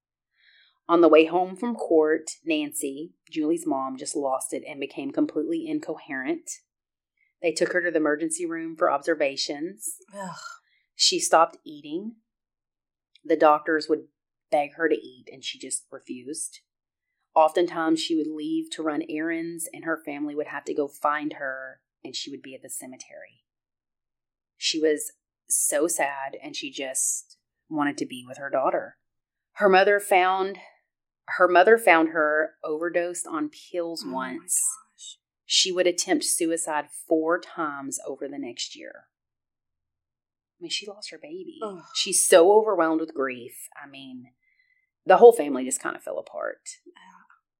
On 0.88 1.02
the 1.02 1.08
way 1.08 1.26
home 1.26 1.54
from 1.54 1.74
court, 1.74 2.30
Nancy, 2.44 3.12
Julie's 3.30 3.66
mom, 3.66 3.98
just 3.98 4.16
lost 4.16 4.54
it 4.54 4.62
and 4.66 4.80
became 4.80 5.10
completely 5.10 5.66
incoherent. 5.68 6.50
They 7.42 7.52
took 7.52 7.72
her 7.74 7.82
to 7.82 7.90
the 7.90 7.98
emergency 7.98 8.46
room 8.46 8.74
for 8.74 8.90
observations. 8.90 9.96
Ugh. 10.18 10.38
She 10.94 11.20
stopped 11.20 11.58
eating. 11.64 12.16
The 13.24 13.36
doctors 13.36 13.86
would 13.88 14.04
beg 14.50 14.74
her 14.76 14.88
to 14.88 14.94
eat, 14.94 15.28
and 15.30 15.44
she 15.44 15.58
just 15.58 15.84
refused. 15.90 16.60
Oftentimes, 17.34 18.00
she 18.00 18.16
would 18.16 18.26
leave 18.26 18.70
to 18.72 18.82
run 18.82 19.02
errands, 19.08 19.68
and 19.72 19.84
her 19.84 20.00
family 20.04 20.34
would 20.34 20.48
have 20.48 20.64
to 20.64 20.74
go 20.74 20.88
find 20.88 21.34
her, 21.34 21.80
and 22.02 22.16
she 22.16 22.30
would 22.30 22.42
be 22.42 22.54
at 22.54 22.62
the 22.62 22.70
cemetery. 22.70 23.44
She 24.56 24.80
was 24.80 25.12
so 25.48 25.86
sad, 25.88 26.36
and 26.42 26.54
she 26.54 26.70
just 26.70 27.36
wanted 27.68 27.98
to 27.98 28.06
be 28.06 28.24
with 28.26 28.38
her 28.38 28.50
daughter. 28.50 28.96
Her 29.54 29.68
mother 29.68 30.00
found 30.00 30.58
her 31.36 31.48
mother 31.48 31.76
found 31.76 32.10
her 32.10 32.54
overdosed 32.64 33.26
on 33.26 33.50
pills 33.50 34.02
Oh 34.06 34.12
once. 34.12 34.62
She 35.44 35.72
would 35.72 35.86
attempt 35.86 36.24
suicide 36.24 36.86
four 37.06 37.40
times 37.40 37.98
over 38.06 38.28
the 38.28 38.38
next 38.38 38.76
year. 38.76 39.04
I 40.58 40.62
mean, 40.62 40.70
she 40.70 40.86
lost 40.86 41.10
her 41.10 41.18
baby. 41.18 41.58
Ugh. 41.62 41.82
She's 41.94 42.26
so 42.26 42.52
overwhelmed 42.52 43.00
with 43.00 43.14
grief. 43.14 43.68
I 43.82 43.88
mean, 43.88 44.32
the 45.06 45.18
whole 45.18 45.32
family 45.32 45.64
just 45.64 45.80
kind 45.80 45.96
of 45.96 46.02
fell 46.02 46.18
apart. 46.18 46.60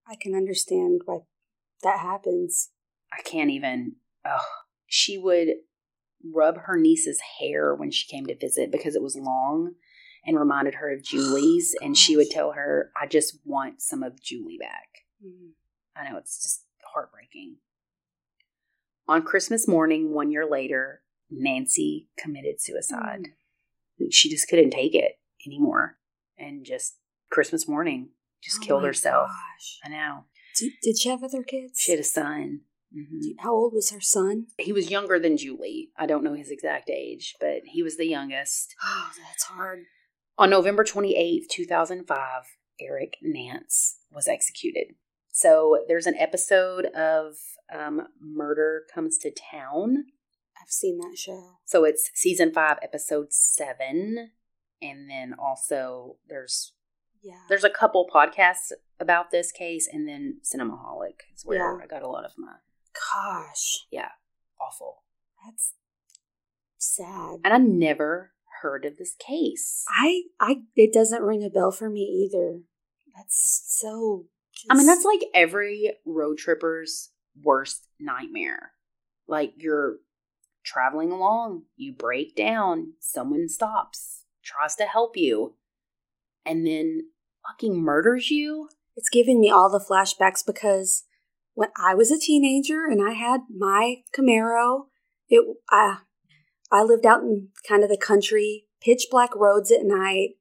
I 0.07 0.17
can 0.21 0.35
understand 0.35 1.03
why 1.05 1.21
that 1.83 2.01
happens. 2.01 2.71
I 3.13 3.23
can't 3.23 3.51
even. 3.51 3.97
Ugh. 4.25 4.41
She 4.87 5.19
would 5.19 5.49
rub 6.35 6.59
her 6.63 6.77
niece's 6.79 7.21
hair 7.41 7.75
when 7.75 7.91
she 7.91 8.07
came 8.09 8.27
to 8.27 8.37
visit 8.37 8.71
because 8.73 8.95
it 8.97 9.03
was 9.03 9.17
long 9.17 9.75
and 10.27 10.39
reminded 10.39 10.75
her 10.75 10.93
of 10.93 11.03
Julie's. 11.03 11.75
and 11.81 11.97
she 11.97 12.17
would 12.17 12.31
tell 12.31 12.53
her, 12.53 12.91
I 13.01 13.07
just 13.07 13.39
want 13.45 13.81
some 13.81 14.03
of 14.03 14.21
Julie 14.21 14.59
back. 14.59 14.89
Mm. 15.25 15.51
I 15.97 16.11
know 16.11 16.19
it's 16.19 16.43
just 16.43 16.65
heartbreaking. 16.93 17.57
On 19.07 19.23
Christmas 19.23 19.67
morning, 19.67 20.13
one 20.13 20.31
year 20.31 20.47
later, 20.49 21.03
Nancy 21.31 22.09
committed 22.19 22.61
suicide. 22.61 23.29
She 24.11 24.29
just 24.31 24.49
couldn't 24.49 24.71
take 24.71 24.95
it 24.95 25.19
anymore. 25.47 25.97
And 26.39 26.65
just 26.65 26.97
Christmas 27.31 27.67
morning, 27.67 28.11
just 28.43 28.59
Oh 28.63 28.67
killed 28.67 28.85
herself. 28.85 29.29
gosh. 29.29 29.79
I 29.85 29.89
know. 29.89 30.25
Did, 30.57 30.73
did 30.83 30.99
she 30.99 31.09
have 31.09 31.23
other 31.23 31.43
kids? 31.43 31.79
She 31.81 31.93
had 31.93 32.01
a 32.01 32.05
son. 32.05 32.61
Mhm. 32.97 33.35
How 33.41 33.53
old 33.55 33.75
was 33.75 33.91
her 33.91 34.01
son? 34.01 34.47
He 34.59 34.73
was 34.73 34.91
younger 34.91 35.19
than 35.19 35.37
Julie. 35.37 35.91
I 35.97 36.07
don't 36.07 36.25
know 36.25 36.35
his 36.35 36.51
exact 36.51 36.89
age, 36.91 37.35
but 37.41 37.63
he 37.67 37.83
was 37.83 37.97
the 37.97 38.07
youngest. 38.07 38.75
Oh, 38.85 39.11
that's 39.27 39.45
hard. 39.45 39.85
On 40.39 40.49
November 40.51 40.85
28th, 40.85 41.49
2005, 41.51 42.45
Eric 42.81 43.17
Nance 43.21 43.99
was 44.11 44.29
executed. 44.29 44.95
So 45.31 45.85
there's 45.89 46.07
an 46.07 46.17
episode 46.17 46.87
of 46.87 47.35
um, 47.73 48.09
Murder 48.21 48.85
Comes 48.95 49.19
to 49.19 49.31
Town. 49.31 50.05
I've 50.61 50.71
seen 50.71 50.99
that 50.99 51.17
show. 51.19 51.59
So 51.65 51.85
it's 51.85 52.11
season 52.15 52.53
five, 52.53 52.79
episode 52.83 53.33
seven. 53.33 54.31
And 54.81 55.11
then 55.11 55.35
also 55.39 56.17
there's 56.29 56.73
Yeah. 57.23 57.41
there's 57.49 57.65
a 57.65 57.71
couple 57.71 58.09
podcasts 58.13 58.73
about 59.01 59.31
this 59.33 59.51
case, 59.53 59.89
and 59.93 60.09
then 60.09 60.41
Cinemaholic 60.45 61.21
is 61.35 61.45
where 61.45 61.59
Yeah. 61.59 61.83
I 61.83 61.87
got 61.87 62.03
a 62.03 62.09
lot 62.09 62.25
of 62.25 62.33
my 62.39 62.57
Gosh, 63.15 63.87
Yeah. 63.91 64.11
awful. 64.61 65.03
that's 65.45 65.75
sad. 66.79 67.41
And 67.45 67.53
I 67.55 67.59
never 67.59 68.33
heard 68.63 68.85
of 68.85 68.97
this 68.97 69.15
case. 69.19 69.85
I, 69.89 70.23
I, 70.41 70.63
it 70.77 70.93
doesn't 70.93 71.23
ring 71.23 71.45
a 71.45 71.51
bell 71.51 71.71
for 71.71 71.89
me 71.89 72.01
either. 72.01 72.61
That's 73.17 73.63
so. 73.67 74.27
I 74.71 74.75
mean, 74.75 74.87
that's 74.87 75.05
like 75.05 75.21
every 75.35 75.93
road 76.05 76.39
tripper's 76.39 77.11
worst 77.41 77.87
nightmare. 78.01 78.73
Like 79.29 79.53
you're 79.57 79.99
traveling 80.65 81.13
along, 81.13 81.63
you 81.77 81.93
break 81.93 82.35
down, 82.35 82.95
someone 83.01 83.49
stops, 83.49 84.25
tries 84.45 84.75
to 84.77 84.85
help 84.85 85.17
you, 85.17 85.55
and 86.45 86.67
then 86.67 87.03
fucking 87.47 87.77
murders 87.81 88.31
you. 88.31 88.69
it's 88.97 89.09
giving 89.09 89.41
me 89.41 89.49
all 89.51 89.71
the 89.71 89.79
flashbacks 89.85 90.45
because 90.45 91.05
when 91.59 91.71
I 91.77 91.93
was 91.97 92.13
a 92.13 92.19
teenager 92.21 92.85
and 92.89 93.01
I 93.05 93.15
had 93.15 93.41
my 93.51 93.97
Camaro, 94.17 94.83
it 95.29 95.45
I 95.69 95.99
I 96.71 96.85
lived 96.85 97.05
out 97.05 97.23
in 97.23 97.49
kind 97.69 97.83
of 97.83 97.91
the 97.91 97.97
country, 97.97 98.67
pitch 98.81 99.07
black 99.11 99.35
roads 99.35 99.73
at 99.73 99.81
night. 99.83 100.37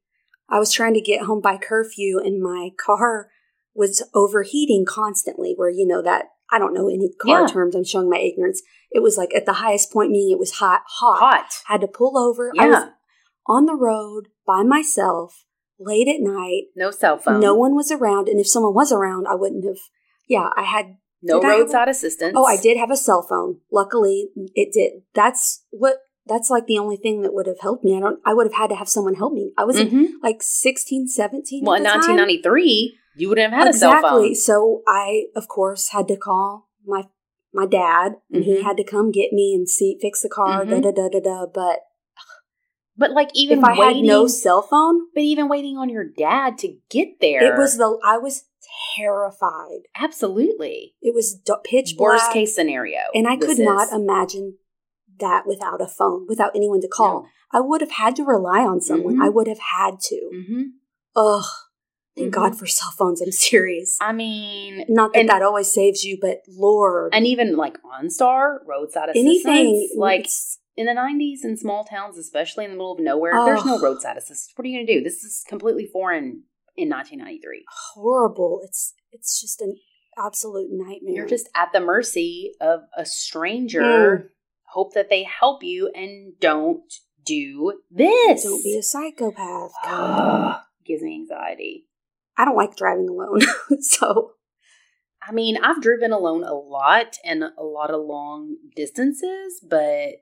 I 0.48 0.60
was 0.60 0.72
trying 0.72 0.94
to 0.94 1.02
get 1.02 1.24
home 1.24 1.42
by 1.42 1.58
curfew 1.58 2.20
and 2.24 2.40
my 2.40 2.70
car 2.80 3.32
was 3.74 4.04
overheating 4.14 4.86
constantly 4.88 5.54
where 5.56 5.72
you 5.72 5.88
know 5.88 6.04
that 6.04 6.26
I 6.52 6.60
don't 6.60 6.76
know 6.76 6.88
any 6.88 7.10
car 7.20 7.42
Yeah. 7.42 7.48
terms, 7.48 7.74
I'm 7.76 7.84
showing 7.84 8.12
my 8.12 8.20
ignorance. 8.20 8.62
It 8.92 9.02
was 9.02 9.18
like 9.18 9.34
at 9.34 9.48
the 9.48 9.54
highest 9.54 9.92
point 9.92 10.12
meaning 10.12 10.32
it 10.32 10.40
was 10.40 10.52
hot 10.52 10.82
hot. 10.88 11.18
Hot. 11.20 11.50
Had 11.66 11.82
to 11.82 11.88
pull 11.88 12.16
over. 12.16 12.52
I 12.60 12.68
was 12.68 12.76
Yeah. 12.76 12.90
on 13.48 13.66
the 13.66 13.74
road 13.76 14.28
by 14.46 14.62
myself 14.62 15.46
late 15.80 16.08
at 16.08 16.22
night. 16.22 16.66
No 16.76 16.92
cell 16.92 17.18
phone. 17.18 17.40
No 17.40 17.56
one 17.56 17.76
was 17.76 17.92
around, 17.92 18.30
and 18.30 18.40
if 18.40 18.48
someone 18.48 18.76
was 18.76 18.92
around, 18.92 19.28
I 19.28 19.34
wouldn't 19.34 19.66
have. 19.66 19.80
Yeah, 20.28 20.50
I 20.56 20.62
had. 20.62 20.98
No 21.28 21.40
Did 21.42 21.48
roadside 21.48 21.90
assistance. 21.90 22.34
Oh, 22.36 22.46
I 22.46 22.58
did 22.58 22.78
have 22.78 22.92
a 22.92 22.98
cell 22.98 23.22
phone. 23.28 23.60
Luckily, 23.72 24.30
it 24.56 24.74
did. 24.74 25.04
That's 25.14 25.64
what. 25.72 25.98
That's 26.30 26.50
like 26.50 26.66
the 26.68 26.78
only 26.78 26.98
thing 26.98 27.22
that 27.22 27.34
would 27.34 27.48
have 27.48 27.62
helped 27.62 27.86
me. 27.86 27.96
I 27.96 28.02
don't. 28.02 28.20
I 28.26 28.34
would 28.34 28.48
have 28.48 28.54
had 28.56 28.68
to 28.72 28.76
have 28.76 28.90
someone 28.90 29.16
help 29.16 29.32
me. 29.32 29.54
I 29.58 29.64
was 29.64 29.78
Mhm. 29.78 30.08
like 30.22 30.42
16, 30.42 31.08
17. 31.08 31.64
Well, 31.64 31.76
in 31.76 31.84
the 31.84 31.90
time. 31.90 32.00
1993, 32.00 32.98
you 33.16 33.30
wouldn't 33.30 33.50
have 33.54 33.58
had 33.62 33.68
exactly. 33.70 34.32
a 34.34 34.36
cell 34.36 34.62
phone. 34.66 34.82
So 34.82 34.84
I, 34.88 35.28
of 35.38 35.48
course, 35.48 35.90
had 35.90 36.08
to 36.10 36.18
call 36.18 36.68
my 36.86 37.04
my 37.54 37.66
dad, 37.66 38.18
and 38.30 38.44
he 38.44 38.58
Mhm. 38.58 38.64
had 38.64 38.76
to 38.78 38.84
come 38.84 39.10
get 39.12 39.32
me 39.32 39.54
and 39.56 39.70
see 39.70 39.98
fix 40.02 40.22
the 40.22 40.28
car. 40.30 40.66
Mhm. 40.66 40.70
Da 40.70 40.80
da 40.82 40.92
da 40.92 41.08
da 41.10 41.20
da. 41.22 41.46
But 41.46 41.80
But 42.98 43.12
like 43.12 43.30
even 43.34 43.60
if 43.60 43.64
I 43.64 43.78
waiting, 43.80 44.04
had 44.04 44.06
no 44.06 44.28
cell 44.28 44.62
phone, 44.64 45.08
but 45.14 45.22
even 45.24 45.48
waiting 45.48 45.78
on 45.78 45.88
your 45.88 46.04
dad 46.04 46.58
to 46.60 46.76
get 46.90 47.20
there, 47.22 47.54
it 47.54 47.58
was 47.58 47.78
the. 47.78 47.98
I 48.04 48.18
was 48.18 48.44
terrified. 48.96 49.82
absolutely 49.96 50.96
It 51.02 51.14
was 51.14 51.36
d- 51.36 51.54
pitch 51.64 51.96
worst 51.98 52.32
case 52.32 52.56
scenario. 52.56 53.00
And 53.14 53.28
I 53.28 53.38
could 53.38 53.60
not 53.60 53.92
imagine 53.94 54.58
that 55.20 55.44
without 55.48 55.82
a 55.82 55.88
phone, 55.88 56.26
without 56.28 56.52
anyone 56.56 56.82
to 56.82 56.88
call. 56.88 57.22
No. 57.24 57.28
I 57.52 57.60
would 57.62 57.82
have 57.82 57.92
had 57.92 58.16
to 58.18 58.24
rely 58.24 58.62
on 58.62 58.82
someone. 58.82 59.18
Mhm. 59.18 59.26
I 59.26 59.30
would 59.30 59.48
have 59.48 59.60
had 59.60 60.00
to. 60.02 60.30
Mhm. 60.34 60.64
Ugh. 61.16 61.44
Thank 62.16 62.30
Mhm. 62.30 62.32
God 62.34 62.58
for 62.60 62.66
cell 62.66 62.92
phones. 62.98 63.22
I'm 63.22 63.32
serious. 63.32 63.98
I 64.02 64.12
mean, 64.12 64.86
Not 64.90 65.14
that 65.14 65.20
and- 65.20 65.30
that 65.30 65.42
always 65.44 65.72
saves 65.72 66.04
you, 66.04 66.18
but 66.20 66.42
Lord. 66.48 67.14
and 67.14 67.26
even 67.28 67.56
like 67.56 67.78
OnStar, 67.84 68.60
roadside 68.66 69.10
assistance, 69.10 69.46
anything. 69.46 69.90
like 69.96 70.28
in 70.76 70.86
the 70.88 70.94
90s 70.94 71.44
in 71.44 71.58
small 71.58 71.84
towns, 71.84 72.18
especially 72.18 72.66
in 72.66 72.72
the 72.72 72.78
middle 72.78 72.94
of 72.94 73.00
nowhere, 73.00 73.34
there's 73.46 73.66
no 73.66 73.80
roadside 73.80 74.18
assistance. 74.18 74.52
What 74.56 74.66
are 74.66 74.68
you 74.68 74.78
going 74.78 74.88
to 74.88 74.94
do? 74.96 75.04
This 75.04 75.24
is 75.24 75.44
completely 75.48 75.86
foreign 75.86 76.44
in 76.78 76.90
1993. 76.90 77.66
horrible. 77.94 78.62
It's 78.64 78.94
it's 79.12 79.42
just 79.42 79.62
an 79.62 79.76
absolute 80.18 80.70
nightmare. 80.72 81.16
You're 81.16 81.28
just 81.28 81.50
at 81.56 81.70
the 81.74 81.80
mercy 81.80 82.54
of 82.62 82.82
a 82.96 83.06
stranger. 83.06 83.82
Mm. 83.82 84.24
Hope 84.72 84.94
that 84.94 85.10
they 85.10 85.24
help 85.24 85.64
you 85.64 85.92
and 85.96 86.34
don't 86.40 86.94
do 87.26 87.80
this. 87.90 88.44
don't 88.44 88.64
be 88.64 88.78
a 88.78 88.84
psychopath. 88.84 89.72
Gives 90.86 91.02
me 91.02 91.16
anxiety. 91.16 91.86
I 92.38 92.46
don't 92.46 92.56
like 92.56 92.76
driving 92.76 93.10
alone. 93.10 93.42
so 93.82 94.32
I 95.28 95.32
mean, 95.32 95.58
I've 95.62 95.82
driven 95.82 96.14
alone 96.14 96.44
a 96.44 96.54
lot 96.54 97.18
and 97.26 97.44
a 97.44 97.64
lot 97.64 97.92
of 97.92 98.06
long 98.06 98.56
distances, 98.76 99.62
but 99.68 100.22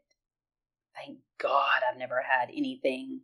thank 0.95 1.19
God 1.39 1.81
I've 1.87 1.99
never 1.99 2.23
had 2.27 2.49
anything 2.49 3.21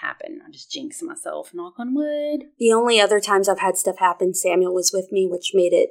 happen. 0.00 0.40
I 0.46 0.50
just 0.50 0.70
jinx 0.70 1.02
myself, 1.02 1.52
knock 1.54 1.74
on 1.78 1.94
wood. 1.94 2.48
the 2.58 2.72
only 2.72 3.00
other 3.00 3.20
times 3.20 3.48
I've 3.48 3.60
had 3.60 3.76
stuff 3.76 3.98
happen, 3.98 4.34
Samuel 4.34 4.74
was 4.74 4.92
with 4.92 5.10
me, 5.12 5.26
which 5.26 5.52
made 5.54 5.72
it 5.72 5.90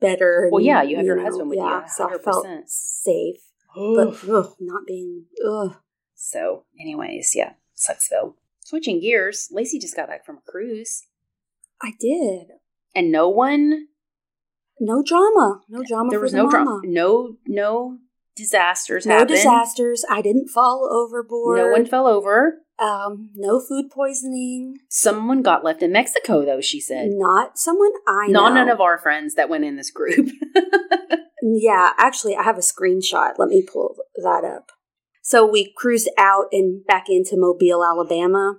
better. 0.00 0.48
Well, 0.52 0.62
yeah, 0.62 0.82
you 0.82 0.96
have 0.96 1.06
your 1.06 1.20
husband 1.22 1.48
with 1.50 1.58
you, 1.58 1.64
yeah, 1.64 1.86
So 1.86 2.08
I 2.08 2.18
felt 2.18 2.46
100%. 2.46 2.62
safe. 2.68 3.40
But 3.74 4.16
ugh, 4.28 4.54
not 4.60 4.86
being 4.86 5.24
ugh. 5.46 5.76
So, 6.14 6.64
anyways, 6.80 7.32
yeah, 7.34 7.52
Sucksville. 7.76 8.34
Switching 8.64 9.00
gears, 9.00 9.48
Lacey 9.52 9.78
just 9.78 9.94
got 9.94 10.08
back 10.08 10.24
from 10.24 10.38
a 10.38 10.50
cruise, 10.50 11.02
I 11.82 11.92
did. 12.00 12.48
and 12.94 13.12
no 13.12 13.28
one 13.28 13.88
No 14.80 15.02
drama. 15.02 15.60
No 15.68 15.82
drama 15.86 16.10
there 16.10 16.20
was 16.20 16.32
no 16.34 16.48
drama, 16.50 16.80
no 16.84 17.36
no 17.46 17.98
disasters 18.36 19.06
No 19.06 19.14
happened. 19.18 19.30
disasters. 19.36 20.04
I 20.10 20.22
didn't 20.22 20.48
fall 20.48 20.88
overboard. 20.92 21.58
No 21.58 21.70
one 21.70 21.86
fell 21.86 22.06
over. 22.06 22.58
Um, 22.78 23.30
no 23.34 23.58
food 23.58 23.86
poisoning. 23.90 24.76
Someone 24.90 25.42
got 25.42 25.64
left 25.64 25.82
in 25.82 25.92
Mexico, 25.92 26.44
though, 26.44 26.60
she 26.60 26.80
said. 26.80 27.08
Not 27.12 27.58
someone 27.58 27.92
I 28.06 28.26
know. 28.26 28.42
Not 28.42 28.54
none 28.54 28.68
of 28.68 28.80
our 28.80 28.98
friends 28.98 29.34
that 29.34 29.48
went 29.48 29.64
in 29.64 29.76
this 29.76 29.90
group. 29.90 30.28
Yeah, 31.48 31.92
actually, 31.96 32.34
I 32.34 32.42
have 32.42 32.56
a 32.56 32.60
screenshot. 32.60 33.34
Let 33.38 33.48
me 33.48 33.62
pull 33.62 33.96
that 34.16 34.42
up. 34.44 34.72
So 35.22 35.46
we 35.46 35.72
cruised 35.76 36.08
out 36.18 36.46
and 36.50 36.84
back 36.86 37.04
into 37.08 37.36
Mobile, 37.36 37.84
Alabama, 37.84 38.58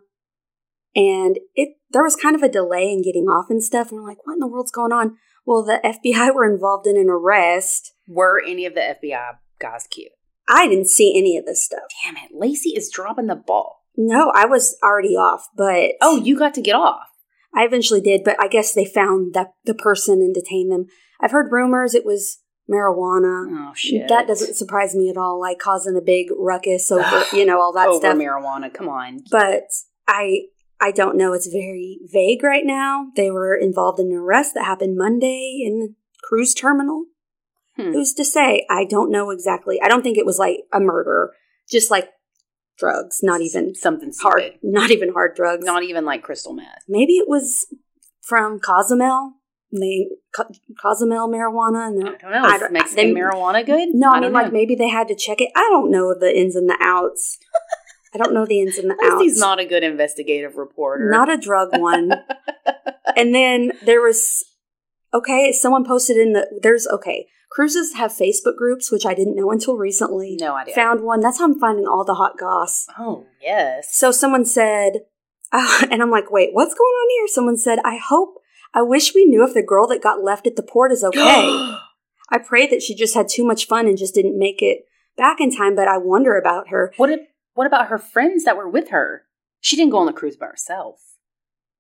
and 0.96 1.38
it 1.56 1.70
there 1.92 2.04
was 2.04 2.16
kind 2.16 2.36
of 2.36 2.44
a 2.44 2.50
delay 2.50 2.92
in 2.92 3.02
getting 3.02 3.26
off 3.26 3.50
and 3.50 3.62
stuff. 3.64 3.92
And 3.92 4.00
we're 4.02 4.08
like, 4.08 4.26
"What 4.26 4.34
in 4.34 4.40
the 4.40 4.48
world's 4.48 4.72
going 4.72 4.94
on?" 4.94 5.18
Well, 5.46 5.64
the 5.64 5.80
FBI 5.84 6.34
were 6.36 6.50
involved 6.50 6.88
in 6.88 6.96
an 6.98 7.10
arrest. 7.10 7.94
Were 8.08 8.42
any 8.46 8.66
of 8.66 8.74
the 8.74 8.82
FBI 8.82 9.34
guys 9.60 9.88
cute? 9.90 10.12
I 10.50 10.68
didn't 10.68 10.88
see 10.88 11.18
any 11.18 11.38
of 11.38 11.46
this 11.46 11.66
stuff. 11.66 11.84
Damn 12.04 12.18
it. 12.18 12.32
Lacey 12.34 12.70
is 12.70 12.90
dropping 12.94 13.28
the 13.28 13.36
ball. 13.36 13.84
No, 13.98 14.32
I 14.36 14.46
was 14.46 14.78
already 14.84 15.16
off, 15.16 15.48
but 15.56 15.92
Oh, 16.02 16.18
you 16.18 16.38
got 16.38 16.54
to 16.54 16.62
get 16.62 16.76
off. 16.76 17.08
I 17.54 17.64
eventually 17.66 18.02
did. 18.02 18.24
But 18.24 18.42
I 18.42 18.48
guess 18.48 18.74
they 18.74 18.86
found 18.86 19.34
that 19.34 19.54
the 19.66 19.74
person 19.74 20.16
and 20.22 20.34
detained 20.34 20.72
them. 20.72 20.86
I've 21.20 21.32
heard 21.32 21.52
rumors 21.52 21.96
it 21.96 22.06
was 22.06 22.38
marijuana. 22.72 23.46
Oh, 23.50 23.72
shit. 23.76 24.08
That 24.08 24.28
doesn't 24.28 24.56
surprise 24.56 24.96
me 24.96 25.10
at 25.10 25.18
all, 25.18 25.40
like 25.40 25.58
causing 25.60 25.98
a 25.98 26.02
big 26.02 26.28
ruckus 26.38 26.92
over, 26.92 27.24
you 27.34 27.46
know, 27.46 27.60
all 27.60 27.74
that 27.74 27.84
stuff. 27.94 27.96
Over 27.96 28.00
stuff. 28.00 28.18
marijuana. 28.18 28.74
Come 28.74 28.88
on. 28.90 29.22
But 29.32 29.64
I 30.08 30.44
I 30.80 30.92
don't 30.92 31.18
know. 31.18 31.34
It's 31.34 31.48
very 31.48 32.00
vague 32.12 32.44
right 32.44 32.66
now. 32.66 33.08
They 33.16 33.32
were 33.32 33.56
involved 33.56 34.00
in 34.00 34.08
an 34.12 34.18
arrest 34.18 34.54
that 34.54 34.66
happened 34.66 34.96
Monday 34.98 35.64
in 35.66 35.80
the 35.80 35.96
cruise 36.24 36.54
terminal. 36.54 37.06
Hmm. 37.78 37.92
Who's 37.94 38.14
to 38.16 38.26
say? 38.26 38.66
I 38.70 38.84
don't 38.86 39.12
know 39.12 39.30
exactly. 39.30 39.80
I 39.82 39.88
don't 39.88 40.02
think 40.02 40.18
it 40.18 40.26
was 40.26 40.38
like 40.40 40.58
a 40.74 40.80
murder, 40.80 41.32
just 41.70 41.90
like 41.92 42.10
drugs, 42.78 43.20
not 43.24 43.42
even 43.42 43.74
Something 43.76 44.12
hard, 44.22 44.42
stupid. 44.42 44.60
not 44.64 44.92
even 44.92 45.14
hard 45.14 45.36
drugs. 45.36 45.66
Not 45.66 45.84
even 45.84 46.04
like 46.06 46.24
crystal 46.24 46.54
meth. 46.54 46.84
Maybe 46.88 47.14
it 47.14 47.28
was 47.30 47.68
from 48.24 48.60
Cozumel. 48.60 49.34
They 49.72 50.08
Co- 50.36 50.50
Cozumel 50.82 51.28
marijuana, 51.28 51.88
and 51.88 52.08
I 52.08 52.12
don't 52.12 52.32
know. 52.32 52.44
I 52.50 52.56
Is 52.56 52.72
Mexican 52.72 53.14
they- 53.14 53.20
marijuana 53.20 53.66
good? 53.66 53.90
no, 53.94 54.10
I, 54.10 54.14
mean 54.16 54.22
don't 54.24 54.34
like 54.34 54.46
know. 54.48 54.52
maybe 54.54 54.76
they 54.76 54.88
had 54.88 55.08
to 55.10 55.16
check 55.16 55.42
it. 55.42 55.50
I 55.56 55.68
don't 55.72 55.92
know 55.92 56.16
the 56.18 56.36
ins 56.36 56.56
and 56.56 56.70
the 56.70 56.78
outs. 56.80 57.38
I 58.14 58.18
don't 58.18 58.34
know 58.34 58.46
the 58.46 58.62
ins 58.62 58.78
and 58.78 58.90
the 58.90 58.98
outs. 59.04 59.22
He's 59.22 59.38
not 59.40 59.60
a 59.60 59.66
good 59.66 59.84
investigative 59.84 60.56
reporter. 60.56 61.10
Not 61.12 61.30
a 61.30 61.38
drug 61.38 61.78
one. 61.78 62.12
and 63.18 63.36
then 63.36 63.74
there 63.86 64.02
was 64.02 64.44
okay, 65.14 65.52
someone 65.52 65.84
posted 65.86 66.16
in 66.18 66.32
the 66.34 66.48
there's 66.64 66.88
okay. 66.88 67.28
Cruises 67.50 67.94
have 67.94 68.12
Facebook 68.12 68.58
groups, 68.58 68.92
which 68.92 69.06
I 69.06 69.14
didn't 69.14 69.36
know 69.36 69.52
until 69.52 69.78
recently. 69.78 70.38
no 70.40 70.56
idea. 70.56 70.76
Found 70.76 71.02
one. 71.02 71.22
That's 71.22 71.40
how 71.40 71.46
I'm 71.46 71.60
finding 71.60 71.86
all 71.88 72.04
the 72.04 72.16
hot 72.16 72.38
goss. 72.38 72.88
oh, 73.00 73.26
yes. 73.42 73.90
So 73.92 74.12
someone 74.12 74.46
said, 74.46 75.06
uh, 75.52 75.86
and 75.92 76.02
I'm 76.02 76.12
like, 76.12 76.30
wait, 76.30 76.50
what's 76.54 76.74
going 76.74 76.82
on 76.82 77.10
here? 77.18 77.28
Someone 77.28 77.58
said, 77.58 77.80
I 77.86 77.98
hope, 77.98 78.36
I 78.74 78.82
wish 78.82 79.16
we 79.16 79.26
knew 79.26 79.46
if 79.46 79.54
the 79.54 79.64
girl 79.64 79.88
that 79.88 80.04
got 80.04 80.24
left 80.24 80.46
at 80.46 80.56
the 80.56 80.64
port 80.64 80.92
is 80.92 81.04
okay. 81.04 81.20
I 82.30 82.38
pray 82.46 82.68
that 82.68 82.82
she 82.82 82.94
just 82.94 83.14
had 83.14 83.30
too 83.30 83.46
much 83.46 83.68
fun 83.68 83.88
and 83.88 83.98
just 83.98 84.14
didn't 84.14 84.38
make 84.38 84.62
it 84.62 84.80
back 85.16 85.40
in 85.40 85.56
time, 85.56 85.76
but 85.76 85.88
I 85.88 85.98
wonder 85.98 86.38
about 86.38 86.68
her. 86.70 86.94
what, 86.98 87.10
if, 87.10 87.22
what 87.54 87.66
about 87.66 87.88
her 87.88 87.98
friends 87.98 88.44
that 88.44 88.58
were 88.58 88.70
with 88.70 88.90
her? 88.90 89.24
She 89.62 89.76
didn't 89.76 89.92
go 89.92 89.98
on 90.00 90.06
the 90.06 90.14
cruise 90.14 90.36
by 90.36 90.48
herself. 90.48 91.00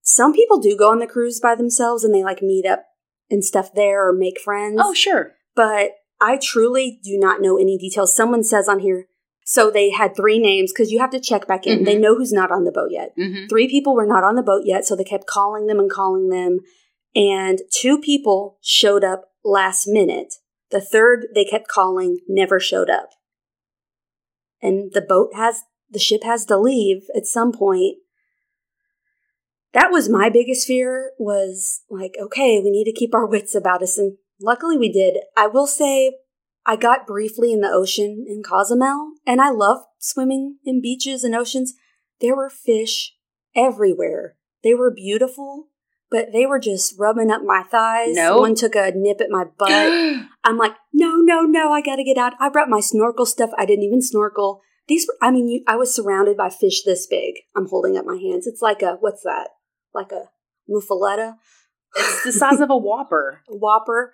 Some 0.01 0.33
people 0.33 0.59
do 0.59 0.75
go 0.77 0.89
on 0.89 0.99
the 0.99 1.07
cruise 1.07 1.41
by 1.41 1.53
themselves 1.55 2.05
and 2.05 2.15
they 2.15 2.23
like 2.23 2.41
meet 2.41 2.65
up 2.65 2.85
and 3.29 3.43
stuff 3.43 3.73
there 3.73 4.07
or 4.07 4.13
make 4.13 4.39
friends. 4.39 4.79
Oh, 4.81 4.93
sure. 4.93 5.33
But 5.57 5.91
I 6.21 6.37
truly 6.41 7.01
do 7.03 7.17
not 7.17 7.41
know 7.41 7.57
any 7.57 7.77
details. 7.77 8.15
Someone 8.15 8.43
says 8.43 8.69
on 8.69 8.79
here, 8.79 9.07
so 9.43 9.71
they 9.71 9.89
had 9.89 10.15
three 10.15 10.39
names 10.39 10.71
because 10.71 10.91
you 10.91 10.99
have 10.99 11.09
to 11.11 11.19
check 11.19 11.47
back 11.47 11.65
in. 11.65 11.79
Mhm. 11.79 11.85
They 11.85 11.97
know 11.97 12.15
who's 12.15 12.31
not 12.31 12.51
on 12.51 12.63
the 12.63 12.71
boat 12.71 12.91
yet. 12.91 13.13
Mm-hmm. 13.17 13.47
Three 13.47 13.67
people 13.67 13.95
were 13.95 14.05
not 14.05 14.23
on 14.23 14.35
the 14.35 14.43
boat 14.43 14.63
yet, 14.65 14.85
so 14.85 14.95
they 14.95 15.03
kept 15.03 15.25
calling 15.25 15.65
them 15.65 15.79
and 15.79 15.89
calling 15.89 16.29
them. 16.29 16.59
And 17.15 17.61
two 17.71 17.99
people 17.99 18.59
showed 18.61 19.03
up 19.03 19.31
last 19.43 19.87
minute. 19.87 20.35
The 20.69 20.81
third 20.81 21.27
they 21.33 21.45
kept 21.45 21.67
calling 21.67 22.19
never 22.27 22.59
showed 22.59 22.89
up. 22.89 23.09
And 24.61 24.91
the 24.93 25.01
boat 25.01 25.33
has, 25.35 25.63
the 25.89 25.99
ship 25.99 26.23
has 26.23 26.45
to 26.45 26.57
leave 26.57 27.03
at 27.15 27.25
some 27.25 27.51
point. 27.51 27.97
That 29.73 29.91
was 29.91 30.09
my 30.09 30.29
biggest 30.29 30.67
fear 30.67 31.11
was 31.17 31.81
like, 31.89 32.15
okay, 32.19 32.59
we 32.59 32.69
need 32.69 32.85
to 32.85 32.91
keep 32.99 33.15
our 33.15 33.25
wits 33.25 33.55
about 33.55 33.81
us. 33.81 33.97
And 33.97 34.17
luckily 34.41 34.77
we 34.77 34.91
did. 34.91 35.17
I 35.35 35.47
will 35.47 35.67
say 35.67 36.17
I 36.65 36.75
got 36.75 37.07
briefly 37.07 37.53
in 37.53 37.61
the 37.61 37.71
ocean 37.71 38.25
in 38.27 38.43
Cozumel 38.43 39.13
and 39.25 39.41
I 39.41 39.49
love 39.49 39.79
swimming 39.99 40.57
in 40.65 40.81
beaches 40.81 41.23
and 41.23 41.35
oceans. 41.35 41.73
There 42.19 42.35
were 42.35 42.49
fish 42.49 43.13
everywhere. 43.55 44.35
They 44.63 44.73
were 44.73 44.93
beautiful, 44.93 45.67
but 46.09 46.27
they 46.33 46.45
were 46.45 46.59
just 46.59 46.95
rubbing 46.97 47.31
up 47.31 47.41
my 47.43 47.63
thighs. 47.63 48.15
No. 48.15 48.39
One 48.39 48.55
took 48.55 48.75
a 48.75 48.91
nip 48.95 49.21
at 49.21 49.29
my 49.29 49.45
butt. 49.57 50.25
I'm 50.43 50.57
like, 50.57 50.73
no, 50.93 51.15
no, 51.15 51.41
no, 51.41 51.71
I 51.71 51.81
gotta 51.81 52.03
get 52.03 52.17
out. 52.17 52.33
I 52.39 52.49
brought 52.49 52.69
my 52.69 52.79
snorkel 52.79 53.25
stuff. 53.25 53.51
I 53.57 53.65
didn't 53.65 53.83
even 53.83 54.01
snorkel. 54.01 54.61
These 54.87 55.07
were, 55.07 55.17
I 55.21 55.31
mean, 55.31 55.47
you, 55.47 55.63
I 55.67 55.75
was 55.75 55.93
surrounded 55.93 56.37
by 56.37 56.49
fish 56.49 56.83
this 56.83 57.07
big. 57.07 57.35
I'm 57.55 57.67
holding 57.67 57.97
up 57.97 58.05
my 58.05 58.15
hands. 58.15 58.47
It's 58.47 58.61
like 58.61 58.81
a, 58.81 58.97
what's 58.99 59.23
that? 59.23 59.49
Like 59.93 60.11
a 60.11 60.29
muffaletta? 60.69 61.35
it's 61.95 62.23
the 62.23 62.31
size 62.31 62.59
of 62.59 62.69
a 62.69 62.77
whopper. 62.77 63.41
a 63.49 63.55
whopper. 63.55 64.13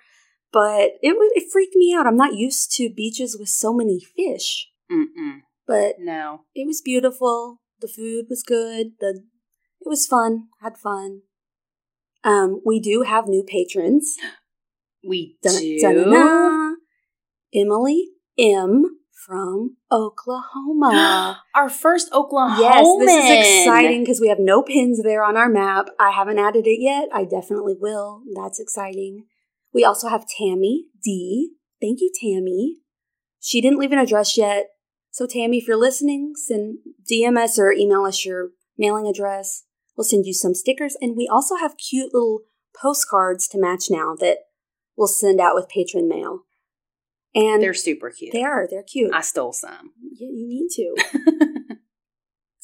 But 0.54 0.92
it, 1.02 1.16
it 1.36 1.52
freaked 1.52 1.76
me 1.76 1.94
out. 1.98 2.06
I'm 2.08 2.16
not 2.16 2.36
used 2.36 2.72
to 2.78 2.90
beaches 2.96 3.36
with 3.40 3.50
so 3.50 3.74
many 3.74 4.00
fish. 4.00 4.68
Mm-mm. 4.92 5.40
But 5.68 5.96
No. 6.00 6.42
it 6.54 6.68
was 6.68 6.80
beautiful. 6.82 7.60
The 7.82 7.88
food 7.88 8.26
was 8.30 8.44
good. 8.44 8.92
The 9.00 9.24
it 9.82 9.90
was 9.90 10.06
fun. 10.08 10.48
Had 10.62 10.78
fun. 10.78 11.22
Um, 12.24 12.62
we 12.66 12.80
do 12.80 13.02
have 13.02 13.28
new 13.28 13.44
patrons. 13.44 14.16
We 15.06 15.36
Dun, 15.44 15.60
do. 15.60 15.78
dun. 15.82 16.76
Emily 17.54 18.08
M 18.40 18.86
from 19.26 19.76
Oklahoma. 19.92 21.42
Our 21.56 21.70
first 21.70 22.10
Oklahoma. 22.14 22.58
yes, 22.62 22.86
this 23.00 23.12
is 23.26 23.66
exciting 23.66 24.04
because 24.04 24.22
we 24.22 24.30
have 24.30 24.40
no 24.40 24.62
pins 24.64 25.02
there 25.04 25.24
on 25.26 25.36
our 25.36 25.50
map. 25.50 25.90
I 26.00 26.12
haven't 26.12 26.40
added 26.40 26.68
it 26.68 26.80
yet. 26.80 27.10
I 27.14 27.26
definitely 27.26 27.76
will. 27.78 28.22
That's 28.34 28.62
exciting. 28.62 29.26
We 29.74 29.84
also 29.84 30.08
have 30.08 30.26
Tammy 30.28 30.86
D. 31.04 31.54
Thank 31.82 32.00
you, 32.02 32.12
Tammy. 32.20 32.78
She 33.40 33.62
didn't 33.62 33.80
leave 33.80 33.92
an 33.92 34.00
address 34.00 34.38
yet. 34.38 34.68
So, 35.12 35.28
Tammy, 35.28 35.58
if 35.58 35.68
you're 35.68 35.78
listening, 35.78 36.34
send 36.36 36.80
DMS 37.12 37.58
or 37.60 37.72
email 37.72 38.06
us 38.06 38.26
your 38.26 38.50
mailing 38.78 39.08
address. 39.08 39.64
We'll 39.96 40.06
send 40.06 40.26
you 40.26 40.34
some 40.34 40.56
stickers. 40.56 40.96
And 41.02 41.16
we 41.16 41.28
also 41.32 41.56
have 41.58 41.78
cute 41.78 42.14
little 42.14 42.42
postcards 42.82 43.48
to 43.50 43.60
match 43.60 43.86
now 43.90 44.16
that 44.20 44.38
we'll 44.96 45.08
send 45.08 45.40
out 45.40 45.56
with 45.56 45.70
patron 45.70 46.08
mail. 46.08 46.42
And 47.36 47.62
They're 47.62 47.74
super 47.74 48.12
cute. 48.12 48.32
they 48.32 48.44
are, 48.44 48.68
they're 48.70 48.84
cute. 48.84 49.14
I 49.14 49.22
stole 49.22 49.54
some. 49.54 49.92
Yeah, 50.14 50.30
you 50.32 50.48
need 50.48 50.70
to. 50.76 51.76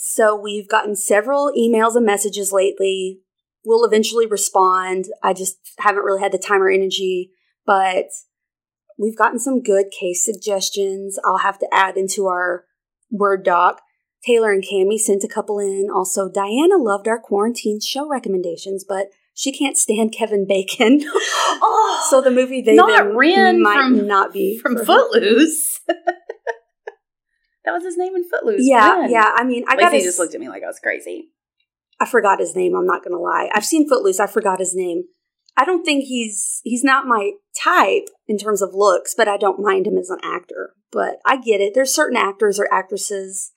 So 0.01 0.34
we've 0.34 0.68
gotten 0.68 0.95
several 0.95 1.51
emails 1.57 1.95
and 1.97 2.05
messages 2.05 2.53
lately. 2.53 3.20
We'll 3.66 3.84
eventually 3.86 4.26
respond. 4.26 5.05
I 5.24 5.34
just 5.34 5.57
haven't 5.80 6.03
really 6.03 6.22
had 6.22 6.32
the 6.32 6.38
time 6.38 6.62
or 6.62 6.70
energy, 6.70 7.32
but 7.66 8.05
we've 8.97 9.18
gotten 9.18 9.39
some 9.39 9.62
good 9.62 9.88
case 9.97 10.24
suggestions. 10.24 11.20
I'll 11.26 11.39
have 11.39 11.60
to 11.60 11.68
add 11.72 11.97
into 11.97 12.28
our 12.28 12.66
Word 13.12 13.43
doc. 13.43 13.82
Taylor 14.26 14.51
and 14.51 14.64
Cami 14.64 14.97
sent 14.99 15.24
a 15.24 15.28
couple 15.28 15.60
in. 15.60 15.88
Also, 15.93 16.30
Diana 16.30 16.78
loved 16.78 17.07
our 17.07 17.20
quarantine 17.20 17.80
show 17.82 18.07
recommendations, 18.07 18.86
but 18.88 19.07
she 19.34 19.51
can't 19.51 19.78
stand 19.78 20.12
Kevin 20.18 20.45
Bacon. 20.47 20.99
oh, 21.05 22.07
so 22.10 22.22
the 22.22 22.30
movie 22.32 22.62
they 22.62 22.76
Not 22.76 23.16
Ren 23.16 23.62
might 23.62 23.76
from- 23.82 24.07
not 24.07 24.34
be 24.34 24.57
from. 24.62 24.78
Footloose. 24.78 25.80
that 25.88 27.72
was 27.72 27.84
his 27.84 27.97
name 27.97 28.16
in 28.16 28.30
Footloose. 28.30 28.62
Yeah, 28.64 28.99
Ren. 29.01 29.12
yeah. 29.12 29.32
I 29.36 29.43
mean, 29.43 29.64
I 29.68 29.76
got 29.76 29.91
just 29.93 30.20
looked 30.20 30.34
at 30.36 30.41
me 30.41 30.49
like 30.49 30.64
I 30.64 30.68
was 30.68 30.80
crazy. 30.80 31.30
I 32.00 32.06
forgot 32.06 32.39
his 32.39 32.56
name. 32.56 32.76
I'm 32.76 32.86
not 32.88 33.04
gonna 33.04 33.20
lie. 33.20 33.50
I've 33.54 33.66
seen 33.66 33.88
Footloose. 33.88 34.20
I 34.20 34.28
forgot 34.28 34.60
his 34.60 34.76
name. 34.76 35.04
I 35.58 35.66
don't 35.66 35.84
think 35.84 36.06
he's 36.06 36.62
he's 36.64 36.84
not 36.84 37.06
my 37.08 37.32
type 37.62 38.08
in 38.28 38.38
terms 38.38 38.62
of 38.62 38.74
looks, 38.74 39.14
but 39.16 39.28
I 39.28 39.38
don't 39.38 39.60
mind 39.60 39.88
him 39.88 39.97
as 39.97 40.10
an 40.10 40.20
actor. 40.24 40.74
But 40.91 41.18
I 41.26 41.38
get 41.38 41.62
it. 41.62 41.74
There's 41.74 41.93
certain 41.93 42.18
actors 42.18 42.60
or 42.60 42.74
actresses 42.74 43.52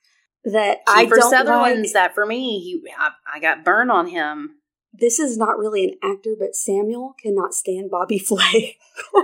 that 0.45 0.79
I 0.89 1.07
Kiefer 1.07 1.17
don't 1.17 1.31
Sutherland's 1.31 1.89
like. 1.89 1.93
that 1.95 2.15
for 2.15 2.27
me. 2.27 2.59
He, 2.61 2.83
I, 2.99 3.11
I 3.37 3.41
got 3.41 3.65
burned 3.65 3.91
on 3.91 4.09
him. 4.09 4.57
This 4.93 5.19
is 5.19 5.39
not 5.39 5.57
really 5.59 5.85
an 5.85 5.95
actor, 6.03 6.35
but 6.39 6.55
Samuel 6.55 7.15
cannot 7.23 7.55
stand 7.55 7.91
Bobby 7.91 8.19
Flay. 8.29 8.77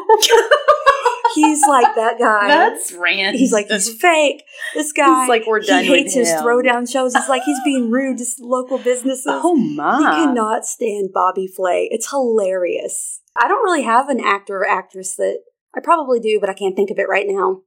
he's 1.44 1.62
like 1.66 1.94
that 1.94 2.18
guy. 2.18 2.48
That's 2.48 2.92
random. 2.92 3.38
He's 3.38 3.52
like 3.52 3.68
he's 3.68 3.92
fake. 4.00 4.42
This 4.74 4.92
guy. 4.92 5.20
He's 5.22 5.28
like, 5.28 5.46
we're 5.46 5.60
done 5.60 5.84
He 5.84 5.88
hates 5.90 6.14
his 6.14 6.28
him. 6.30 6.40
throwdown 6.42 6.90
shows. 6.90 7.14
He's 7.14 7.28
like 7.28 7.42
he's 7.44 7.58
being 7.64 7.90
rude 7.90 8.18
to 8.18 8.24
local 8.40 8.78
businesses. 8.78 9.26
oh 9.28 9.54
my. 9.54 9.98
He 9.98 10.04
cannot 10.04 10.64
stand 10.64 11.10
Bobby 11.12 11.46
Flay. 11.46 11.88
It's 11.90 12.10
hilarious. 12.10 13.20
I 13.40 13.48
don't 13.48 13.62
really 13.64 13.82
have 13.82 14.08
an 14.08 14.20
actor 14.20 14.58
or 14.58 14.68
actress 14.68 15.14
that 15.16 15.40
I 15.76 15.80
probably 15.80 16.18
do, 16.20 16.38
but 16.40 16.50
I 16.50 16.54
can't 16.54 16.74
think 16.76 16.90
of 16.90 16.98
it 16.98 17.08
right 17.08 17.26
now. 17.28 17.62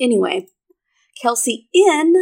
Anyway, 0.00 0.46
Kelsey 1.20 1.68
in 1.74 2.14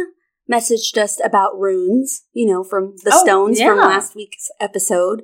messaged 0.51 0.97
us 0.97 1.19
about 1.23 1.57
runes, 1.59 2.23
you 2.33 2.47
know, 2.51 2.63
from 2.63 2.95
the 3.03 3.11
Oh, 3.13 3.23
stones 3.23 3.61
from 3.61 3.77
last 3.77 4.15
week's 4.15 4.49
episode. 4.59 5.23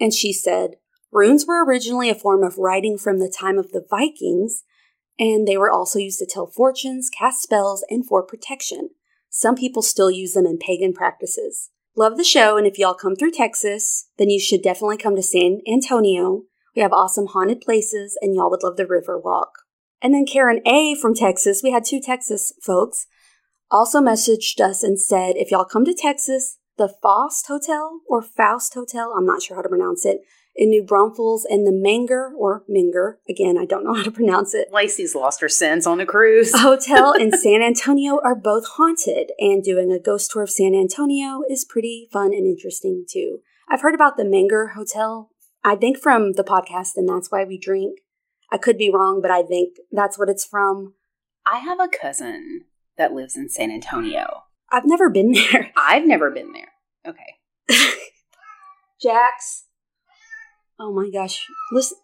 And 0.00 0.12
she 0.12 0.32
said, 0.32 0.76
Runes 1.12 1.46
were 1.46 1.64
originally 1.64 2.08
a 2.08 2.14
form 2.14 2.42
of 2.42 2.56
writing 2.56 2.96
from 2.96 3.18
the 3.18 3.28
time 3.28 3.58
of 3.58 3.72
the 3.72 3.84
Vikings, 3.88 4.62
and 5.18 5.46
they 5.46 5.58
were 5.58 5.70
also 5.70 5.98
used 5.98 6.18
to 6.20 6.26
tell 6.26 6.46
fortunes, 6.46 7.10
cast 7.10 7.42
spells, 7.42 7.84
and 7.90 8.06
for 8.06 8.22
protection. 8.22 8.90
Some 9.28 9.54
people 9.54 9.82
still 9.82 10.10
use 10.10 10.32
them 10.32 10.46
in 10.46 10.58
pagan 10.58 10.94
practices. 10.94 11.70
Love 11.94 12.16
the 12.16 12.24
show, 12.24 12.56
and 12.56 12.66
if 12.66 12.78
y'all 12.78 12.94
come 12.94 13.14
through 13.14 13.32
Texas, 13.32 14.08
then 14.16 14.30
you 14.30 14.40
should 14.40 14.62
definitely 14.62 14.96
come 14.96 15.14
to 15.14 15.22
San 15.22 15.60
Antonio. 15.70 16.44
We 16.74 16.80
have 16.80 16.92
awesome 16.92 17.26
haunted 17.26 17.60
places, 17.60 18.16
and 18.22 18.34
y'all 18.34 18.50
would 18.50 18.62
love 18.62 18.78
the 18.78 18.86
river 18.86 19.18
walk. 19.18 19.50
And 20.00 20.14
then 20.14 20.24
Karen 20.24 20.62
A 20.66 20.94
from 20.94 21.14
Texas, 21.14 21.60
we 21.62 21.70
had 21.70 21.84
two 21.84 22.00
Texas 22.00 22.54
folks, 22.62 23.06
also 23.70 24.00
messaged 24.00 24.60
us 24.60 24.82
and 24.82 24.98
said, 24.98 25.34
if 25.36 25.50
y'all 25.50 25.66
come 25.66 25.84
to 25.84 25.94
Texas, 25.94 26.58
the 26.78 26.92
Faust 27.02 27.46
Hotel 27.48 28.00
or 28.08 28.22
Faust 28.22 28.72
Hotel, 28.72 29.14
I'm 29.16 29.26
not 29.26 29.42
sure 29.42 29.56
how 29.56 29.62
to 29.62 29.68
pronounce 29.68 30.06
it, 30.06 30.20
in 30.54 30.70
New 30.70 30.82
Braunfels 30.84 31.46
and 31.48 31.66
the 31.66 31.72
Menger 31.72 32.30
or 32.36 32.64
Minger, 32.68 33.14
again, 33.28 33.56
I 33.58 33.64
don't 33.64 33.84
know 33.84 33.94
how 33.98 34.02
to 34.02 34.10
pronounce 34.10 34.54
it, 34.54 34.68
Lacey's 34.72 35.14
lost 35.14 35.40
her 35.40 35.48
sense 35.48 35.86
on 35.86 36.00
a 36.00 36.06
cruise. 36.06 36.52
hotel 36.54 37.12
in 37.12 37.32
San 37.32 37.62
Antonio 37.62 38.20
are 38.24 38.34
both 38.34 38.64
haunted, 38.76 39.32
and 39.38 39.62
doing 39.62 39.90
a 39.90 39.98
ghost 39.98 40.30
tour 40.30 40.42
of 40.42 40.50
San 40.50 40.74
Antonio 40.74 41.42
is 41.48 41.64
pretty 41.64 42.08
fun 42.12 42.32
and 42.32 42.46
interesting 42.46 43.04
too. 43.08 43.38
I've 43.68 43.80
heard 43.82 43.94
about 43.94 44.16
the 44.16 44.24
Menger 44.24 44.74
Hotel, 44.74 45.30
I 45.64 45.76
think 45.76 45.98
from 45.98 46.32
the 46.32 46.44
podcast, 46.44 46.96
and 46.96 47.08
that's 47.08 47.30
why 47.30 47.44
we 47.44 47.58
drink. 47.58 48.00
I 48.50 48.58
could 48.58 48.76
be 48.76 48.90
wrong, 48.90 49.20
but 49.22 49.30
I 49.30 49.42
think 49.42 49.76
that's 49.90 50.18
what 50.18 50.28
it's 50.28 50.44
from. 50.44 50.94
I 51.46 51.58
have 51.58 51.80
a 51.80 51.88
cousin 51.88 52.64
that 52.98 53.12
lives 53.12 53.36
in 53.36 53.48
San 53.48 53.70
Antonio. 53.70 54.42
I've 54.70 54.84
never 54.84 55.08
been 55.08 55.32
there. 55.52 55.72
I've 55.76 56.06
never 56.06 56.30
been 56.30 56.52
there. 56.52 56.68
Okay. 57.06 57.36
Jax. 59.02 59.64
Oh 60.82 60.92
my 60.92 61.08
gosh. 61.10 61.46
Listen, 61.70 61.98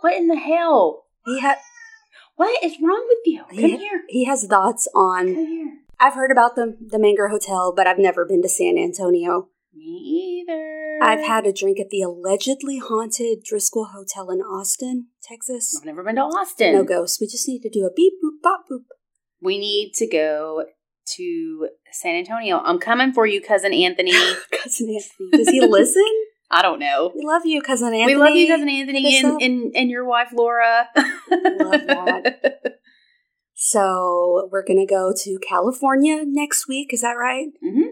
What 0.00 0.16
in 0.16 0.26
the 0.26 0.36
hell? 0.36 1.04
he 1.24 1.40
had 1.40 1.58
What 2.34 2.62
is 2.64 2.74
wrong 2.82 3.06
with 3.08 3.18
you? 3.24 3.44
Come 3.48 3.56
he, 3.58 3.76
here. 3.76 4.02
he 4.08 4.24
has 4.24 4.44
thoughts 4.44 4.88
Come 4.92 5.00
on 5.02 5.28
here. 5.28 5.78
I've 6.00 6.14
heard 6.14 6.32
about 6.32 6.56
the 6.56 6.76
the 6.80 6.98
Menger 6.98 7.30
Hotel, 7.30 7.72
but 7.74 7.86
I've 7.86 8.00
never 8.00 8.24
been 8.24 8.42
to 8.42 8.48
San 8.48 8.76
Antonio. 8.76 9.48
Me 9.72 10.42
either. 10.48 10.98
I've 11.02 11.24
had 11.24 11.46
a 11.46 11.52
drink 11.52 11.78
at 11.78 11.90
the 11.90 12.02
allegedly 12.02 12.78
haunted 12.78 13.44
Driskill 13.44 13.92
Hotel 13.92 14.28
in 14.30 14.40
Austin, 14.40 15.06
Texas. 15.22 15.76
I've 15.78 15.86
never 15.86 16.02
been 16.02 16.16
to 16.16 16.22
Austin. 16.22 16.74
No 16.74 16.82
ghosts. 16.82 17.20
We 17.20 17.28
just 17.28 17.46
need 17.48 17.62
to 17.62 17.70
do 17.70 17.86
a 17.86 17.92
beep 17.94 18.14
boop 18.22 18.42
bop 18.42 18.64
boop. 18.68 18.86
We 19.40 19.56
need 19.58 19.92
to 19.94 20.06
go 20.08 20.64
to 21.16 21.68
San 21.92 22.16
Antonio. 22.16 22.58
I'm 22.58 22.80
coming 22.80 23.12
for 23.12 23.24
you, 23.24 23.40
cousin 23.40 23.72
Anthony. 23.72 24.12
cousin 24.50 24.88
Anthony. 24.88 25.30
Does 25.32 25.48
he 25.48 25.60
listen? 25.60 26.23
I 26.56 26.62
don't 26.62 26.78
know. 26.78 27.10
We 27.14 27.26
love 27.26 27.42
you, 27.44 27.60
cousin 27.60 27.88
Anthony. 27.88 28.14
We 28.14 28.16
love 28.16 28.34
you, 28.36 28.46
cousin 28.46 28.68
Anthony, 28.68 29.18
and, 29.18 29.42
and 29.42 29.76
and 29.76 29.90
your 29.90 30.04
wife 30.04 30.28
Laura. 30.32 30.88
Love 30.96 31.86
that. 31.86 32.62
So 33.56 34.48
we're 34.52 34.64
gonna 34.64 34.86
go 34.86 35.12
to 35.16 35.38
California 35.48 36.22
next 36.26 36.68
week. 36.68 36.92
Is 36.92 37.00
that 37.02 37.12
right? 37.12 37.48
hmm 37.62 37.82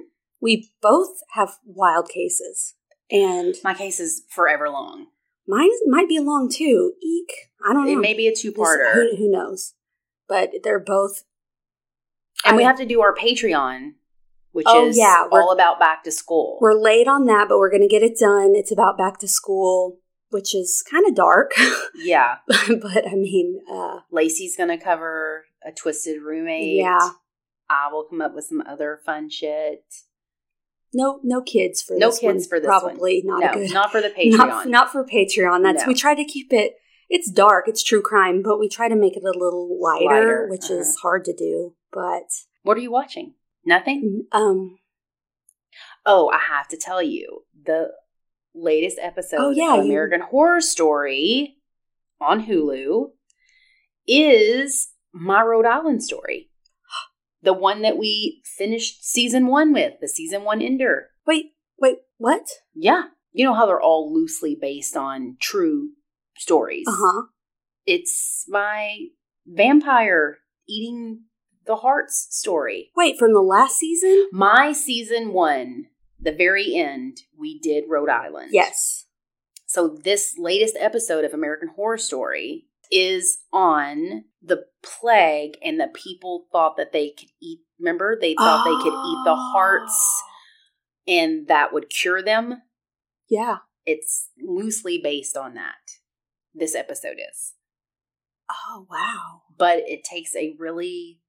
We 0.40 0.70
both 0.82 1.20
have 1.34 1.58
wild 1.64 2.08
cases, 2.08 2.74
and 3.10 3.54
My 3.64 3.74
case 3.74 4.00
is 4.00 4.22
forever 4.28 4.68
long. 4.68 5.06
mine 5.46 5.70
might 5.86 6.08
be 6.08 6.18
long 6.18 6.48
too. 6.50 6.92
Eek! 7.02 7.30
I 7.64 7.72
don't 7.72 7.86
know. 7.86 7.92
It 7.92 8.02
may 8.02 8.14
be 8.14 8.26
a 8.26 8.34
two-parter, 8.34 8.92
Who, 8.94 9.16
who 9.16 9.30
knows? 9.30 9.74
But 10.28 10.50
they're 10.64 10.80
both. 10.80 11.22
and 12.44 12.56
we 12.56 12.64
have 12.64 12.76
to 12.78 12.84
do 12.86 13.00
our 13.00 13.14
Patreon, 13.14 13.92
which 14.52 14.66
Oh, 14.68 14.88
is 14.88 14.96
yeah, 14.98 15.26
all 15.30 15.50
about 15.52 15.78
back 15.80 16.04
to 16.04 16.12
school. 16.12 16.58
We're 16.60 16.74
late 16.74 17.08
on 17.08 17.26
that, 17.26 17.48
but 17.48 17.58
we're 17.58 17.70
gonna 17.70 17.88
get 17.88 18.02
it 18.02 18.18
done. 18.18 18.52
It's 18.54 18.72
about 18.72 18.96
back 18.96 19.18
to 19.18 19.28
school, 19.28 19.98
which 20.30 20.54
is 20.54 20.82
kind 20.88 21.06
of 21.06 21.14
dark, 21.14 21.52
yeah, 21.96 22.36
but 22.48 23.06
I 23.06 23.14
mean, 23.14 23.60
uh, 23.70 24.00
Lacey's 24.10 24.56
gonna 24.56 24.78
cover 24.78 25.44
a 25.66 25.72
twisted 25.72 26.22
roommate. 26.22 26.76
Yeah. 26.76 27.10
I 27.70 27.88
will 27.90 28.04
come 28.04 28.20
up 28.20 28.34
with 28.34 28.44
some 28.44 28.62
other 28.68 29.00
fun 29.06 29.30
shit. 29.30 29.84
no, 30.92 31.20
no 31.22 31.40
kids 31.40 31.80
for 31.80 31.94
this. 31.94 32.00
No 32.00 32.10
kids 32.10 32.22
one. 32.22 32.48
for 32.48 32.60
this 32.60 32.68
one. 32.68 32.80
Probably 32.80 33.22
not 33.24 33.40
no, 33.40 33.50
a 33.50 33.54
good. 33.54 33.72
not 33.72 33.90
for 33.90 34.02
the 34.02 34.10
Patreon. 34.18 34.36
Not, 34.36 34.68
not 34.68 34.92
for 34.92 35.04
Patreon. 35.06 35.62
That's 35.62 35.82
No. 35.82 35.88
we 35.88 35.94
try 35.94 36.14
to 36.14 36.24
keep 36.24 36.52
it. 36.52 36.74
It's 37.08 37.30
dark. 37.30 37.68
It's 37.68 37.82
true 37.82 38.02
crime, 38.02 38.42
but 38.42 38.58
we 38.58 38.68
try 38.68 38.88
to 38.88 38.96
make 38.96 39.16
it 39.16 39.22
a 39.22 39.26
little 39.38 39.78
lighter, 39.80 40.04
Lighter, 40.06 40.46
which 40.50 40.64
uh-huh. 40.64 40.80
is 40.80 40.96
hard 40.96 41.24
to 41.26 41.32
do. 41.34 41.74
But 41.92 42.24
what 42.62 42.76
are 42.76 42.80
you 42.80 42.90
watching? 42.90 43.34
Nothing. 43.64 44.26
um, 44.32 44.78
Oh, 46.04 46.28
I 46.30 46.38
have 46.52 46.66
to 46.68 46.76
tell 46.76 47.00
you 47.02 47.44
the 47.64 47.90
latest 48.54 48.98
episode 49.00 49.38
Oh, 49.40 49.50
yeah, 49.50 49.76
of 49.76 49.84
you- 49.86 49.92
American 49.92 50.20
Horror 50.20 50.60
Story 50.60 51.58
on 52.20 52.44
Hulu 52.46 53.12
is 54.06 54.88
my 55.12 55.42
Rhode 55.42 55.66
Island 55.66 56.02
story. 56.02 56.48
The 57.44 57.52
one 57.52 57.82
that 57.82 57.98
we 57.98 58.40
finished 58.44 59.04
season 59.04 59.48
one 59.48 59.72
with, 59.72 59.94
the 60.00 60.06
season 60.08 60.44
one 60.44 60.62
ender. 60.62 61.08
wait, 61.26 61.46
wait, 61.76 61.98
what? 62.16 62.46
Yeah. 62.74 63.04
You 63.32 63.44
know 63.44 63.54
how 63.54 63.66
they're 63.66 63.80
all 63.80 64.12
loosely 64.14 64.56
based 64.60 64.96
on 64.96 65.36
true 65.40 65.90
stories. 66.38 66.84
Uh 66.86 66.92
huh. 66.96 67.22
It's 67.84 68.44
my 68.48 69.06
vampire 69.44 70.38
eating 70.68 71.22
the 71.66 71.76
hearts 71.76 72.28
story. 72.30 72.90
Wait, 72.96 73.18
from 73.18 73.32
the 73.32 73.40
last 73.40 73.78
season? 73.78 74.28
My 74.32 74.72
season 74.72 75.32
one, 75.32 75.86
the 76.20 76.32
very 76.32 76.74
end, 76.76 77.18
we 77.38 77.58
did 77.58 77.84
Rhode 77.88 78.08
Island. 78.08 78.50
Yes. 78.52 79.06
So 79.66 79.88
this 79.88 80.34
latest 80.38 80.76
episode 80.78 81.24
of 81.24 81.32
American 81.32 81.68
Horror 81.68 81.98
Story 81.98 82.66
is 82.90 83.38
on 83.52 84.24
the 84.42 84.64
plague 84.82 85.56
and 85.64 85.80
the 85.80 85.88
people 85.94 86.44
thought 86.52 86.76
that 86.76 86.92
they 86.92 87.10
could 87.10 87.30
eat 87.40 87.60
remember 87.78 88.16
they 88.20 88.34
thought 88.34 88.64
they 88.64 88.82
could 88.82 88.92
eat 88.92 89.22
the 89.24 89.34
hearts 89.34 90.22
ah. 90.22 90.28
and 91.08 91.48
that 91.48 91.72
would 91.72 91.88
cure 91.88 92.22
them. 92.22 92.60
Yeah. 93.30 93.58
It's 93.86 94.28
loosely 94.38 95.00
based 95.02 95.38
on 95.38 95.54
that. 95.54 95.76
This 96.54 96.74
episode 96.74 97.16
is. 97.16 97.54
Oh 98.50 98.86
wow. 98.90 99.40
But 99.56 99.78
it 99.86 100.04
takes 100.04 100.36
a 100.36 100.54
really 100.58 101.21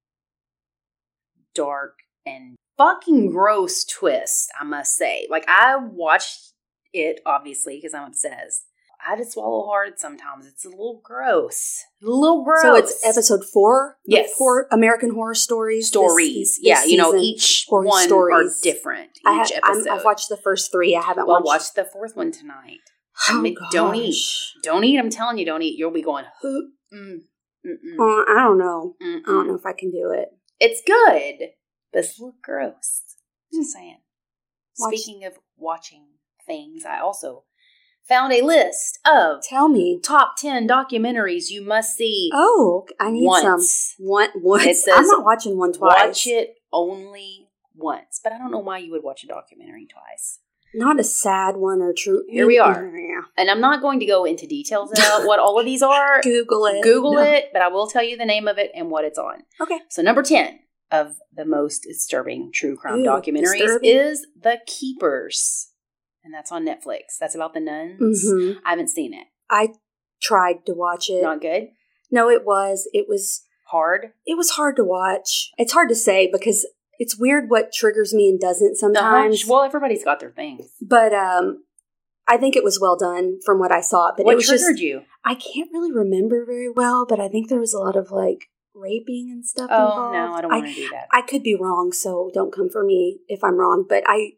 dark 1.53 1.99
and 2.25 2.55
fucking 2.77 3.31
gross 3.31 3.83
twist, 3.85 4.49
I 4.59 4.63
must 4.63 4.95
say. 4.95 5.27
Like 5.29 5.45
I 5.47 5.75
watched 5.77 6.53
it 6.93 7.19
obviously 7.25 7.77
because 7.77 7.93
I'm 7.93 8.07
obsessed. 8.07 8.63
I 9.05 9.09
had 9.11 9.17
to 9.17 9.25
swallow 9.29 9.65
hard 9.65 9.99
sometimes. 9.99 10.47
It's 10.47 10.63
a 10.63 10.69
little 10.69 11.01
gross. 11.03 11.83
A 12.01 12.05
little 12.09 12.43
gross. 12.45 12.61
So 12.61 12.75
it's 12.75 13.05
episode 13.05 13.43
four. 13.43 13.97
Yes. 14.05 14.31
Four 14.37 14.67
American 14.71 15.13
Horror 15.13 15.35
Stories. 15.35 15.89
stories. 15.89 16.55
this 16.55 16.59
yeah, 16.61 16.85
you 16.85 16.95
know, 16.97 17.13
each 17.13 17.65
horror 17.67 17.85
one 17.85 18.09
are 18.13 18.43
different. 18.61 19.09
Each 19.17 19.21
I 19.25 19.33
have, 19.33 19.51
episode. 19.61 19.87
I've 19.89 20.05
watched 20.05 20.29
the 20.29 20.37
first 20.37 20.71
three. 20.71 20.95
I 20.95 21.01
haven't 21.01 21.27
well, 21.27 21.43
watched. 21.43 21.45
watch 21.45 21.73
the 21.75 21.83
fourth 21.83 22.15
one 22.15 22.31
tonight. 22.31 22.77
Oh, 23.29 23.41
Make- 23.41 23.57
don't 23.71 23.93
eat. 23.95 24.15
Don't 24.63 24.85
eat. 24.85 24.97
I'm 24.97 25.09
telling 25.09 25.37
you, 25.37 25.45
don't 25.45 25.61
eat. 25.61 25.77
You'll 25.77 25.91
be 25.91 26.01
going. 26.01 26.25
"Huh, 26.41 26.61
Mm, 26.93 27.21
mm-mm, 27.65 27.99
Uh, 27.99 28.23
I 28.31 28.43
don't 28.43 28.57
know. 28.57 28.95
I 29.01 29.21
don't 29.25 29.47
know 29.47 29.55
if 29.55 29.65
I 29.65 29.73
can 29.73 29.91
do 29.91 30.11
it. 30.15 30.29
It's 30.63 30.81
good, 30.85 31.49
but 31.91 31.99
it's 32.05 32.17
a 32.19 32.21
little 32.23 32.37
gross. 32.43 33.01
Just 33.53 33.73
saying. 33.73 33.97
Watch- 34.79 34.95
Speaking 34.97 35.25
of 35.25 35.33
watching 35.57 36.05
things, 36.45 36.83
I 36.85 36.99
also 36.99 37.43
found 38.07 38.33
a 38.33 38.41
list 38.41 38.99
of 39.05 39.41
Tell 39.43 39.69
me. 39.69 39.99
top 40.03 40.35
10 40.37 40.67
documentaries 40.67 41.49
you 41.49 41.63
must 41.65 41.95
see 41.97 42.29
Oh, 42.33 42.85
I 42.99 43.11
need 43.11 43.25
once. 43.25 43.93
some. 43.97 44.05
One 44.05 44.29
once. 44.35 44.65
It 44.65 44.75
says 44.77 44.93
I'm 44.97 45.07
not 45.07 45.23
watching 45.23 45.57
one 45.57 45.73
twice. 45.73 45.99
Watch 46.07 46.27
it 46.27 46.55
only 46.71 47.49
once. 47.75 48.19
But 48.23 48.33
I 48.33 48.37
don't 48.37 48.51
know 48.51 48.59
why 48.59 48.79
you 48.79 48.91
would 48.91 49.03
watch 49.03 49.23
a 49.23 49.27
documentary 49.27 49.85
twice. 49.87 50.39
Not 50.75 50.99
a 50.99 51.03
sad 51.03 51.55
one 51.57 51.81
or 51.81 51.93
true. 51.95 52.23
Here 52.29 52.47
we 52.47 52.57
are. 52.59 52.91
Yeah. 52.95 53.21
And 53.37 53.49
I'm 53.49 53.61
not 53.61 53.81
going 53.81 53.99
to 53.99 54.05
go 54.05 54.25
into 54.25 54.47
details 54.47 54.91
about 54.91 55.25
what 55.27 55.39
all 55.39 55.59
of 55.59 55.65
these 55.65 55.81
are. 55.83 56.21
Google 56.23 56.65
it. 56.65 56.81
Google 56.83 57.13
No. 57.13 57.21
it, 57.23 57.49
but 57.53 57.61
I 57.61 57.67
will 57.67 57.87
tell 57.87 58.03
you 58.03 58.17
the 58.17 58.25
name 58.25 58.47
of 58.47 58.57
it 58.57 58.71
and 58.75 58.89
what 58.89 59.05
it's 59.05 59.19
on. 59.19 59.43
Okay. 59.61 59.79
So, 59.89 60.01
number 60.01 60.23
10 60.23 60.59
of 60.91 61.15
the 61.35 61.45
most 61.45 61.83
disturbing 61.83 62.51
true 62.53 62.75
crime 62.75 62.99
Ooh, 62.99 63.05
documentaries 63.05 63.57
disturbing. 63.59 63.89
is 63.89 64.25
The 64.41 64.59
Keepers. 64.67 65.69
And 66.23 66.33
that's 66.33 66.51
on 66.51 66.65
Netflix. 66.65 67.17
That's 67.19 67.35
about 67.35 67.53
the 67.53 67.59
nuns. 67.59 68.25
Mhm. 68.31 68.57
I 68.65 68.69
haven't 68.71 68.89
seen 68.89 69.13
it. 69.13 69.27
I 69.49 69.69
tried 70.21 70.65
to 70.67 70.73
watch 70.73 71.09
it. 71.09 71.21
Not 71.21 71.41
good. 71.41 71.69
no, 72.11 72.29
it 72.29 72.45
was. 72.45 72.87
It 72.93 73.07
was. 73.09 73.43
Hard. 73.67 74.11
It 74.27 74.37
was 74.37 74.51
hard 74.51 74.75
to 74.75 74.83
watch. 74.83 75.49
It's 75.57 75.73
hard 75.73 75.89
to 75.89 75.95
say 75.95 76.29
because 76.31 76.67
it's 76.99 77.17
weird 77.17 77.49
what 77.49 77.71
triggers 77.73 78.13
me 78.13 78.29
and 78.29 78.39
doesn't 78.39 78.75
sometimes. 78.77 79.43
Uh-huh. 79.43 79.53
Well, 79.53 79.63
everybody's 79.63 80.03
got 80.03 80.19
their 80.19 80.31
things. 80.31 80.65
but 80.81 81.13
um, 81.13 81.63
I 82.27 82.37
think 82.37 82.55
it 82.55 82.63
was 82.63 82.79
well 82.79 82.95
done 82.97 83.39
from 83.45 83.59
what 83.59 83.71
I 83.71 83.81
saw. 83.81 84.11
But 84.15 84.25
what 84.25 84.33
it 84.33 84.35
was 84.37 84.47
triggered 84.47 84.75
just 84.75 84.81
you? 84.83 85.01
I 85.25 85.35
can't 85.35 85.69
really 85.73 85.91
remember 85.91 86.45
very 86.45 86.69
well. 86.69 87.05
But 87.07 87.19
I 87.19 87.27
think 87.29 87.49
there 87.49 87.59
was 87.59 87.73
a 87.73 87.79
lot 87.79 87.95
of 87.95 88.11
like 88.11 88.45
raping 88.75 89.29
and 89.31 89.45
stuff 89.45 89.69
Oh 89.71 89.89
involved. 89.89 90.13
no, 90.13 90.33
I 90.33 90.41
don't 90.41 90.51
want 90.51 90.67
to 90.67 90.73
do 90.73 90.89
that. 90.91 91.07
I 91.11 91.21
could 91.21 91.43
be 91.43 91.55
wrong, 91.55 91.91
so 91.91 92.31
don't 92.33 92.51
come 92.53 92.69
for 92.69 92.83
me 92.83 93.19
if 93.27 93.43
I'm 93.43 93.55
wrong. 93.57 93.85
But 93.87 94.03
I 94.07 94.31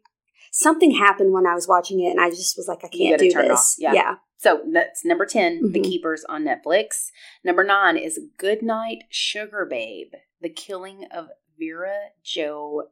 something 0.52 0.92
happened 0.92 1.32
when 1.32 1.46
I 1.46 1.54
was 1.54 1.68
watching 1.68 2.00
it, 2.00 2.10
and 2.10 2.20
I 2.20 2.30
just 2.30 2.56
was 2.56 2.66
like, 2.68 2.84
I 2.84 2.88
can't 2.88 3.18
do 3.20 3.30
this. 3.30 3.50
off. 3.50 3.74
Yeah. 3.78 4.14
So 4.38 4.60
that's 4.70 5.02
number 5.04 5.24
10, 5.24 5.72
The 5.72 5.80
Mhm. 5.80 5.84
Keepers 5.84 6.24
on 6.28 6.44
Netflix. 6.44 7.06
Number 7.42 7.64
nine 7.64 7.96
is 7.96 8.20
Goodnight 8.36 9.04
Sugar 9.08 9.64
Babe, 9.68 10.12
The 10.42 10.50
Killing 10.50 11.06
of 11.10 11.28
Vera 11.58 11.96
Jo 12.22 12.84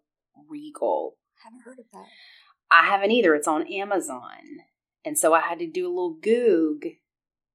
Reigle. 0.51 1.13
I 1.41 1.45
haven't 1.45 1.63
heard 1.65 1.79
of 1.79 1.85
that. 1.93 2.07
I 2.71 2.87
haven't 2.87 3.11
either. 3.13 3.35
It's 3.35 3.49
on 3.49 3.67
Amazon. 3.73 4.63
And 5.05 5.19
so 5.19 5.35
I 5.35 5.41
had 5.41 5.59
to 5.61 5.71
do 5.71 5.87
a 5.87 5.91
little 5.95 6.15
goog. 6.21 6.87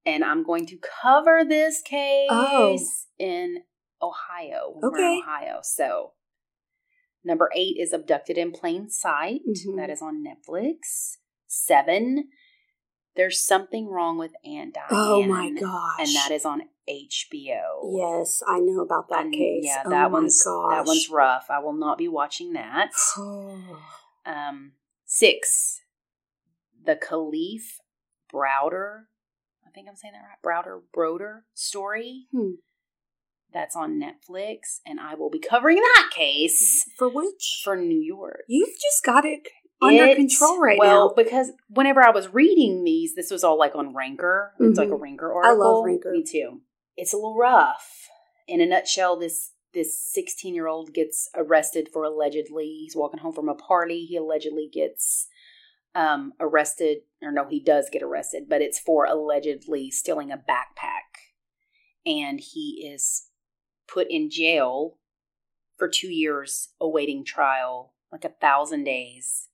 And 0.05 0.23
I'm 0.23 0.43
going 0.43 0.65
to 0.67 0.77
cover 1.01 1.43
this 1.47 1.81
case 1.81 2.29
Oh. 2.31 2.77
in 3.17 3.63
Ohio. 4.01 4.79
In 4.81 4.85
Okay. 4.89 5.19
Ohio. 5.19 5.59
So 5.63 6.13
number 7.23 7.49
eight 7.55 7.75
is 7.79 7.91
Abducted 7.93 8.37
in 8.37 8.51
Plain 8.51 8.89
Sight. 8.89 9.41
Mhm. 9.47 9.75
That 9.77 9.89
is 9.89 10.01
on 10.01 10.23
Netflix. 10.23 11.17
Seven, 11.47 12.29
There's 13.19 13.41
Something 13.41 13.89
Wrong 13.89 14.17
with 14.17 14.31
Aunt 14.45 14.75
Diane. 14.75 14.87
Oh 14.91 15.23
my 15.23 15.51
gosh! 15.51 15.99
And 15.99 16.15
that 16.15 16.31
is 16.31 16.45
on 16.45 16.61
HBO. 16.89 17.97
yes, 17.97 18.41
I 18.47 18.59
know 18.61 18.79
about 18.79 19.09
that 19.09 19.25
And, 19.25 19.33
case. 19.33 19.65
Yeah, 19.65 19.83
oh 19.85 19.89
that 19.89 20.03
my 20.03 20.07
one's 20.07 20.41
gosh. 20.41 20.71
that 20.71 20.85
one's 20.87 21.09
rough. 21.09 21.47
I 21.49 21.59
will 21.59 21.73
not 21.73 21.97
be 21.97 22.07
watching 22.07 22.53
that. 22.53 22.91
Um, 24.25 24.73
six, 25.05 25.81
the 26.85 26.95
Kalief 26.95 27.61
Browder. 28.31 29.03
I 29.65 29.71
think 29.73 29.87
I'm 29.89 29.95
saying 29.95 30.13
that 30.13 30.21
right. 30.21 30.41
Browder 30.63 30.81
Broder 30.93 31.45
story. 31.53 32.27
Hmm. 32.31 32.51
That's 33.51 33.75
on 33.75 33.99
Netflix, 33.99 34.79
and 34.85 34.99
I 34.99 35.15
will 35.15 35.31
be 35.31 35.39
covering 35.39 35.77
that 35.77 36.09
case 36.15 36.85
For 36.97 37.09
which 37.09 37.61
for 37.63 37.75
New 37.75 37.99
York. 37.99 38.43
you've 38.47 38.75
just 38.79 39.03
got 39.03 39.25
it 39.25 39.47
under 39.81 40.03
It's- 40.03 40.17
control 40.17 40.59
right 40.59 40.77
well, 40.77 41.09
now. 41.09 41.13
because 41.23 41.51
whenever 41.69 42.01
I 42.05 42.11
was 42.11 42.33
reading 42.33 42.83
these, 42.83 43.15
this 43.15 43.31
was 43.31 43.43
all 43.43 43.57
like 43.57 43.75
on 43.75 43.93
Ranker. 43.93 44.53
It's 44.59 44.77
like 44.77 44.89
a 44.89 44.93
Mhm. 44.93 45.01
Ranker 45.01 45.43
I 45.43 45.51
love 45.53 45.85
Ranker. 45.85 46.11
Me 46.11 46.23
too. 46.23 46.61
It's 46.97 47.13
a 47.13 47.17
little 47.17 47.37
rough. 47.37 48.09
In 48.47 48.61
a 48.61 48.65
nutshell, 48.65 49.15
this 49.17 49.53
this 49.71 49.95
16 49.99 50.55
year 50.55 50.65
old 50.65 50.93
gets 50.95 51.29
arrested 51.35 51.89
for 51.93 52.03
allegedly 52.03 52.65
he's 52.81 52.95
walking 52.95 53.19
home 53.19 53.33
from 53.33 53.47
a 53.47 53.53
party. 53.53 54.03
He 54.05 54.15
allegedly 54.17 54.67
gets 54.67 55.27
um, 55.95 56.33
arrested, 56.39 56.99
or 57.21 57.31
no, 57.31 57.47
he 57.47 57.59
does 57.59 57.89
get 57.89 58.03
arrested, 58.03 58.47
but 58.47 58.61
it's 58.61 58.79
for 58.79 59.05
allegedly 59.05 59.89
stealing 59.91 60.31
a 60.31 60.37
backpack, 60.37 61.31
and 62.05 62.39
he 62.39 62.87
is 62.91 63.27
put 63.87 64.07
in 64.09 64.29
jail 64.29 64.97
for 65.77 65.87
two 65.87 66.09
years 66.11 66.69
awaiting 66.79 67.23
trial, 67.25 67.93
like 68.11 68.23
a 68.23 68.29
thousand 68.29 68.83
days. 68.83 69.47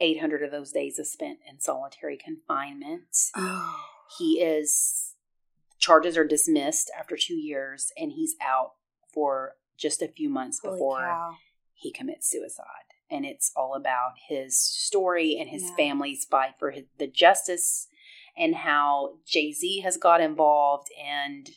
800 0.00 0.42
of 0.42 0.50
those 0.50 0.72
days 0.72 0.98
is 0.98 1.10
spent 1.12 1.38
in 1.48 1.60
solitary 1.60 2.16
confinement. 2.16 3.30
oh, 3.36 3.76
He 4.18 4.40
is, 4.40 5.14
charges 5.78 6.16
are 6.16 6.26
dismissed 6.26 6.90
after 6.98 7.16
two 7.16 7.34
years, 7.34 7.92
and 7.96 8.12
he's 8.12 8.34
out 8.42 8.72
for 9.12 9.52
just 9.76 10.02
a 10.02 10.08
few 10.08 10.28
months 10.28 10.60
holy 10.62 10.74
before 10.76 11.00
cow! 11.00 11.36
he 11.74 11.92
commits 11.92 12.28
suicide. 12.30 12.64
And 13.10 13.24
it's 13.24 13.52
all 13.56 13.74
about 13.74 14.12
his 14.28 14.58
story 14.58 15.36
and 15.38 15.48
his 15.48 15.62
Yeah. 15.62 15.76
family's 15.76 16.24
fight 16.24 16.54
for 16.58 16.70
his, 16.72 16.84
the 16.98 17.06
justice 17.06 17.86
and 18.36 18.54
how 18.56 19.18
Jay 19.26 19.52
Z 19.52 19.80
has 19.80 19.96
got 19.96 20.20
involved. 20.20 20.88
And 21.00 21.50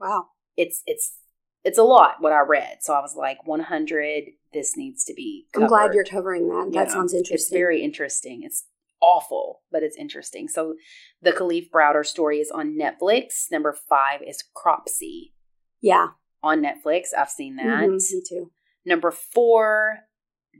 Wow. 0.00 0.28
it's, 0.56 0.82
it's, 0.86 1.16
it's 1.64 1.78
a 1.78 1.82
lot 1.82 2.16
what 2.20 2.32
I 2.32 2.40
read. 2.40 2.78
So 2.82 2.92
I 2.92 3.00
was 3.00 3.16
like, 3.16 3.38
100, 3.46 4.24
this 4.52 4.76
needs 4.76 5.04
to 5.04 5.14
be 5.14 5.46
I'm 5.56 5.66
glad 5.66 5.94
you're 5.94 6.04
covering 6.04 6.48
that. 6.48 6.70
That 6.72 6.88
Yeah. 6.88 6.92
sounds 6.92 7.14
interesting. 7.14 7.34
It's 7.34 7.50
very 7.50 7.82
interesting. 7.82 8.42
It's 8.44 8.66
awful, 9.00 9.62
but 9.72 9.82
it's 9.82 9.96
interesting. 9.96 10.48
So 10.48 10.74
the 11.22 11.32
Kalief 11.32 11.70
Browder 11.70 12.04
story 12.06 12.38
is 12.40 12.50
on 12.50 12.76
Netflix. 12.78 13.50
Number 13.50 13.72
five 13.72 14.20
is 14.26 14.44
Cropsy 14.54 15.32
yeah. 15.80 16.08
on 16.42 16.62
Netflix. 16.62 17.08
I've 17.16 17.30
seen 17.30 17.56
that. 17.56 17.88
Mhm, 17.88 18.12
me 18.12 18.22
too. 18.28 18.50
Number 18.84 19.10
four, 19.10 20.00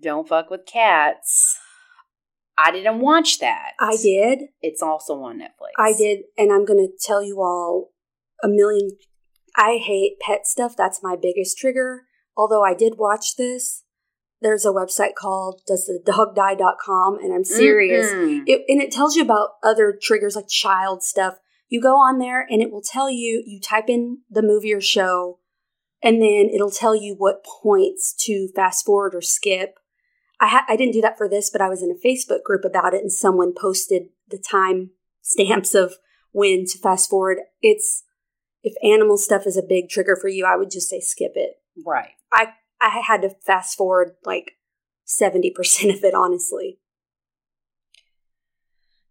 Don't 0.03 0.29
Fuck 0.29 0.51
with 0.51 0.67
Cats. 0.67 1.59
I 2.57 2.71
didn't 2.71 3.01
watch 3.01 3.41
that. 3.41 3.73
I 3.81 3.97
did. 3.97 4.49
It's 4.63 4.83
also 4.83 5.21
on 5.23 5.39
Netflix. 5.41 5.73
I 5.79 5.93
did, 5.93 6.21
and 6.39 6.53
I'm 6.53 6.65
going 6.65 6.79
to 6.79 6.93
tell 7.01 7.23
you 7.23 7.41
all 7.41 7.93
a 8.43 8.49
million. 8.49 8.91
I 9.57 9.77
hate 9.77 10.19
pet 10.21 10.47
stuff. 10.47 10.77
That's 10.77 11.03
my 11.03 11.17
biggest 11.21 11.59
trigger. 11.59 12.03
Although 12.37 12.65
I 12.65 12.75
did 12.75 12.95
watch 12.99 13.37
this, 13.37 13.85
there's 14.41 14.67
a 14.67 14.71
website 14.71 15.15
called 15.15 15.63
doesthedogdie.com, 15.69 17.19
and 17.19 17.33
I'm 17.33 17.45
serious. 17.45 18.11
Mm-mm. 18.11 18.43
It, 18.47 18.63
and 18.69 18.83
it 18.83 18.93
tells 18.93 19.17
you 19.17 19.23
about 19.23 19.51
other 19.63 19.99
triggers 20.01 20.37
like 20.37 20.49
child 20.49 21.03
stuff. 21.03 21.39
You 21.69 21.81
go 21.81 21.97
on 21.97 22.19
there 22.19 22.47
and 22.49 22.61
it 22.61 22.71
will 22.71 22.83
tell 22.83 23.11
you, 23.11 23.43
you 23.47 23.61
type 23.61 23.89
in 23.89 24.19
the 24.29 24.43
movie 24.43 24.75
or 24.75 24.81
show, 24.81 25.39
and 26.03 26.21
then 26.21 26.51
it'll 26.53 26.71
tell 26.71 26.95
you 26.95 27.15
what 27.17 27.45
points 27.45 28.15
to 28.25 28.49
fast 28.55 28.85
forward 28.85 29.15
or 29.15 29.23
skip. 29.23 29.79
I, 30.41 30.49
ha- 30.49 30.67
I 30.69 30.77
didn't 30.77 30.93
do 30.93 31.01
that 31.01 31.17
for 31.17 31.29
this, 31.29 31.49
but 31.49 31.63
I 31.63 31.69
was 31.69 31.83
in 31.83 31.91
a 31.91 32.07
Facebook 32.07 32.43
group 32.43 32.65
about 32.65 32.93
it, 32.93 33.01
and 33.01 33.11
someone 33.11 33.55
posted 33.59 34.09
the 34.29 34.39
time 34.39 34.91
stamps 35.23 35.75
of 35.75 35.95
when 36.33 36.67
to 36.67 36.79
fast 36.79 37.09
forward. 37.09 37.39
It's 37.63 38.04
if 38.65 38.75
animal 38.83 39.19
stuff 39.19 39.47
is 39.47 39.57
a 39.57 39.63
big 39.63 39.91
trigger 39.91 40.17
for 40.21 40.29
you, 40.29 40.47
I 40.47 40.57
would 40.57 40.71
just 40.71 40.89
say 40.89 40.99
skip 40.99 41.33
it. 41.35 41.57
Right. 41.87 42.13
I 42.33 42.55
I 42.81 43.03
had 43.07 43.23
to 43.23 43.31
fast 43.47 43.77
forward 43.77 44.13
like 44.25 44.53
70% 45.07 45.53
of 45.95 46.03
it, 46.03 46.15
honestly. 46.15 46.79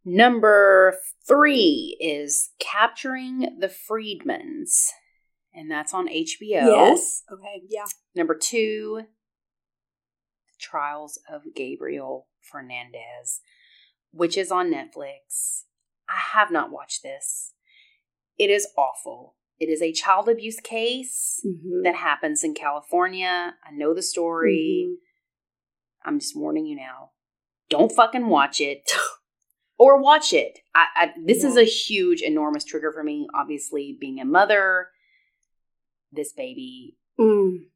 Number 0.04 0.96
three 1.26 1.98
is 2.02 2.50
Capturing 2.60 3.58
the 3.60 3.70
Friedmans, 3.72 4.88
and 5.54 5.72
that's 5.72 5.94
on 5.94 6.08
HBO. 6.08 6.42
Yes. 6.42 7.24
Okay. 7.32 7.62
Yeah. 7.70 7.86
Number 8.16 8.36
two, 8.36 9.04
Trials 10.60 11.20
of 11.32 11.44
Gabriel 11.56 12.28
Fernandez, 12.42 13.40
which 14.12 14.38
is 14.38 14.52
on 14.52 14.72
Netflix. 14.72 15.64
I 16.10 16.18
have 16.34 16.52
not 16.52 16.72
watched 16.72 17.02
this. 17.04 17.54
It 18.38 18.50
is 18.50 18.68
awful. 18.78 19.36
It 19.64 19.70
is 19.72 19.82
a 19.82 19.94
child 19.94 20.28
abuse 20.28 20.60
case 20.60 21.40
Mhm. 21.46 21.84
that 21.86 21.96
happens 21.96 22.44
in 22.44 22.54
California. 22.54 23.56
I 23.64 23.72
know 23.72 23.94
the 23.94 24.02
story. 24.02 24.86
Mhm. 24.90 24.96
I'm 26.06 26.20
just 26.20 26.36
warning 26.36 26.66
you 26.66 26.76
now. 26.76 27.12
Don't 27.70 27.90
fucking 27.92 28.28
watch 28.28 28.60
it. 28.60 28.84
or 29.78 30.02
watch 30.02 30.34
it. 30.34 30.60
I, 30.76 30.86
I 30.96 31.14
this 31.24 31.46
is 31.46 31.56
a 31.56 31.64
huge, 31.64 32.22
enormous 32.22 32.66
trigger 32.66 32.92
for 32.92 33.04
me. 33.04 33.26
Obviously, 33.34 33.98
being 33.98 34.20
a 34.20 34.26
mother, 34.26 34.90
this 36.12 36.34
baby 36.34 36.98
Mm. 37.18 37.70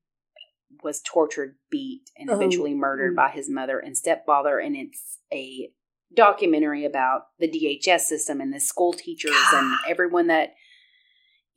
was 0.83 1.01
tortured, 1.01 1.57
beat, 1.69 2.09
and 2.17 2.29
Oh, 2.29 2.33
eventually 2.33 2.73
murdered 2.73 3.13
mm. 3.13 3.15
by 3.15 3.29
his 3.29 3.49
mother 3.49 3.79
and 3.79 3.95
stepfather. 3.95 4.59
And 4.59 4.75
it's 4.75 5.19
a 5.31 5.71
documentary 6.13 6.83
about 6.83 7.27
the 7.39 7.47
DHS 7.47 8.07
system 8.07 8.41
and 8.41 8.53
the 8.53 8.59
school 8.59 8.91
teachers 8.93 9.35
and 9.53 9.73
everyone 9.87 10.27
that 10.27 10.53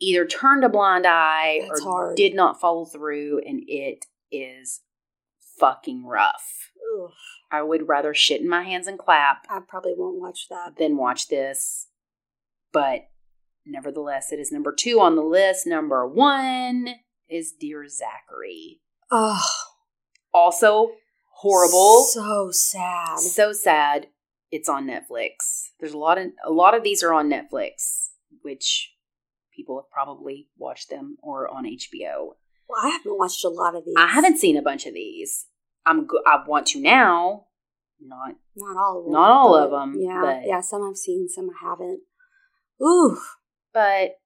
either 0.01 0.27
turned 0.27 0.65
a 0.65 0.69
blind 0.69 1.07
eye 1.07 1.61
That's 1.69 1.81
or 1.83 1.91
hard. 1.91 2.17
did 2.17 2.35
not 2.35 2.61
follow 2.61 2.85
through. 2.85 3.41
And 3.47 3.63
it 3.67 4.07
is 4.33 4.81
fucking 5.59 6.05
rough. 6.07 6.71
Ugh. 7.03 7.11
I 7.53 7.63
would 7.63 7.89
rather 7.89 8.15
shit 8.15 8.41
in 8.41 8.49
my 8.49 8.63
hands 8.63 8.87
and 8.87 8.99
clap 8.99 9.45
I 9.51 9.59
probably 9.61 9.95
won't 9.97 10.21
watch 10.21 10.47
that. 10.51 10.77
than 10.79 10.97
watch 10.97 11.29
this. 11.29 11.89
But 12.73 13.09
nevertheless, 13.67 14.33
it 14.33 14.39
is 14.39 14.53
number 14.53 14.73
two 14.73 15.01
on 15.01 15.17
the 15.17 15.23
list. 15.23 15.67
Number 15.67 16.07
one 16.07 16.89
is 17.29 17.53
Dear 17.53 17.87
Zachary. 17.89 18.81
Oh, 19.11 19.43
Also 20.33 20.93
horrible. 21.35 22.05
So 22.05 22.51
sad. 22.53 23.19
So 23.19 23.53
sad. 23.53 24.07
It's 24.53 24.69
on 24.69 24.87
Netflix. 24.87 25.71
There's 25.81 25.93
a 25.93 25.99
lot 25.99 26.19
of 26.19 26.29
a 26.45 26.51
lot 26.53 26.77
of 26.77 26.83
these 26.85 27.03
are 27.03 27.13
on 27.13 27.29
Netflix, 27.31 28.11
which 28.43 28.93
people 29.61 29.79
have 29.79 29.91
probably 29.91 30.49
watched 30.57 30.89
them 30.91 31.17
or 31.23 31.49
on 31.49 31.65
HBO. 31.65 32.35
Well, 32.69 32.81
I 32.83 32.89
haven't 32.91 33.19
watched 33.19 33.45
a 33.45 33.49
lot 33.49 33.75
of 33.75 33.85
these. 33.85 33.95
I 33.99 34.07
haven't 34.07 34.39
seen 34.39 34.57
a 34.57 34.63
bunch 34.63 34.87
of 34.87 34.95
these. 34.95 35.47
I'm 35.85 36.07
go- 36.07 36.23
I 36.27 36.43
want 36.47 36.67
to 36.69 36.81
now. 36.81 37.47
Not 38.01 38.37
Not 38.57 38.77
all 38.77 38.99
of 39.01 39.05
them. 39.05 39.13
Not 39.13 39.31
all 39.31 39.55
of 39.57 39.73
'em, 39.83 39.97
Yeah. 40.01 40.21
but- 40.23 40.47
Yeah. 40.47 40.61
Some 40.61 40.83
I've 40.89 40.97
seen, 40.97 41.29
some 41.29 41.51
I 41.51 41.69
haven't. 41.69 42.01
Ooh. 42.83 43.19
but 43.73 44.19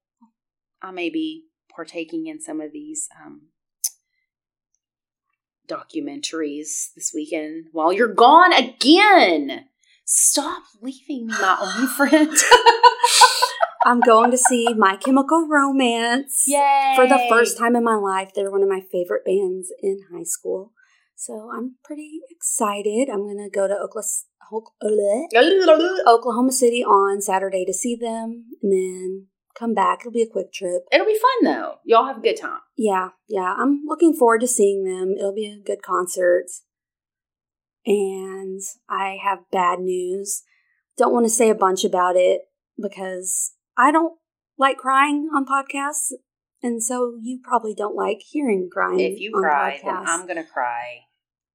I 0.81 0.91
may 0.93 1.11
be 1.11 1.47
partaking 1.75 2.27
in 2.29 2.41
some 2.41 2.61
of 2.61 2.71
these 2.73 3.09
um, 3.25 3.49
documentaries 5.69 6.93
this 6.95 7.13
weekend 7.15 7.67
while 7.73 7.93
you're 7.93 8.13
gone 8.15 8.53
again. 8.53 9.67
Stop 10.05 10.63
leaving 10.83 11.27
me, 11.27 11.33
my 11.41 11.57
only 11.61 11.87
friend. 11.97 12.29
I'm 13.85 14.01
going 14.01 14.31
to 14.31 14.39
see 14.39 14.73
My 14.75 14.97
Chemical 14.97 15.47
Romance. 15.47 16.45
Yay! 16.47 16.95
For 16.97 17.07
the 17.07 17.21
first 17.29 17.59
time 17.59 17.77
in 17.77 17.85
my 17.85 17.97
life, 17.97 18.31
they're 18.35 18.51
one 18.51 18.63
of 18.63 18.69
my 18.69 18.81
favorite 18.81 19.25
bands 19.25 19.73
in 19.83 20.01
high 20.13 20.25
school. 20.25 20.73
So 21.17 21.51
I'm 21.55 21.77
pretty 21.85 22.21
excited. 22.31 23.09
I'm 23.11 23.21
going 23.21 23.39
to 23.39 23.51
go 23.51 23.69
to 23.69 23.75
Oklahoma, 23.75 25.27
Oklahoma 26.07 26.53
City 26.53 26.83
on 26.83 27.21
Saturday 27.21 27.65
to 27.67 27.75
see 27.75 27.95
them 27.95 28.47
and 28.63 28.73
then 28.73 29.27
come 29.55 29.75
back. 29.75 30.01
It'll 30.01 30.13
be 30.13 30.23
a 30.23 30.29
quick 30.29 30.53
trip. 30.53 30.83
It'll 30.91 31.07
be 31.07 31.19
fun 31.19 31.53
though. 31.53 31.75
Y'all 31.85 32.07
have 32.07 32.19
a 32.19 32.23
good 32.23 32.41
time. 32.41 32.61
Yeah, 32.77 33.11
yeah. 33.29 33.55
I'm 33.57 33.83
looking 33.87 34.15
forward 34.15 34.41
to 34.41 34.49
seeing 34.49 34.85
them. 34.85 35.15
It'll 35.19 35.35
be 35.35 35.47
a 35.47 35.63
good 35.65 35.83
concert. 35.83 36.47
And 37.87 38.61
I 38.89 39.19
have 39.23 39.51
bad 39.53 39.81
news. 39.81 40.43
Don't 40.97 41.13
want 41.13 41.27
to 41.27 41.31
say 41.31 41.51
a 41.51 41.55
bunch 41.55 41.85
about 41.85 42.17
it 42.17 42.43
because 42.81 43.53
I 43.77 43.91
don't 43.91 44.15
like 44.59 44.79
crying 44.79 45.29
on 45.35 45.45
podcasts. 45.45 46.13
And 46.63 46.83
so 46.83 47.19
you 47.21 47.41
probably 47.43 47.75
don't 47.75 47.97
like 47.97 48.23
hearing 48.27 48.71
crying. 48.73 49.01
If 49.01 49.21
you 49.21 49.33
cry, 49.33 49.79
podcasts. 49.79 49.85
then 49.85 50.09
I'm 50.09 50.27
going 50.27 50.43
to 50.43 50.51
cry. 50.51 51.01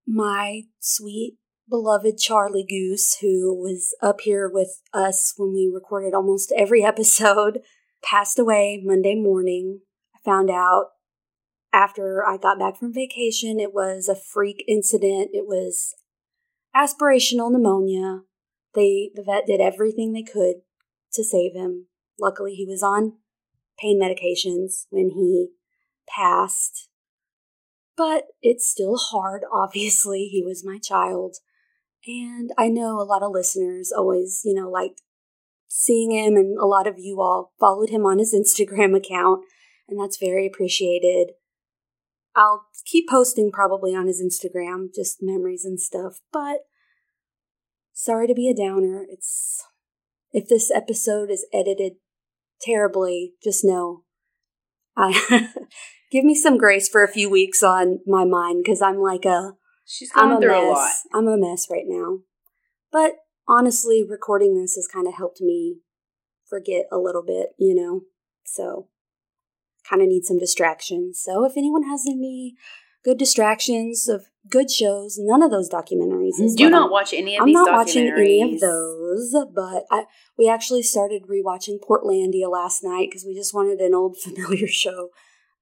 My 0.06 0.64
sweet, 0.80 1.38
beloved 1.68 2.18
Charlie 2.18 2.66
Goose, 2.68 3.18
who 3.22 3.56
was 3.56 3.96
up 4.02 4.22
here 4.22 4.50
with 4.52 4.82
us 4.94 5.34
when 5.38 5.54
we 5.54 5.72
recorded 5.74 6.14
almost 6.14 6.54
every 6.56 6.84
episode, 6.86 7.62
passed 8.04 8.38
away 8.38 8.82
Monday 8.84 9.16
morning. 9.16 9.82
I 10.16 10.20
found 10.24 10.50
out 10.50 10.90
after 11.74 12.26
I 12.26 12.38
got 12.38 12.60
back 12.60 12.78
from 12.78 12.94
vacation. 12.94 13.60
It 13.60 13.74
was 13.74 14.08
a 14.08 14.16
freak 14.16 14.64
incident. 14.68 15.32
It 15.34 15.46
was 15.48 15.96
aspirational 16.76 17.52
pneumonia. 17.52 18.22
They 18.76 19.12
the 19.16 19.24
vet 19.24 19.46
did 19.48 19.62
everything 19.62 20.14
they 20.14 20.24
could 20.24 20.58
to 21.14 21.24
save 21.24 21.54
him. 21.54 21.88
Luckily, 22.20 22.54
he 22.54 22.66
was 22.66 22.84
on 22.84 23.14
pain 23.78 24.00
medications 24.02 24.86
when 24.90 25.12
he 25.12 25.50
passed. 26.08 26.90
But 27.96 28.26
it's 28.42 28.68
still 28.68 28.98
hard, 28.98 29.44
obviously. 29.54 30.26
He 30.26 30.44
was 30.44 30.66
my 30.66 30.80
child. 30.80 31.38
And 32.08 32.52
I 32.58 32.70
know 32.70 33.00
a 33.00 33.04
lot 33.04 33.24
of 33.24 33.32
listeners 33.32 33.92
always, 33.96 34.42
you 34.46 34.54
know, 34.54 34.70
liked 34.70 35.02
seeing 35.68 36.12
him, 36.12 36.36
and 36.36 36.58
a 36.58 36.66
lot 36.66 36.88
of 36.88 36.96
you 36.98 37.22
all 37.22 37.54
followed 37.60 37.90
him 37.90 38.06
on 38.06 38.20
his 38.20 38.34
Instagram 38.34 38.96
account, 38.98 39.44
and 39.88 40.00
that's 40.00 40.18
very 40.18 40.48
appreciated. 40.48 41.34
I'll 42.36 42.66
keep 42.86 43.10
posting 43.10 43.52
probably 43.52 43.94
on 43.96 44.08
his 44.08 44.22
Instagram, 44.22 44.88
just 44.94 45.20
memories 45.22 45.66
and 45.66 45.80
stuff, 45.80 46.20
but 46.32 46.60
sorry 47.94 48.28
to 48.28 48.34
be 48.34 48.50
a 48.50 48.56
downer. 48.56 49.06
It's 49.10 49.64
if 50.32 50.48
this 50.48 50.72
episode 50.72 51.30
is 51.30 51.46
edited 51.54 51.94
terribly, 52.62 53.34
just 53.44 53.64
know 53.64 54.04
I 55.00 55.50
give 56.12 56.26
me 56.26 56.36
some 56.36 56.58
grace 56.58 56.90
for 56.90 57.04
a 57.04 57.08
few 57.12 57.30
weeks 57.30 57.64
on 57.64 58.00
my 58.06 58.26
mind 58.26 58.62
because 58.64 58.82
I'm 58.82 59.00
like 59.00 59.26
a 59.26 59.54
she's 59.86 60.12
going 60.12 60.32
I'm 60.32 60.38
a 60.38 60.42
through 60.42 60.52
mess. 60.52 60.64
a 60.64 60.68
lot. 60.68 60.92
I'm 61.14 61.28
a 61.28 61.38
mess 61.38 61.68
right 61.70 61.86
now. 61.88 62.20
But 62.92 63.14
honestly, 63.48 64.04
recording 64.08 64.60
this 64.60 64.76
has 64.76 64.88
kind 64.88 65.08
of 65.08 65.16
helped 65.16 65.42
me 65.42 65.78
forget 66.48 66.86
a 66.92 66.98
little 66.98 67.24
bit, 67.24 67.50
you 67.58 67.74
know. 67.74 68.02
So 68.46 68.88
kind 69.90 70.02
of 70.02 70.08
need 70.08 70.26
some 70.26 70.38
distractions. 70.38 71.22
So 71.24 71.46
if 71.46 71.54
anyone 71.56 71.84
has 71.84 72.04
any 72.08 72.56
good 73.04 73.18
distractions 73.18 74.08
of 74.08 74.26
good 74.50 74.72
shows, 74.72 75.18
none 75.20 75.44
of 75.44 75.52
those 75.52 75.70
documentaries. 75.70 76.34
Do 76.56 76.70
not 76.70 76.92
watch 76.92 77.14
any 77.14 77.38
of 77.38 77.44
I'm 77.44 77.52
not 77.52 77.72
watching 77.72 78.08
any 78.08 78.42
of 78.42 78.60
those, 78.60 79.36
but 79.54 79.86
I, 79.92 80.06
we 80.38 80.50
actually 80.50 80.84
started 80.84 81.24
rewatching 81.24 81.80
Portlandia 81.80 82.52
last 82.52 82.84
night 82.84 83.08
because 83.10 83.26
we 83.26 83.36
just 83.36 83.54
wanted 83.54 83.80
an 83.80 83.94
old 83.94 84.18
familiar 84.24 84.68
show. 84.68 85.10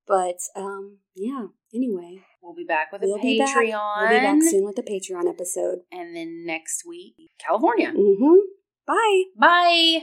But 0.07 0.37
um, 0.55 0.99
yeah, 1.15 1.47
anyway. 1.73 2.23
We'll 2.41 2.55
be 2.55 2.63
back 2.63 2.93
with 2.93 3.03
a 3.03 3.07
we'll 3.07 3.17
Patreon. 3.17 3.59
Be. 3.59 3.73
We'll 3.73 4.09
be 4.09 4.25
back 4.25 4.41
soon 4.41 4.63
with 4.63 4.77
a 4.77 4.81
Patreon 4.81 5.27
episode. 5.27 5.79
And 5.91 6.15
then 6.15 6.45
next 6.45 6.83
week, 6.87 7.15
California. 7.45 7.91
Mm-hmm. 7.91 8.37
Bye. 8.85 9.23
Bye. 9.37 9.99